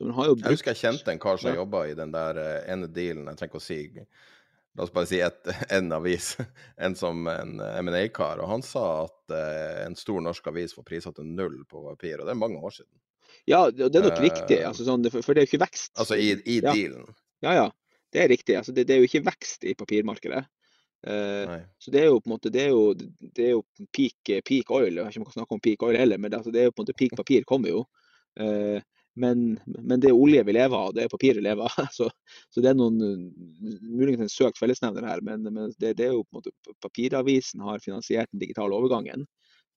[0.00, 0.42] Brukt...
[0.44, 1.60] Jeg husker jeg kjente en kar som ja.
[1.62, 3.80] jobba i den der uh, ene dealen, jeg trenger ikke å si
[4.76, 5.38] La oss bare si et,
[5.72, 6.34] en avis,
[6.84, 11.16] en som en M&A-kar, og han sa at uh, en stor norsk avis får priser
[11.16, 12.92] til null på papir, og det er mange år siden.
[13.48, 15.92] Ja, det er nok riktig, altså, sånn, for det er jo ikke vekst.
[15.96, 16.74] Altså i, i ja.
[16.74, 17.08] dealen?
[17.44, 17.66] Ja, ja.
[18.12, 18.56] Det er riktig.
[18.58, 20.44] Altså, det, det, er jo ikke vekst i papirmarkedet.
[21.06, 23.62] Uh, så det er jo på en måte det er jo, det er jo
[23.94, 24.96] peak, peak, oil.
[24.96, 26.62] Jeg vet ikke om man kan snakke om peak oil heller, men det, altså, det
[26.62, 27.84] er jo på en måte peak papir kommer jo.
[28.40, 28.80] Uh,
[29.16, 31.88] men, men, det er olje vi lever av, det er papir vi lever av.
[31.96, 32.08] Så,
[32.52, 33.00] så, det er noen
[33.88, 37.64] muligens en søkt fellesnevner her, men, men det, det, er jo på en måte papiravisen
[37.64, 39.24] har finansiert den digitale overgangen.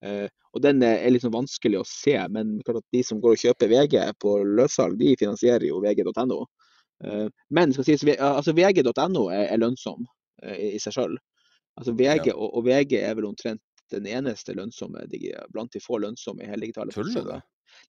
[0.05, 3.71] Uh, og den er litt sånn vanskelig å se, men de som går og kjøper
[3.71, 6.43] VG på løssalg, de finansierer jo vg.no.
[7.03, 10.07] Uh, men sies, altså vg.no er, er lønnsom
[10.43, 11.19] i, i seg sjøl.
[11.79, 12.35] Altså VG, ja.
[12.35, 15.07] og, og, VG er vel omtrent den eneste lønnsomme
[15.53, 17.37] blant de få lønnsomme i hele digitale Tuller du?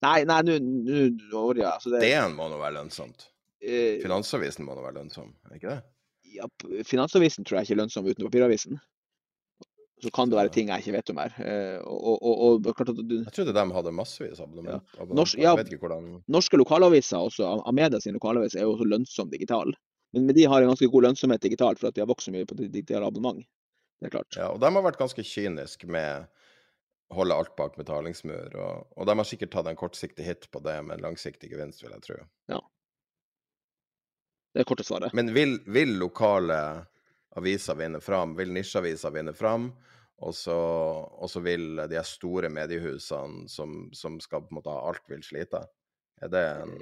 [0.04, 1.74] Nei, nei, nå ja.
[1.74, 3.26] altså det, DN må nå være lønnsomt?
[3.60, 5.80] Eh, Finansavisen må nå være lønnsom, er ikke det?
[6.30, 6.46] Ja,
[6.86, 8.80] Finansavisen tror jeg ikke er lønnsom uten papiravisen.
[10.00, 11.34] Så kan det være ting jeg ikke vet om her.
[11.44, 12.70] Eh, og, og, og,
[13.02, 14.94] du, jeg trodde de hadde massevis av abonnement.
[14.96, 15.06] Ja.
[15.12, 15.52] Norsk, ja,
[15.82, 16.08] hvordan...
[16.32, 19.74] Norske lokalaviser, også Amedia sin lokalavis, er jo også lønnsom digital.
[20.14, 22.34] Men, men, de har en ganske god lønnsomhet digitalt for at de har vokst så
[22.34, 23.44] mye på digitale abonnement.
[24.00, 24.38] Det er klart.
[24.38, 26.30] Ja, og de har vært ganske kyniske med
[27.10, 28.54] holde alt bak betalingsmur.
[28.54, 31.82] Og, og, de har sikkert tatt en kortsiktig hit på det med en langsiktig gevinst,
[31.84, 32.20] vil jeg tro.
[32.52, 32.60] Ja.
[34.54, 35.14] Det er korte svaret.
[35.14, 36.58] Men vil, vil lokale
[37.38, 38.34] aviser vinne fram?
[38.38, 39.70] Vil nisjeaviser vinne fram?
[40.20, 45.22] Og så, vil de store mediehusene som, som, skal på en måte ha alt, vil
[45.24, 45.62] slite?
[46.20, 46.74] Er det en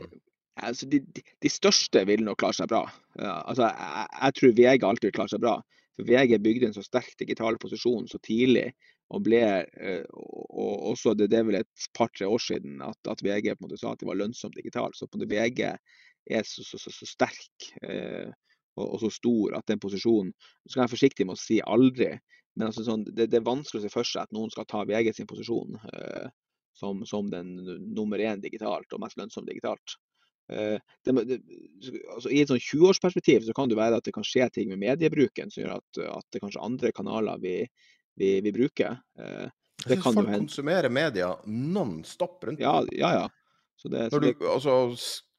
[0.58, 2.82] altså, de, de, de, største vil nok klare seg bra.
[3.18, 5.54] Altså, jeg, jeg, tror VG alltid vil klare seg bra.
[5.98, 8.72] For VG bygde en så sterk digital posisjon så tidlig.
[9.16, 13.54] Og ble eh, og også det, er vel et par-tre år siden at, at, VG
[13.54, 14.98] på en måte sa at det var lønnsomt digitalt.
[14.98, 18.28] Så på en måte VG er så, så, så, så sterk eh,
[18.78, 22.12] og, og, så stor at den posisjonen Så skal jeg forsiktig med å si aldri,
[22.58, 24.84] men altså sånn, det, det, er vanskelig å se for seg at noen skal ta
[24.88, 26.28] VG sin posisjon eh,
[26.78, 27.56] som, som, den
[27.94, 29.96] nummer én digitalt og mest lønnsomt digitalt.
[30.52, 31.38] Eh, det, det,
[32.14, 34.82] altså I et sånn 20-årsperspektiv så kan det være at det kan skje ting med
[34.84, 37.56] mediebruken som gjør at, at det kanskje andre kanaler vi,
[38.18, 38.98] vi, vi bruker.
[39.18, 39.48] Eh,
[39.84, 43.12] jeg syns folk konsumerer media non stop rundt Ja, ja.
[43.22, 43.26] ja.
[43.78, 44.72] Det, du, altså,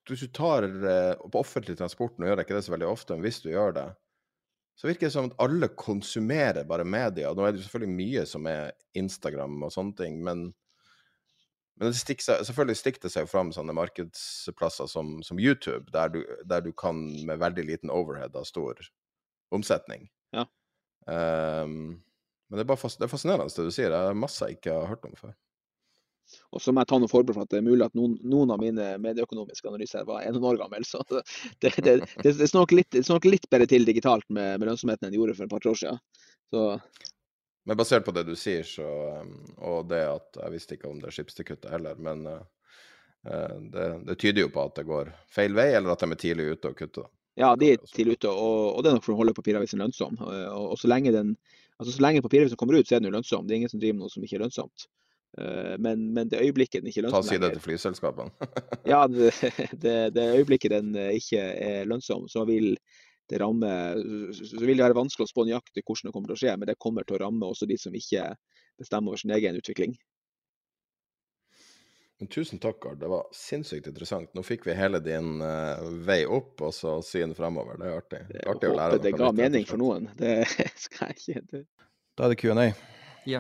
[0.08, 3.18] hvis du tar eh, på offentlig transport, nå gjør jeg ikke det så veldig ofte,
[3.18, 3.90] men hvis du gjør det,
[4.80, 7.34] så virker det som at alle konsumerer bare media.
[7.36, 8.72] Nå er det jo selvfølgelig mye som er
[9.02, 10.48] Instagram og sånne ting, men
[11.80, 16.12] men det stikker seg, selvfølgelig stikker det seg fram sånne markedsplasser som, som YouTube, der
[16.12, 18.82] du, der du, kan med veldig liten overhead ha stor
[19.56, 20.10] omsetning.
[20.36, 20.44] Ja.
[21.08, 22.02] Um,
[22.50, 23.94] men det er bare fas, det er fascinerende det du sier.
[23.94, 25.36] Det er masse jeg ikke har hørt om før.
[26.54, 28.52] Og så må jeg ta noe forbehold for at det er mulig at noen, noen
[28.54, 30.86] av mine medieøkonomiske analyser var en år gammel.
[30.86, 35.16] Så det, det, det, det står nok litt, bedre til digitalt med, med lønnsomheten enn
[35.16, 36.04] det gjorde for et par år siden.
[36.54, 36.66] Så
[37.70, 38.88] men basert på det du sier, så,
[39.22, 42.40] um, og det at jeg visste ikke om det skipstekuttet heller, men uh,
[43.28, 46.22] uh, det, det, tyder jo på at det går feil vei, eller at de er
[46.24, 47.06] tidlig ute og kutter.
[47.38, 50.18] Ja, de er tidlig ute, og, og det er nok for å holde papiravisen lønnsom.
[50.18, 51.36] Og, og så lenge den,
[51.80, 53.48] altså så lenge papiravisen kommer ut, så er den jo lønnsom.
[53.48, 54.88] Det er ingen som driver med noe som ikke er lønnsomt.
[55.38, 58.50] Uh, men, men, det øyeblikket den ikke er lønnsom Ta side til flyselskapene.
[58.94, 59.32] ja, det,
[59.84, 62.74] det, det, øyeblikket den ikke er lønnsom, så vil
[63.30, 63.70] det ramme
[64.34, 66.72] Så vil det være vanskelig å spå nøyaktig hvordan det kommer til å skje, men
[66.72, 68.24] det kommer til å ramme også de som ikke
[68.80, 69.94] bestemmer over sin egen utvikling.
[72.20, 73.00] Men tusen takk, Gard.
[73.00, 74.32] Det var sinnssykt interessant.
[74.36, 77.78] Nå fikk vi hele din uh, vei opp og så syn fremover.
[77.80, 78.20] Det er artig.
[78.28, 79.04] Det er artig å lære noe.
[79.06, 80.10] Det ga mening for noen.
[80.20, 80.34] Det
[80.86, 81.62] skal jeg ikke det.
[82.20, 82.66] Da er det Q&A.
[83.30, 83.40] Ja.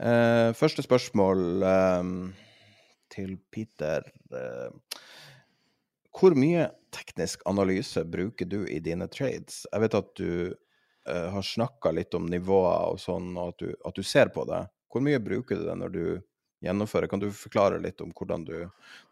[0.00, 1.66] Uh, første spørsmål
[2.00, 2.14] um,
[3.12, 4.08] til Peter.
[4.32, 4.72] Uh,
[6.16, 9.66] hvor mye teknisk analyse bruker du i dine trades?
[9.68, 13.76] Jeg vet at du uh, har snakka litt om nivåer og sånn, og at du,
[13.84, 14.64] at du, ser på det.
[14.88, 16.04] Hvor mye bruker du det når du
[16.64, 17.08] gjennomfører?
[17.10, 18.56] Kan du forklare litt om hvordan du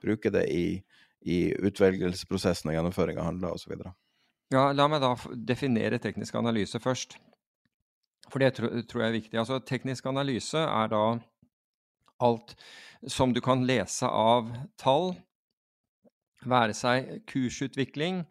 [0.02, 0.82] bruker det i,
[1.24, 3.74] i utvelgelsesprosessen og gjennomføring av handler osv.?
[4.52, 5.14] Ja, la meg da
[5.48, 7.18] definere teknisk analyse først.
[8.28, 9.36] For det tror, jeg er viktig.
[9.40, 11.02] Altså, teknisk analyse er da
[12.24, 12.54] alt
[13.06, 14.50] som du kan lese av
[14.80, 15.14] tall,
[16.48, 18.22] være seg kursutvikling,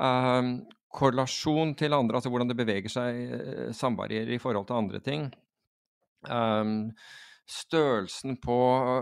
[0.00, 0.48] eh,
[0.96, 5.28] korrelasjon til andre, altså hvordan det beveger seg, eh, samvarierer i forhold til andre ting.
[6.26, 6.92] Um,
[7.50, 8.56] størrelsen på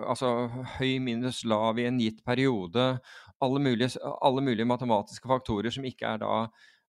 [0.09, 2.95] altså høy minus lav i en gitt periode.
[3.43, 6.37] Alle mulige, alle mulige matematiske faktorer som ikke er da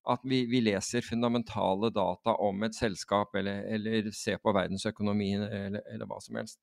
[0.05, 5.81] at vi, vi, leser fundamentale data om et selskap, eller, eller ser på verdensøkonomien, eller,
[5.91, 6.59] eller, hva som helst.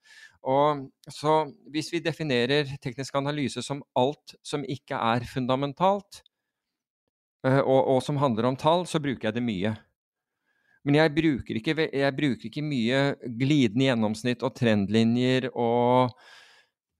[0.47, 1.40] Og, så
[1.74, 6.23] hvis vi definerer teknisk analyse som alt som ikke er fundamentalt,
[7.47, 9.74] eh, og, og som handler om tall, så bruker jeg det mye.
[10.82, 13.02] Men jeg bruker, ikke, jeg bruker ikke mye
[13.38, 16.16] glidende gjennomsnitt og trendlinjer og,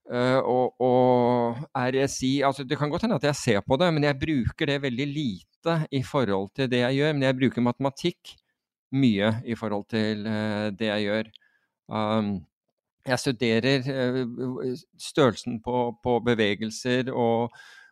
[0.07, 4.07] uh, og, og, RSI altså Det kan godt hende at jeg ser på det, men
[4.07, 7.13] jeg bruker det veldig lite i forhold til det jeg gjør.
[7.13, 8.33] Men jeg bruker matematikk
[8.95, 11.31] mye i forhold til uh, det jeg gjør.
[11.91, 12.33] Um,
[13.03, 17.51] jeg studerer uh, størrelsen på, på bevegelser og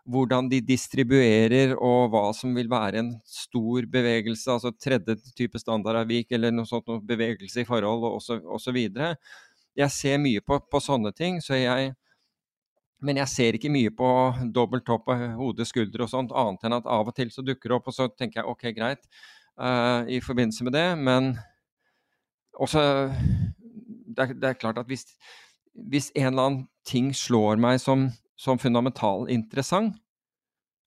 [0.10, 6.32] hvordan de distribuerer og hva som vil være en stor bevegelse, altså tredje type standardavvik
[6.34, 8.18] eller noe sånt, noe bevegelse i forhold og
[8.57, 8.80] osv.
[9.78, 11.94] Jeg ser mye på, på, sånne ting, så jeg
[13.02, 14.07] men jeg ser ikke mye på
[14.53, 17.72] dobbelt topp av hode, skulder og sånt, annet enn at av og til så dukker
[17.72, 19.07] det opp, og så tenker jeg OK, greit,
[19.57, 20.86] uh, i forbindelse med det.
[21.02, 21.32] Men
[22.61, 22.84] også
[24.11, 25.07] det er, det er klart at hvis,
[25.73, 28.10] hvis en eller annen ting slår meg som
[28.41, 29.99] som fundamental interessant.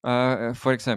[0.04, 0.90] Uh, eh, F.eks.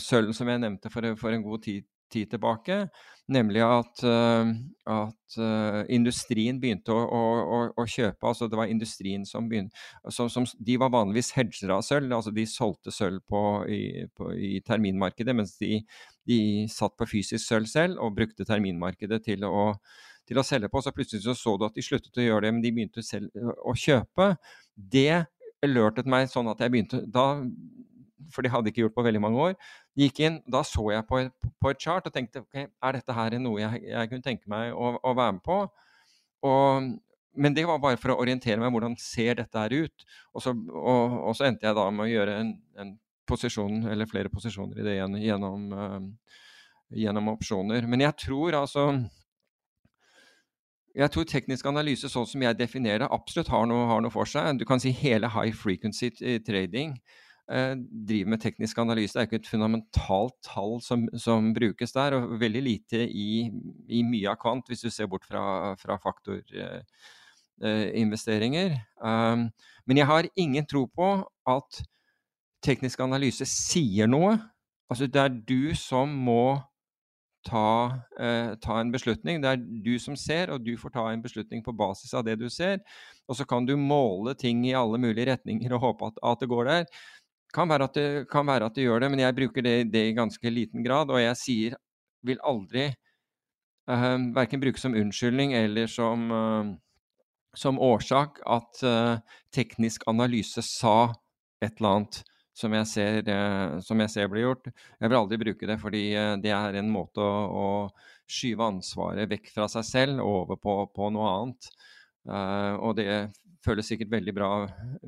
[0.00, 2.86] sølv, som jeg nevnte for, en god tid, tid, tilbake.
[3.34, 4.52] Nemlig at, uh,
[4.94, 9.72] at uh, industrien begynte å, å, å, kjøpe altså Det var industrien som begynte
[10.12, 12.12] som, som, De var vanligvis hedgere av sølv.
[12.12, 13.82] altså De solgte sølv på, i,
[14.16, 15.80] på, i, terminmarkedet, mens de,
[16.28, 16.40] de
[16.72, 19.70] satt på fysisk sølv selv og brukte terminmarkedet til å,
[20.28, 20.84] til å selge på.
[20.84, 23.32] Så plutselig så, så du at de sluttet å gjøre det, men de begynte selv
[23.64, 24.34] å kjøpe.
[24.74, 25.24] Det
[25.64, 27.42] alertet meg sånn at jeg begynte da,
[28.32, 29.56] For det hadde ikke gjort på veldig mange år.
[29.98, 33.16] Gikk inn, Da så jeg på et, på et chart og tenkte ok, er dette
[33.16, 35.58] her noe jeg, jeg kunne tenke meg å, å være med på?
[36.44, 36.90] Og,
[37.34, 40.06] men det var bare for å orientere meg hvordan ser dette her ut.
[40.34, 44.04] Og så, og, og så endte jeg da med å gjøre en, en, posisjon, eller
[44.04, 46.34] flere posisjoner i det gjennom, uh,
[46.92, 47.86] gjennom opsjoner.
[47.88, 48.82] Men jeg tror altså
[50.94, 54.58] jeg tror teknisk analyse, sånn som jeg definerer absolutt har noe, har noe, for seg.
[54.60, 56.08] Du kan si hele high frequency
[56.46, 56.90] trading
[57.50, 59.12] eh, driver med teknisk analyse.
[59.14, 63.50] Det er ikke et fundamentalt tall som, som brukes der, og veldig lite i,
[63.88, 68.68] i, mye av kvant, hvis du ser bort fra, fra faktorinvesteringer.
[68.78, 69.50] Eh, um,
[69.84, 71.82] men jeg har ingen tro på at
[72.64, 74.38] teknisk analyse sier noe.
[74.88, 76.62] Altså det er du som må
[77.44, 79.42] ta, eh, ta, en beslutning.
[79.42, 82.38] Det er du som ser, og du får ta en beslutning på basis av det
[82.40, 82.80] du ser.
[83.28, 86.50] Og så kan du måle ting i alle mulige retninger og håpe at, at det
[86.50, 86.86] går der.
[87.54, 90.08] Kan være at det, kan være at det gjør det, men jeg bruker det, det,
[90.10, 91.12] i ganske liten grad.
[91.12, 91.78] Og jeg sier
[92.24, 96.72] vil aldri eh, verken bruke som unnskyldning eller som, eh,
[97.54, 99.18] som årsak at eh,
[99.54, 101.12] teknisk analyse sa
[101.62, 104.68] et eller annet som jeg, ser, eh, som jeg ser blir gjort.
[105.02, 109.30] Jeg vil aldri bruke det, fordi eh, det er en måte å, å skyve ansvaret
[109.30, 111.70] vekk fra seg selv og over på, på noe annet.
[112.24, 113.08] Uh, og det
[113.60, 114.46] føles sikkert veldig bra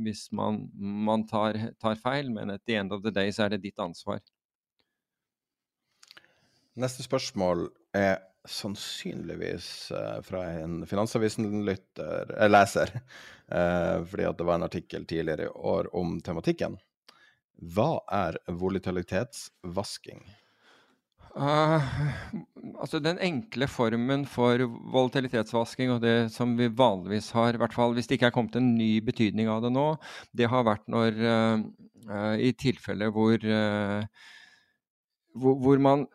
[0.05, 3.55] hvis man, man tar, tar, feil, men at the end of the day så er
[3.55, 4.21] det ditt ansvar.
[6.77, 9.71] Neste spørsmål er sannsynligvis
[10.29, 12.93] fra en Finansavisen-leser,
[14.13, 16.77] fordi at det var en artikkel tidligere i år om tematikken.
[17.57, 20.27] Hva er volatilitetsvasking?
[21.37, 21.85] Uh,
[22.81, 24.61] altså Den enkle formen for
[24.93, 28.57] volatilitetsvasking, og det som vi vanligvis har, i hvert fall hvis det ikke er kommet
[28.57, 29.89] en ny betydning av det nå,
[30.33, 31.65] det har vært når uh,
[32.09, 33.37] uh, i tilfeller hvor,
[35.37, 36.07] hvor, hvor man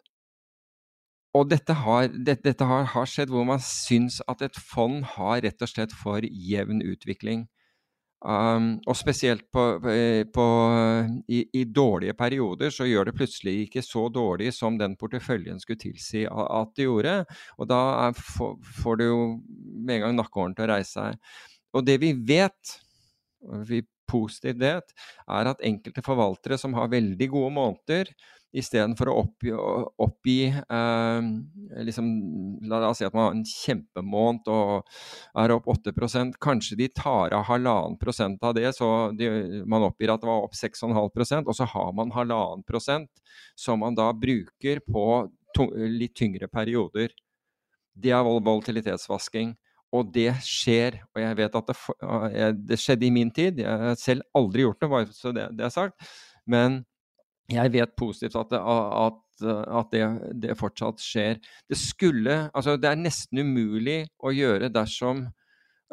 [1.37, 5.39] og dette, har, dette, dette har, har, skjedd hvor man syns at et fond har
[5.45, 7.45] rett og slett for jevn utvikling.
[8.21, 10.43] Um, og spesielt på, på,
[11.25, 15.81] i, i, dårlige perioder så gjør det plutselig ikke så dårlig som den porteføljen skulle
[15.81, 17.15] tilsi at det gjorde.
[17.57, 18.19] Og da er,
[18.83, 21.33] får du jo med en gang nakkehåren til å reise seg.
[21.73, 22.75] Og det vi vet,
[23.65, 23.81] vi
[24.11, 24.93] positivt vet,
[25.25, 28.13] er at enkelte forvaltere som har veldig gode måneder,
[28.51, 29.53] istedenfor å oppgi,
[30.03, 31.27] oppgi eh,
[31.87, 32.09] liksom,
[32.67, 34.97] La oss si at man har en kjempemåned og
[35.39, 39.29] er opp 8% Kanskje de tar av halvannen prosent av det, så de,
[39.69, 43.23] man oppgir at det var opp 6,5% og så har man halvannen prosent
[43.55, 45.05] som man da bruker på
[45.75, 47.11] litt tyngre perioder.
[47.93, 49.55] det er volatilitetsvasking.
[49.91, 51.01] Og det skjer.
[51.11, 51.75] Og jeg vet at det,
[52.69, 53.59] det, skjedde i min tid.
[53.59, 56.07] Jeg har selv aldri gjort det, bare så det, det er sagt.
[56.47, 56.85] Men
[57.51, 59.45] jeg vet positivt at, det, at,
[59.79, 60.03] at det,
[60.43, 61.39] det, fortsatt skjer.
[61.69, 65.25] Det skulle Altså, det er nesten umulig å gjøre dersom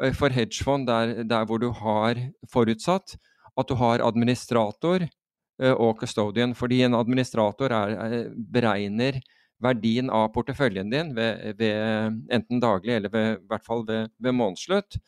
[0.01, 2.21] eh, For hedgefond, der, der hvor du har
[2.51, 3.17] forutsatt
[3.59, 6.55] at du har administrator eh, og custodian.
[6.55, 9.19] Fordi en administrator er, beregner
[9.59, 14.35] verdien av porteføljen din ved, ved, enten daglig eller ved, i hvert fall ved, ved
[14.35, 14.99] månedsslutt,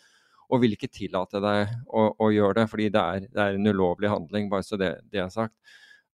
[0.52, 3.72] og vil ikke tillate deg å, å gjøre det, fordi det er, det er, en
[3.72, 5.56] ulovlig handling, bare så det, det er sagt.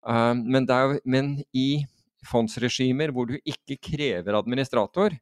[0.06, 1.84] Uh, men, er, men, i
[2.28, 5.16] fondsregimer hvor du ikke krever administrator,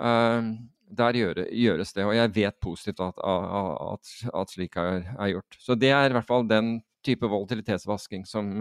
[0.00, 0.50] uh,
[0.88, 2.04] der gjøres det.
[2.04, 5.02] Og jeg vet positivt at, at, at slik er,
[5.34, 5.58] gjort.
[5.60, 8.52] Så det er i hvert fall den type volatilitetsvasking som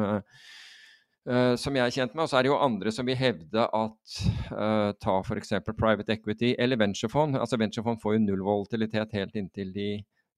[1.27, 2.23] Uh, som jeg er kjent med.
[2.23, 4.11] Og så er det jo andre som vil hevde at
[4.53, 5.57] uh, ta f.eks.
[5.75, 7.35] private equity eller venturefond.
[7.35, 9.89] Altså Venturefond får jo null volatilitet helt inntil de,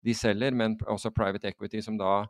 [0.02, 2.24] de, selger, men også private equity som da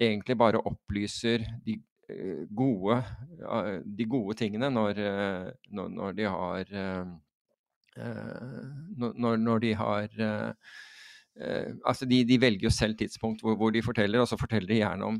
[0.00, 1.78] egentlig bare opplyser de
[2.10, 3.00] uh, gode,
[3.84, 5.02] de gode tingene når,
[5.70, 6.70] når, når de har
[7.98, 10.12] når, når, de har
[11.84, 14.80] altså de, de, velger jo selv tidspunkt hvor, hvor de forteller, og så forteller de
[14.80, 15.18] gjerne om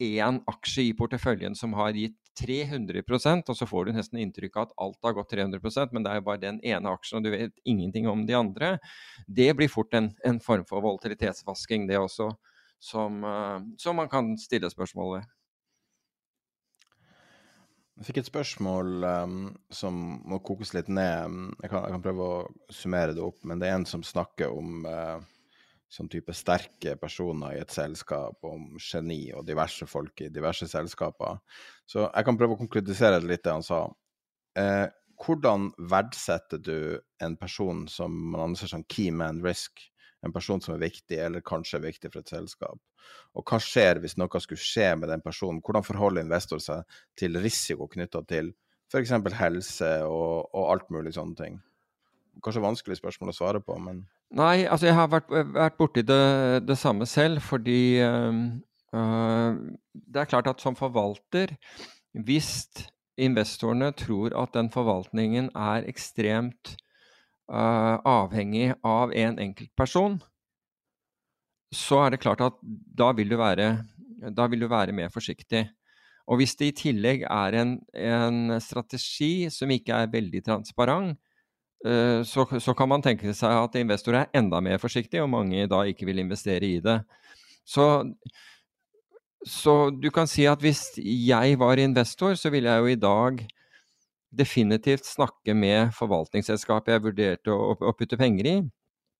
[0.00, 4.68] én aksje i porteføljen som har gitt 300% og så får du nesten inntrykk av
[4.68, 7.34] at alt har gått 300% men det er jo bare den ene aksjen, og du
[7.34, 8.76] vet ingenting om de andre.
[9.26, 12.30] Det blir fort en, en form for volatilitetsvasking, det også,
[12.80, 15.36] som, uh, som man kan stille spørsmål ved.
[18.00, 21.34] Jeg fikk et spørsmål um, som må kokes litt ned.
[21.60, 24.54] Jeg kan, jeg kan, prøve å summere det opp, men det er en som snakker
[24.56, 25.20] om uh,
[25.90, 31.40] sånn type sterke personer i et selskap, om geni og diverse folk i diverse selskaper.
[31.84, 33.82] Så jeg kan prøve å konkretisere litt, det han sa.
[34.58, 34.86] Eh,
[35.20, 39.82] hvordan verdsetter du en person som man anser som key man risk?
[40.26, 42.76] En person som er viktig, eller kanskje er viktig for et selskap.
[43.34, 45.62] Og hva skjer hvis noe skulle skje med den personen?
[45.64, 48.52] Hvordan forholder investor seg til risiko knytta til
[48.90, 49.14] f.eks.
[49.38, 51.60] helse og, og alt mulig sånne ting?
[52.44, 54.04] Kanskje vanskelig spørsmål å svare på, men
[54.38, 58.36] Nei, altså jeg har vært, vært borti det, det, samme selv, fordi øh,
[58.94, 61.56] det er klart at som forvalter,
[62.14, 62.68] hvis
[63.20, 66.76] investorene tror at den forvaltningen er ekstremt
[67.50, 70.20] uh, avhengig av en enkeltperson,
[71.74, 73.72] så er det klart at da vil du være,
[74.22, 75.68] vil du være mer forsiktig.
[76.30, 81.18] Og hvis det i tillegg er en, en strategi som ikke er veldig transparent,
[81.86, 85.68] Eh, så, så, kan man tenke seg at investorer er enda mer forsiktige, og mange
[85.70, 86.98] da ikke vil investere i det.
[87.64, 87.86] Så,
[89.46, 93.40] så, du kan si at hvis jeg var investor, så ville jeg jo i dag
[94.30, 98.56] definitivt snakke med forvaltningsselskapet jeg vurderte å, å putte penger i.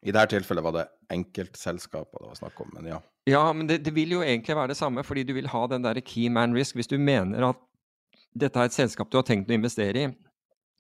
[0.07, 3.01] I dette tilfellet var det enkeltselskaper det var snakk om, men ja.
[3.29, 5.85] Ja, men det, det, vil jo egentlig være det samme, fordi du vil ha den
[5.85, 6.79] der key man risk.
[6.79, 7.61] Hvis du mener at
[8.33, 10.11] dette er et selskap du har tenkt å investere i,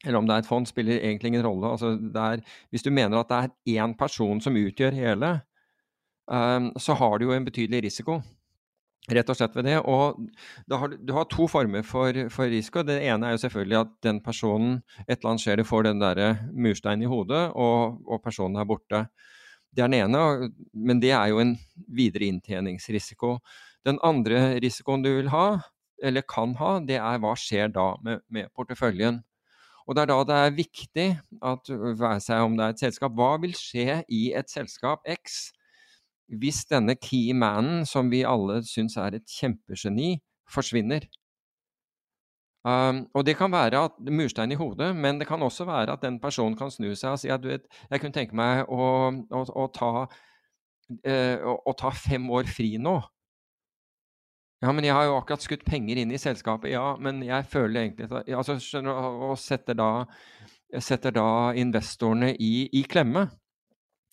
[0.07, 1.75] eller om det er et fond, spiller egentlig ingen rolle.
[1.75, 2.41] Altså er,
[2.73, 5.33] hvis du mener at det er én person som utgjør hele,
[6.31, 8.21] um, så har du jo en betydelig risiko.
[9.09, 9.79] Rett og slett ved det.
[9.89, 10.19] Og
[10.69, 12.85] har, du har to former for, for, risiko.
[12.87, 16.03] Det ene er jo selvfølgelig at den personen, et eller annet skjer, det får den
[16.03, 19.07] derre mursteinen i hodet, og, og, personen er borte.
[19.71, 21.57] Det er den ene, men det er jo en
[21.89, 23.39] videre inntjeningsrisiko.
[23.87, 25.47] Den andre risikoen du vil ha,
[26.03, 29.23] eller kan ha, det er hva skjer da med, med porteføljen.
[29.89, 31.07] Og det er da det er viktig
[31.51, 35.49] at være seg om det er et selskap, hva vil skje i et selskap X
[36.39, 40.19] hvis denne key manen, som vi alle syns er et kjempegeni,
[40.51, 41.07] forsvinner?
[42.61, 46.03] Um, og det kan være at murstein i hodet, men det kan også være at
[46.03, 49.09] den personen kan snu seg og si at du vet, jeg kunne tenke meg å,
[49.33, 50.05] å, å, ta,
[51.09, 52.99] uh, å ta fem år fri nå.
[54.61, 56.69] Ja, men jeg har jo akkurat skutt penger inn i selskapet.
[56.75, 60.05] Ja, men jeg føler egentlig at altså, skjønner Og setter da,
[60.85, 63.31] setter da investorene i, i, klemme.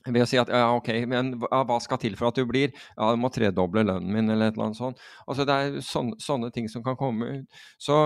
[0.08, 3.12] Ved å si at ja, ok, men hva skal til for at du blir Ja,
[3.12, 5.06] du må tredoble lønnen min, eller et eller annet sånt.
[5.28, 7.64] Altså, det er sånne, sånne ting som kan komme ut.
[7.82, 8.00] Så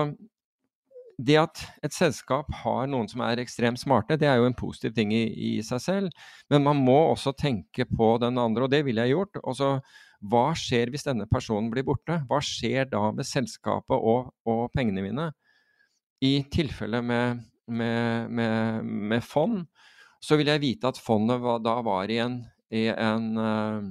[1.22, 4.94] det at et selskap har noen som er ekstremt smarte, det er jo en positiv
[4.96, 6.24] ting i, i seg selv.
[6.50, 9.38] Men man må også tenke på den andre, og det ville jeg gjort.
[9.44, 9.74] Og så
[10.22, 12.20] hva skjer hvis denne personen blir borte?
[12.30, 15.30] Hva skjer da med selskapet og, og pengene mine?
[16.22, 19.64] I tilfelle med, med, med, med, fond,
[20.22, 22.38] så ville jeg vite at fondet var, da var i en,
[22.70, 23.82] i en uh,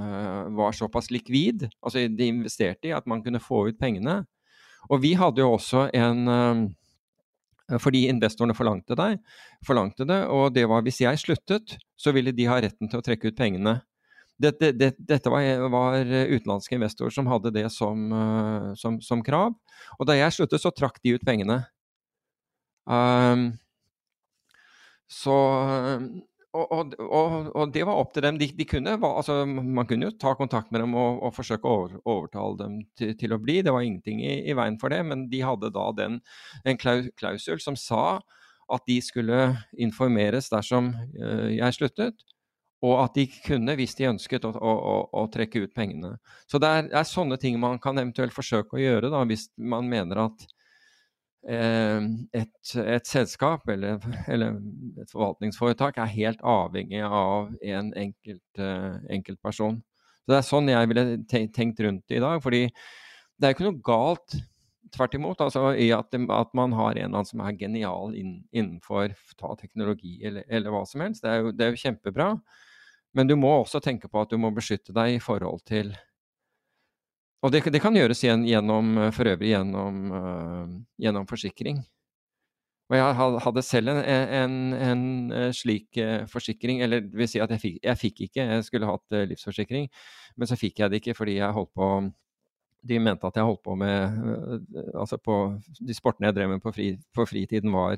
[0.00, 4.22] uh, var såpass likvid, altså de investerte i at man kunne få ut pengene.
[4.90, 9.20] Og vi hadde jo også en uh, Fordi investorene forlangte, deg,
[9.64, 13.04] forlangte det, og det var hvis jeg sluttet, så ville de ha retten til å
[13.06, 13.78] trekke ut pengene.
[14.42, 18.10] Dette, det, dette var, var, utenlandske investorer som hadde det som,
[18.76, 19.54] som, som, krav.
[19.96, 21.62] Og da jeg sluttet, så trakk de ut pengene.
[22.84, 23.52] Um,
[25.12, 25.38] så
[26.52, 28.36] og, og, og, og, det var opp til dem.
[28.40, 31.94] De, de kunne, altså, man kunne jo ta kontakt med dem og, forsøke å over,
[32.04, 33.62] overtale dem til, til, å bli.
[33.64, 36.20] Det var ingenting i, i, veien for det, men de hadde da den,
[36.68, 38.20] en klausul som sa
[38.72, 39.40] at de skulle
[39.80, 42.20] informeres dersom uh, jeg sluttet,
[42.84, 46.16] og at de kunne, hvis de ønsket, å, å, å trekke ut pengene.
[46.50, 49.88] Så det er, er, sånne ting man kan eventuelt forsøke å gjøre da, hvis man
[49.88, 50.46] mener at
[51.42, 53.98] et, et, selskap eller,
[54.30, 54.60] eller,
[55.02, 59.80] et forvaltningsforetak er helt avhengig av en enkelt, uh, enkeltperson.
[60.22, 62.42] Så Det er sånn jeg ville tenkt rundt det i dag.
[62.42, 62.68] fordi
[63.38, 64.36] det er ikke noe galt
[64.92, 68.42] tvert imot, altså, i at, at, man har en eller annen som er genial inn,
[68.52, 71.24] innenfor ta teknologi eller, eller, hva som helst.
[71.24, 72.28] Det er, jo, det er jo kjempebra.
[73.16, 75.92] Men du må også tenke på at du må beskytte deg i forhold til
[77.42, 81.82] og det, det, kan gjøres gjennom, for øvrig gjennom, uh, gjennom forsikring.
[82.92, 85.96] Og jeg hadde selv en, en, en eh, slik
[86.28, 89.86] forsikring, eller det vil si at jeg fikk, jeg fikk ikke, jeg skulle hatt livsforsikring,
[90.36, 91.88] men så fikk jeg det ikke fordi jeg holdt på
[92.82, 94.66] De mente at jeg holdt på med
[94.98, 95.36] Altså på
[95.80, 97.96] de sportene jeg drev med på, fri, på fritiden, var,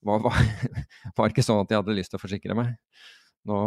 [0.00, 0.40] var, var,
[1.18, 2.78] var ikke sånn at jeg hadde lyst til å forsikre meg.
[3.44, 3.58] Nå,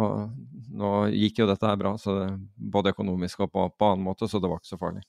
[0.74, 4.40] nå, gikk jo dette her bra, det, både økonomisk og på, på, annen måte, så
[4.42, 5.04] det var ikke så farlig.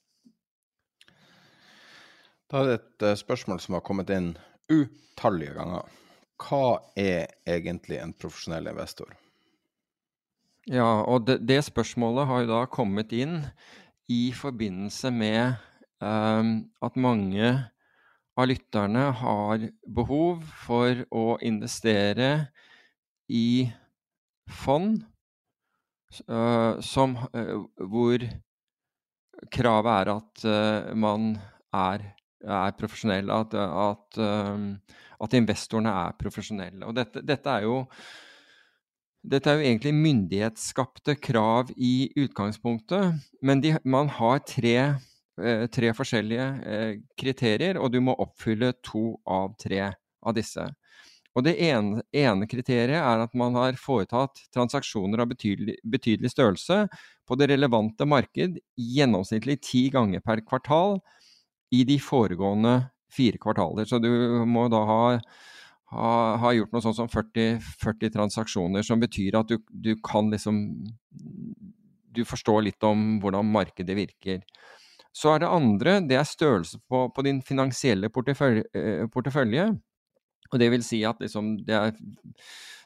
[2.50, 4.36] Da er det et uh, spørsmål som har kommet inn
[4.70, 5.90] utallige ganger.
[6.40, 9.12] Hva er egentlig en profesjonell investor?
[10.70, 13.42] Ja, og det, det spørsmålet har jo da kommet inn
[14.10, 15.58] i forbindelse med
[16.02, 17.52] um, at mange
[18.40, 22.30] av lytterne har behov for å investere
[23.30, 23.70] i
[24.50, 25.02] fond
[26.28, 28.24] uh, som, uh, hvor
[29.54, 31.36] kravet er at uh, man
[31.76, 32.08] er,
[32.44, 34.20] er profesjonell, at, at,
[35.20, 36.82] at, investorene er profesjonelle.
[36.88, 37.84] Og dette, dette, er jo
[39.22, 44.76] dette er jo egentlig myndighetsskapte krav i utgangspunktet, men de, man har tre,
[45.70, 46.48] tre forskjellige
[47.20, 50.66] kriterier, og du må oppfylle to av tre av disse.
[51.40, 56.82] Og Det ene, ene, kriteriet er at man har foretatt transaksjoner av betydelig, betydelig, størrelse
[57.28, 60.98] på det relevante marked gjennomsnittlig ti ganger per kvartal
[61.72, 63.88] i de foregående fire kvartaler.
[63.88, 64.10] Så du
[64.50, 65.02] må da ha,
[65.96, 66.14] ha,
[66.44, 70.60] ha gjort noe sånt som 40, 40 transaksjoner, som betyr at du, du, kan liksom
[72.10, 74.42] Du forstår litt om hvordan markedet virker.
[75.16, 78.66] Så er det andre, det er størrelse på, på din finansielle portefølje.
[78.76, 79.72] Eh, portefølje
[80.52, 81.92] og Det vil si at liksom, det er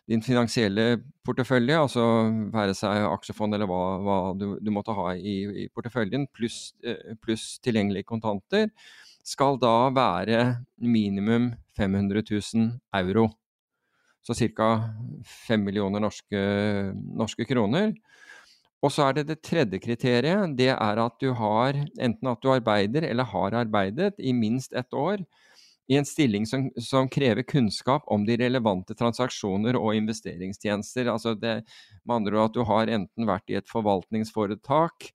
[0.10, 2.04] din finansielle portefølje, altså
[2.52, 7.16] være seg aksjefond eller hva, hva du, du, måtte ha i, i porteføljen, pluss eh,
[7.24, 8.68] plus tilgjengelige kontanter,
[9.24, 10.42] skal da være
[10.84, 13.30] minimum 500 000 euro.
[14.24, 14.68] Så ca.
[15.48, 16.42] 5 millioner norske,
[16.94, 17.94] norske kroner.
[18.84, 20.58] Og så er det det tredje kriteriet.
[20.60, 24.92] Det er at du har enten at du arbeider eller har arbeidet i minst ett
[24.92, 25.24] år
[25.92, 31.10] i en stilling som, som, krever kunnskap om de relevante transaksjoner og investeringstjenester.
[31.12, 31.58] Altså det,
[32.04, 35.12] med andre ord at du har enten vært i et forvaltningsforetak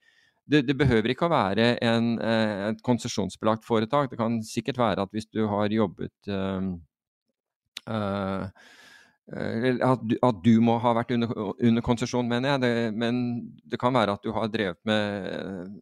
[0.48, 4.08] det, det behøver ikke å være en, eh, et konsesjonsbelagt foretak.
[4.10, 6.70] Det kan sikkert være at hvis du har jobbet øh,
[7.92, 8.46] øh,
[9.28, 12.62] at, du, at, du, må ha vært under, under konsesjon, mener jeg.
[12.64, 13.22] Det, men
[13.68, 15.76] det kan være at du har drevet med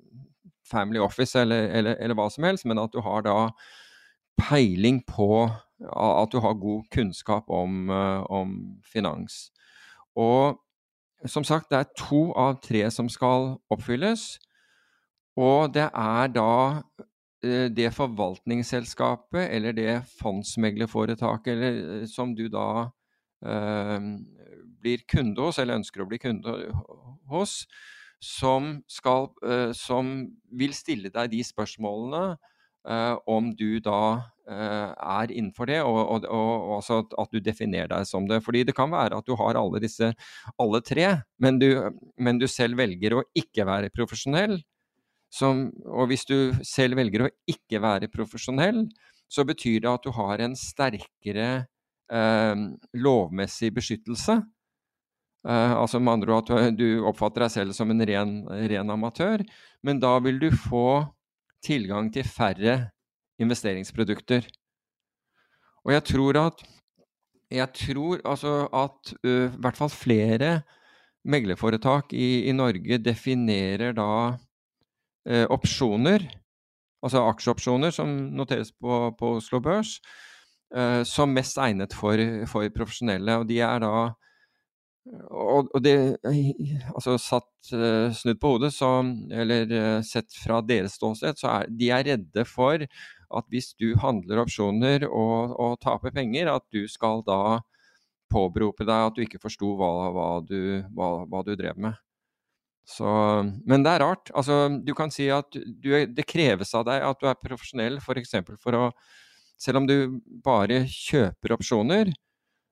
[0.67, 3.37] Family Office eller, eller, eller hva som helst, men at du har da
[4.37, 5.49] peiling på
[5.81, 9.51] at du har god kunnskap om, eh, om, finans.
[10.17, 10.61] Og
[11.27, 14.39] som sagt, det er to av tre som skal oppfylles.
[15.37, 16.83] Og det er da
[17.45, 22.91] eh, det forvaltningsselskapet eller det fondsmeglerforetaket eller, eh, som du da
[24.81, 26.55] blir kunde hos, eller ønsker å bli kunde
[27.29, 27.67] hos,
[28.23, 29.29] som, skal,
[29.77, 30.09] som
[30.57, 32.39] vil stille deg de spørsmålene
[33.27, 34.01] om du da
[34.51, 38.41] uh, er innenfor det, og, og, og, også at, at, du definerer deg som det.
[38.45, 40.13] Fordi det kan være at du har alle disse,
[40.63, 41.09] alle tre,
[41.43, 41.69] men du,
[42.19, 44.59] men du selv velger å ikke være profesjonell.
[45.33, 48.85] Som, og hvis du selv velger å ikke være profesjonell,
[49.29, 51.49] så betyr det at du har en sterkere
[52.13, 52.61] eh,
[52.95, 54.43] lovmessig beskyttelse.
[55.47, 58.33] altså med andre ord at du oppfatter deg selv som en ren,
[58.71, 59.45] ren amatør,
[59.83, 61.05] men da vil du få
[61.67, 62.79] tilgang til færre
[63.43, 64.47] investeringsprodukter.
[65.87, 66.65] Og jeg tror at
[67.51, 70.61] jeg tror altså at uh, i hvert fall flere
[71.27, 76.27] meglerforetak i, i Norge definerer da uh, opsjoner,
[77.03, 80.01] altså aksjeopsjoner som noteres på, på Oslo Børs,
[80.75, 82.19] uh, som mest egnet for,
[82.51, 83.39] for, profesjonelle.
[83.39, 83.95] Og de er da
[85.31, 85.95] og, og det
[86.93, 87.71] Altså satt
[88.17, 88.89] snudd på hodet, så
[89.31, 92.83] Eller sett fra deres ståsted, så er de er redde for
[93.37, 97.59] at hvis du handler opsjoner og, og taper penger, at du skal da
[98.33, 101.99] påberope deg at du ikke forsto hva, hva, hva, hva, du drev med.
[102.87, 103.07] Så,
[103.67, 104.31] men det er rart.
[104.31, 108.37] Altså, du kan si at du, det kreves av deg at du er profesjonell f.eks.
[108.47, 108.91] For, for å
[109.57, 112.11] Selv om du bare kjøper opsjoner,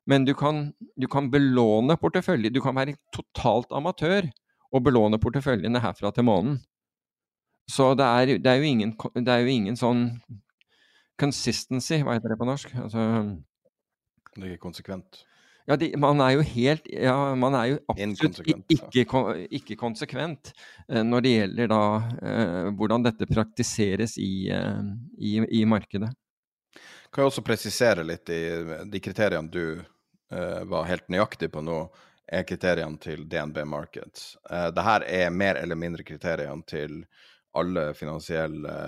[0.06, 0.68] men du kan,
[1.00, 2.52] du kan belåne portefølje.
[2.52, 4.28] Du kan være totalt amatør
[4.74, 6.58] og belåne porteføljene herfra til månen.
[7.70, 10.08] Så det er, det er, ingen, det er jo ingen sånn
[11.20, 12.74] consistency, hva heter det på norsk?
[12.76, 13.06] Altså,
[14.34, 15.22] det er ikke konsekvent?
[15.64, 19.04] Ja, de, man er jo helt ja, Man er jo absolutt ikke,
[19.48, 20.50] ikke, konsekvent
[20.90, 21.84] eh, når det gjelder da
[22.20, 24.82] eh, hvordan dette praktiseres i, eh,
[25.16, 26.10] i, i, markedet.
[27.08, 28.42] Kan jeg også presisere litt i
[28.92, 29.80] de kriteriene du
[30.70, 31.78] var helt nøyaktig på nå,
[32.26, 34.34] er kriteriene til DNB Markets.
[34.50, 37.02] Eh, Dette er mer eller mindre kriteriene til
[37.54, 38.78] alle finansielle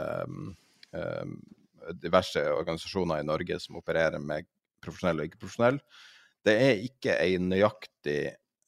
[0.97, 1.37] eh,
[2.03, 4.49] diverse organisasjoner i Norge som opererer med
[4.83, 5.79] profesjonell og ikke-profesjonell.
[6.47, 8.21] Det er ikke en nøyaktig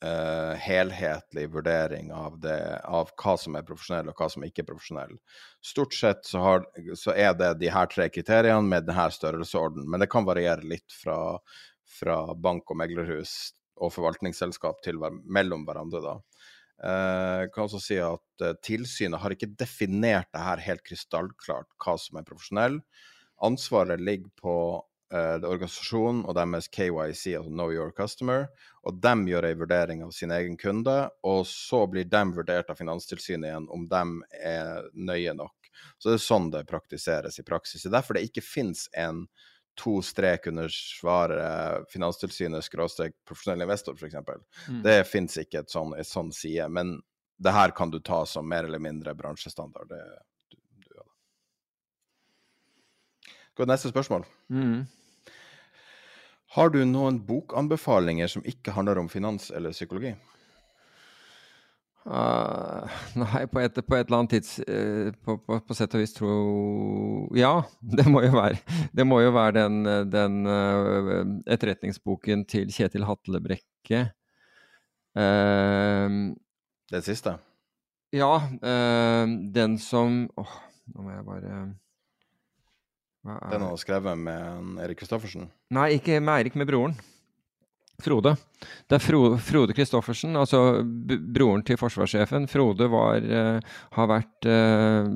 [0.05, 4.69] uh, helhetlig vurdering av, det, av, hva som er profesjonell og hva som ikke er
[4.71, 5.17] profesjonell.
[5.65, 6.67] Stort sett så, har,
[6.99, 10.95] så er det de her tre kriteriene med denne størrelsesorden, men det kan variere litt
[10.95, 11.39] fra,
[11.89, 13.35] fra bank og meglerhus
[13.79, 16.03] og forvaltningsselskap til, mellom hverandre.
[16.05, 16.17] da.
[16.79, 21.97] Uh, kan også si at eh, Tilsynet har ikke definert det her helt krystallklart hva
[21.99, 22.79] som er profesjonell.
[23.43, 24.55] Ansvaret ligger på
[25.15, 28.47] eh, organisasjonen og deres KYC, altså Know Your Customer,
[28.87, 30.97] og de gjør en vurdering av sin egen kunde,
[31.27, 34.03] og så blir de vurdert av Finanstilsynet igjen om de
[34.39, 35.71] er nøye nok.
[35.99, 37.83] Så det er sånn det praktiseres i praksis.
[37.83, 39.25] Det er derfor det ikke finnes en
[39.79, 44.15] to strek under svaret Finanstilsynet skråstrek profesjonell investor, f.eks.
[44.69, 44.83] Mm.
[44.83, 46.67] Det fins ikke et sånn, et sånn side.
[46.75, 46.99] Men
[47.39, 49.89] det her kan du ta som mer eller mindre bransjestandard.
[49.91, 50.03] Det,
[50.51, 51.07] du, du, ja.
[53.55, 54.27] Gå til neste spørsmål.
[54.51, 54.87] Mm.
[56.57, 60.15] Har du noen bokanbefalinger som ikke handler om finans eller psykologi?
[62.09, 62.89] Uh,
[63.21, 66.15] nei, på et, på et, eller annet tids uh, på, på, på, sett og vis
[66.17, 66.37] tro
[67.37, 67.51] Ja,
[67.99, 68.63] det må jo være,
[68.97, 71.11] det må jo være den, den uh,
[71.45, 74.07] etterretningsboken til Kjetil Hatlebrekke.
[75.19, 77.35] den siste?
[78.15, 78.33] Ja,
[79.59, 80.57] den som Åh, oh,
[80.95, 81.77] nå må jeg bare den
[83.29, 85.51] han har skrevet med Erik Kristoffersen?
[85.75, 86.95] Nei, ikke med Eirik, med broren.
[87.99, 88.37] Frode.
[88.87, 90.85] Det er Fro, Frode Christoffersen, altså
[91.35, 92.47] broren til forsvarssjefen.
[92.51, 95.09] Frode var, uh, har vært uh,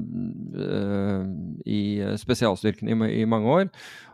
[0.59, 1.29] uh,
[1.63, 1.83] i
[2.19, 3.71] spesialstyrkene i, i mange år.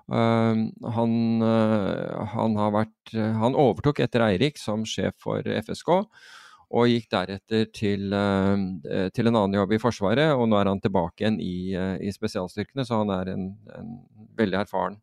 [0.09, 1.11] Han,
[1.45, 8.07] han, har vært Han overtok etter Eirik som sjef for FSK og gikk deretter til,
[8.09, 10.33] til, en annen jobb i Forsvaret.
[10.33, 13.45] Og nå er han tilbake igjen i, i spesialstyrkene, så han er en,
[13.77, 13.93] en
[14.41, 14.97] veldig erfaren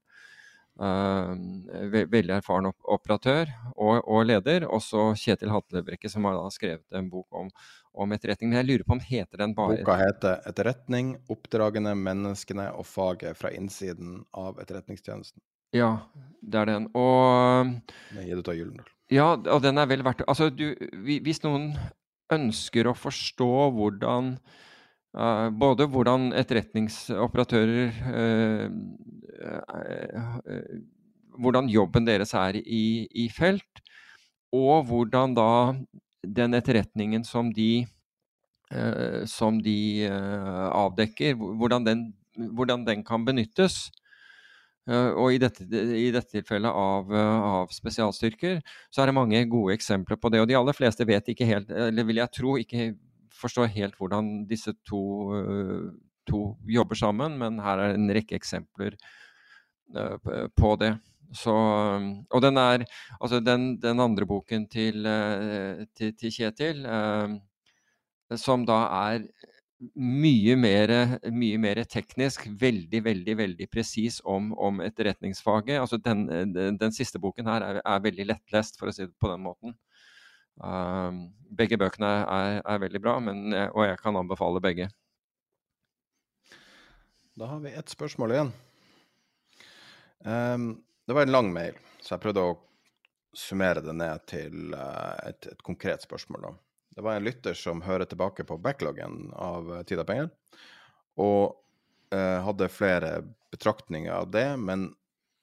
[0.76, 4.68] veldig erfaren op operatør og, og, leder.
[4.68, 7.50] Også Kjetil Hatlebrekke, som har skrevet en bok om,
[7.94, 8.52] om etterretning.
[8.52, 13.38] Men jeg lurer på om heter den bare Boka heter 'Etterretning Oppdragene, menneskene og faget
[13.38, 15.44] fra innsiden av Etterretningstjenesten'.
[15.76, 15.98] Ja,
[16.42, 16.90] det er den.
[16.96, 17.72] Og
[18.16, 18.92] Med Gitte Gyldendal.
[19.12, 20.74] Ja, og den er vel verdt Altså, du,
[21.04, 21.76] hvis noen
[22.34, 24.38] ønsker å forstå hvordan
[25.56, 28.66] Både hvordan etterretningsoperatører uh,
[29.48, 30.76] uh,
[31.40, 33.82] Hvordan jobben deres er i, i, felt,
[34.56, 35.48] og hvordan da
[36.24, 37.84] den etterretningen som de,
[39.28, 42.06] som de avdekker, hvordan den,
[42.56, 43.92] hvordan den kan benyttes.
[44.86, 48.60] Eh, og i dette, i dette tilfellet av, eh, av, spesialstyrker,
[48.94, 50.44] så er det mange gode eksempler på det.
[50.44, 52.92] Og de aller fleste vet ikke helt, eller vil jeg tro, ikke
[53.40, 55.02] forstår helt hvordan disse to,
[55.40, 55.90] eh,
[56.30, 58.98] to jobber sammen, men her er en rekke eksempler
[60.58, 60.96] på det.
[61.38, 62.86] Så, og den er
[63.22, 65.06] Altså, den, den andre boken til,
[65.94, 66.82] til, til Kjetil,
[68.34, 68.80] som da
[69.12, 69.28] er
[69.96, 70.92] mye mer,
[71.36, 75.80] mye mer, teknisk, veldig, veldig veldig presis om, om etterretningsfaget.
[75.80, 79.32] Altså den, den, siste boken her er, er, veldig lettlest, for å si det på
[79.32, 79.76] den måten.
[80.64, 81.26] Um,
[81.56, 84.88] begge bøkene er, er, veldig bra, men, og jeg kan anbefale begge.
[87.36, 88.54] Da har vi ett spørsmål igjen.
[90.24, 90.70] Um,
[91.06, 92.56] det var en lang mail, så jeg prøvde å
[93.36, 96.48] summere det ned til uh, et, et, konkret spørsmål.
[96.48, 96.54] Da.
[96.96, 100.32] Det var en lytter som hører tilbake på backloggen av Tid og penger,
[101.20, 101.58] og
[102.16, 103.12] uh, hadde flere
[103.52, 104.88] betraktninger av det, men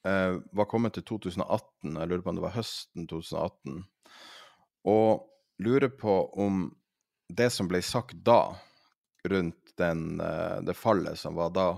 [0.09, 3.83] uh, var kommet til 2018, jeg lurer på om det var høsten 2018,
[4.89, 5.29] og
[5.63, 6.65] lurer på om
[7.33, 8.55] det som ble sagt da,
[9.29, 10.19] rundt den,
[10.67, 11.69] det fallet som var da,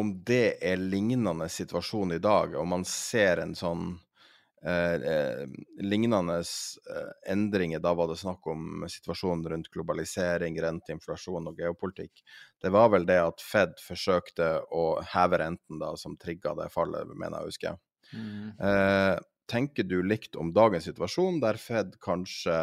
[0.00, 3.90] om det er lignende situasjon i dag, om man ser en sånn
[4.64, 5.42] eh, eh,
[5.84, 7.82] lignende eh, endringer.
[7.84, 12.24] Da var det snakk om situasjonen rundt globalisering, rente, inflasjon og geopolitikk.
[12.62, 17.10] Det var vel det at Fed forsøkte å heve renten da, som trigga det fallet,
[17.12, 17.76] mener jeg å huske.
[18.10, 18.46] Mm.
[18.56, 19.16] Eh,
[19.50, 22.56] tenker du likt om dagens situasjon, der Fed kanskje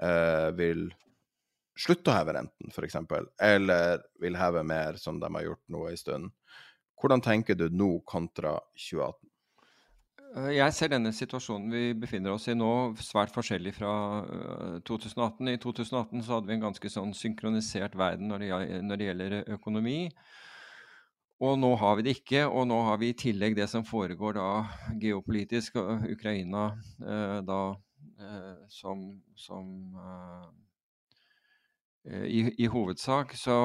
[0.00, 0.88] eh, vil
[1.80, 2.98] slutte å heve renten, f.eks.,
[3.40, 6.30] eller vil heve mer, som de har gjort nå en stund.
[7.00, 9.30] Hvordan tenker du nå kontra 2018?
[10.30, 12.70] Eh, jeg ser denne situasjonen vi befinner oss i nå
[13.02, 13.94] svært forskjellig fra
[14.86, 15.48] 2018.
[15.48, 18.52] Eh, I 2018 så hadde vi en ganske sånn synkronisert verden når det,
[18.86, 19.98] når det gjelder økonomi.
[21.40, 24.36] Og nå har vi det ikke, og nå har vi i tillegg det som foregår
[24.36, 24.48] da
[25.00, 25.78] geopolitisk,
[26.12, 26.66] Ukraina
[27.00, 27.60] eh, da
[28.68, 29.70] som, som
[32.04, 33.32] i, i, hovedsak.
[33.40, 33.56] Så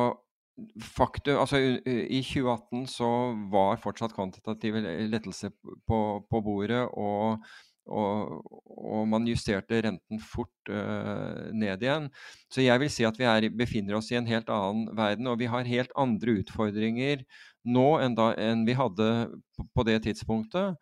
[0.79, 3.09] faktum Altså i 2018 så
[3.51, 4.81] var fortsatt kvantitative
[5.11, 5.51] lettelse
[5.87, 5.99] på,
[6.29, 7.43] på bordet, og,
[7.85, 12.07] og, og, man justerte renten fort uh, ned igjen.
[12.49, 15.41] Så jeg vil si at vi er, befinner oss i en helt annen verden, og
[15.43, 17.25] vi har helt andre utfordringer
[17.65, 19.09] nå enn, da, enn vi hadde
[19.57, 20.79] på, det tidspunktet.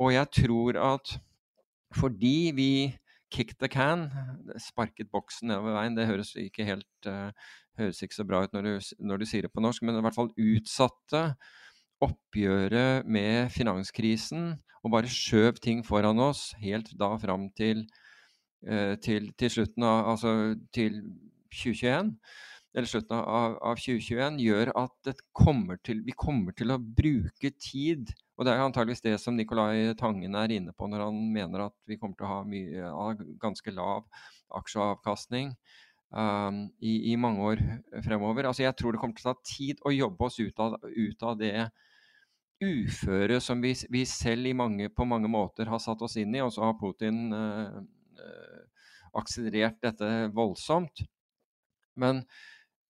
[0.00, 1.16] Og jeg tror at
[1.96, 2.72] fordi vi
[3.30, 4.08] kick the can,
[4.58, 7.30] sparket boksen nedover veien, det høres ikke helt uh,
[7.78, 8.72] høres ikke så bra ut når du,
[9.06, 11.22] når du, sier det på norsk, men i hvert fall utsatte
[12.02, 17.84] oppgjøret med finanskrisen og bare skjøv ting foran oss helt da fram til,
[18.66, 20.32] uh, til, til slutten av Altså
[20.74, 21.02] til
[21.52, 22.14] 2021
[22.74, 28.12] eller slutten av, av 2021, gjør at kommer til, vi kommer til å bruke tid
[28.40, 31.74] og det er antageligvis det som Nicolai Tangen er inne på når han mener at
[31.84, 32.92] vi kommer til å ha mye,
[33.42, 34.06] ganske lav
[34.56, 35.50] aksjeavkastning
[36.08, 37.60] um, i, i, mange år
[38.06, 38.48] fremover.
[38.48, 41.26] Altså jeg tror det kommer til å ta tid å jobbe oss ut av, ut
[41.28, 41.52] av det
[42.64, 46.40] uføre som vi, vi selv mange, på mange måter har satt oss inn i.
[46.40, 47.76] Og så har Putin uh,
[49.20, 51.04] akselerert dette voldsomt.
[52.00, 52.24] Men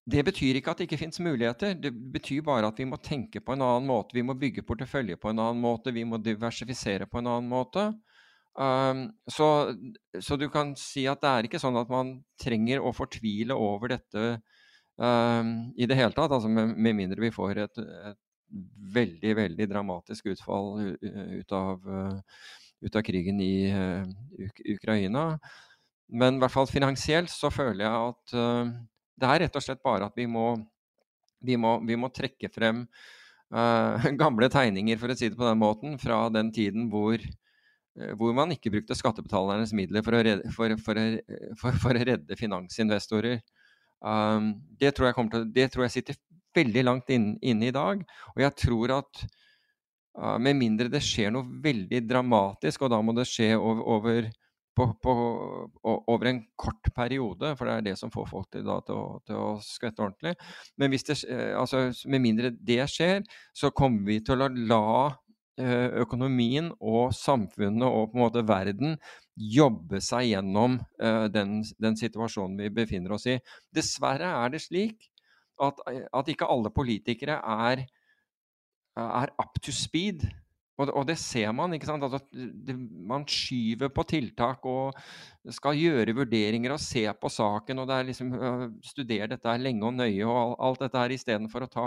[0.09, 1.74] det betyr ikke at det ikke fins muligheter.
[1.77, 4.16] Det betyr bare at vi må tenke på en annen måte.
[4.16, 5.93] Vi må bygge portefølje på en annen måte.
[5.93, 7.90] Vi må diversifisere på en annen måte.
[8.60, 9.74] Um, så,
[10.18, 13.93] så, du kan si at det er ikke sånn at man trenger å fortvile over
[13.94, 14.24] dette
[14.98, 16.32] um, i det hele tatt.
[16.32, 18.20] Altså med, med mindre vi får et, et,
[18.97, 22.48] veldig, veldig dramatisk utfall ut av, uh,
[22.82, 24.02] ut av krigen i uh,
[24.74, 25.36] Ukraina.
[26.10, 28.72] Men i hvert fall finansielt så føler jeg at uh,
[29.20, 30.55] det er rett og slett bare at vi må,
[31.44, 32.84] vi må, vi må trekke frem
[33.55, 38.12] uh, gamle tegninger, for å si det på den måten, fra den tiden hvor, uh,
[38.20, 41.02] hvor man ikke brukte skattebetalernes midler for å redde, for, for,
[41.60, 43.42] for, for å redde finansinvestorer.
[44.01, 46.20] Um, det, tror til, det, tror jeg sitter
[46.56, 48.01] veldig langt inne inn i dag.
[48.34, 49.26] Og jeg tror at
[50.42, 54.26] med mindre det skjer noe veldig dramatisk, og da må det skje over, over
[54.81, 55.15] på,
[55.82, 58.97] på, over en kort periode, for det er det som får folk til, da, til,
[58.98, 60.35] å, til å, skvette ordentlig.
[60.81, 63.24] Men hvis det, eh, altså, med mindre det skjer,
[63.57, 64.90] så kommer vi til å la
[65.61, 68.97] eh, økonomien og samfunnet og på en måte verden
[69.40, 73.39] jobbe seg gjennom uh, den, den, situasjonen vi befinner oss i.
[73.73, 75.09] Dessverre er det slik
[75.65, 77.86] at, at ikke alle politikere er,
[79.01, 80.27] er up to speed
[80.81, 81.74] og, og, det ser man.
[81.77, 82.05] ikke sant?
[82.07, 82.77] Altså, det,
[83.09, 84.97] man skyver på tiltak og
[85.52, 87.82] skal gjøre vurderinger og se på saken.
[87.82, 91.66] og det er liksom uh, Studere dette lenge og nøye og alt dette her istedenfor
[91.66, 91.86] å ta,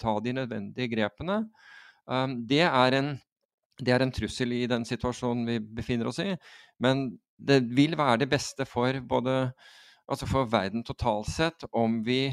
[0.00, 1.44] ta, de nødvendige grepene.
[2.04, 3.14] Um, det, er en,
[3.80, 6.32] det er en trussel i den situasjonen vi befinner oss i.
[6.82, 9.52] Men det vil være det beste for både
[10.10, 12.28] altså for verden totalt sett om vi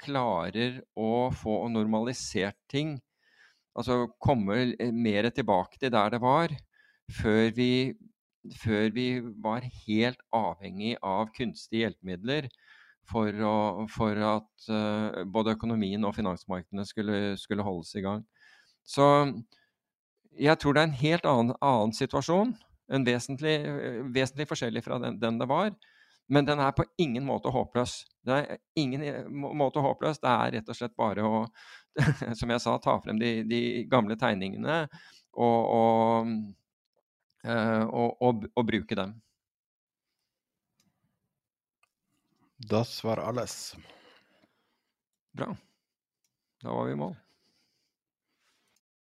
[0.00, 2.96] klarer å få normalisert ting
[3.76, 6.52] altså komme mer tilbake til der det var,
[7.20, 7.94] før vi,
[8.62, 9.08] før vi
[9.42, 12.48] var helt avhengig av kunstige hjelpemidler
[13.10, 18.24] for, å, for at uh, både økonomien og finansmarkedene skulle, skulle, holdes i gang.
[18.86, 19.06] Så
[20.36, 22.54] jeg tror det er en helt annen, annen situasjon.
[22.92, 23.56] En vesentlig,
[24.14, 25.72] vesentlig forskjellig fra den, den, det var.
[26.28, 28.00] Men den er på ingen måte håpløs.
[28.26, 29.02] Det er ingen
[29.56, 30.18] måte håpløs.
[30.22, 31.44] Det er rett og slett bare å,
[32.38, 34.80] som jeg sa, ta frem de, de gamle tegningene
[35.36, 36.32] og, og,
[37.46, 39.14] og, og, bruke dem.
[42.56, 43.76] Das var alles.
[45.36, 45.52] Bra.
[46.62, 47.14] Da var vi i mål.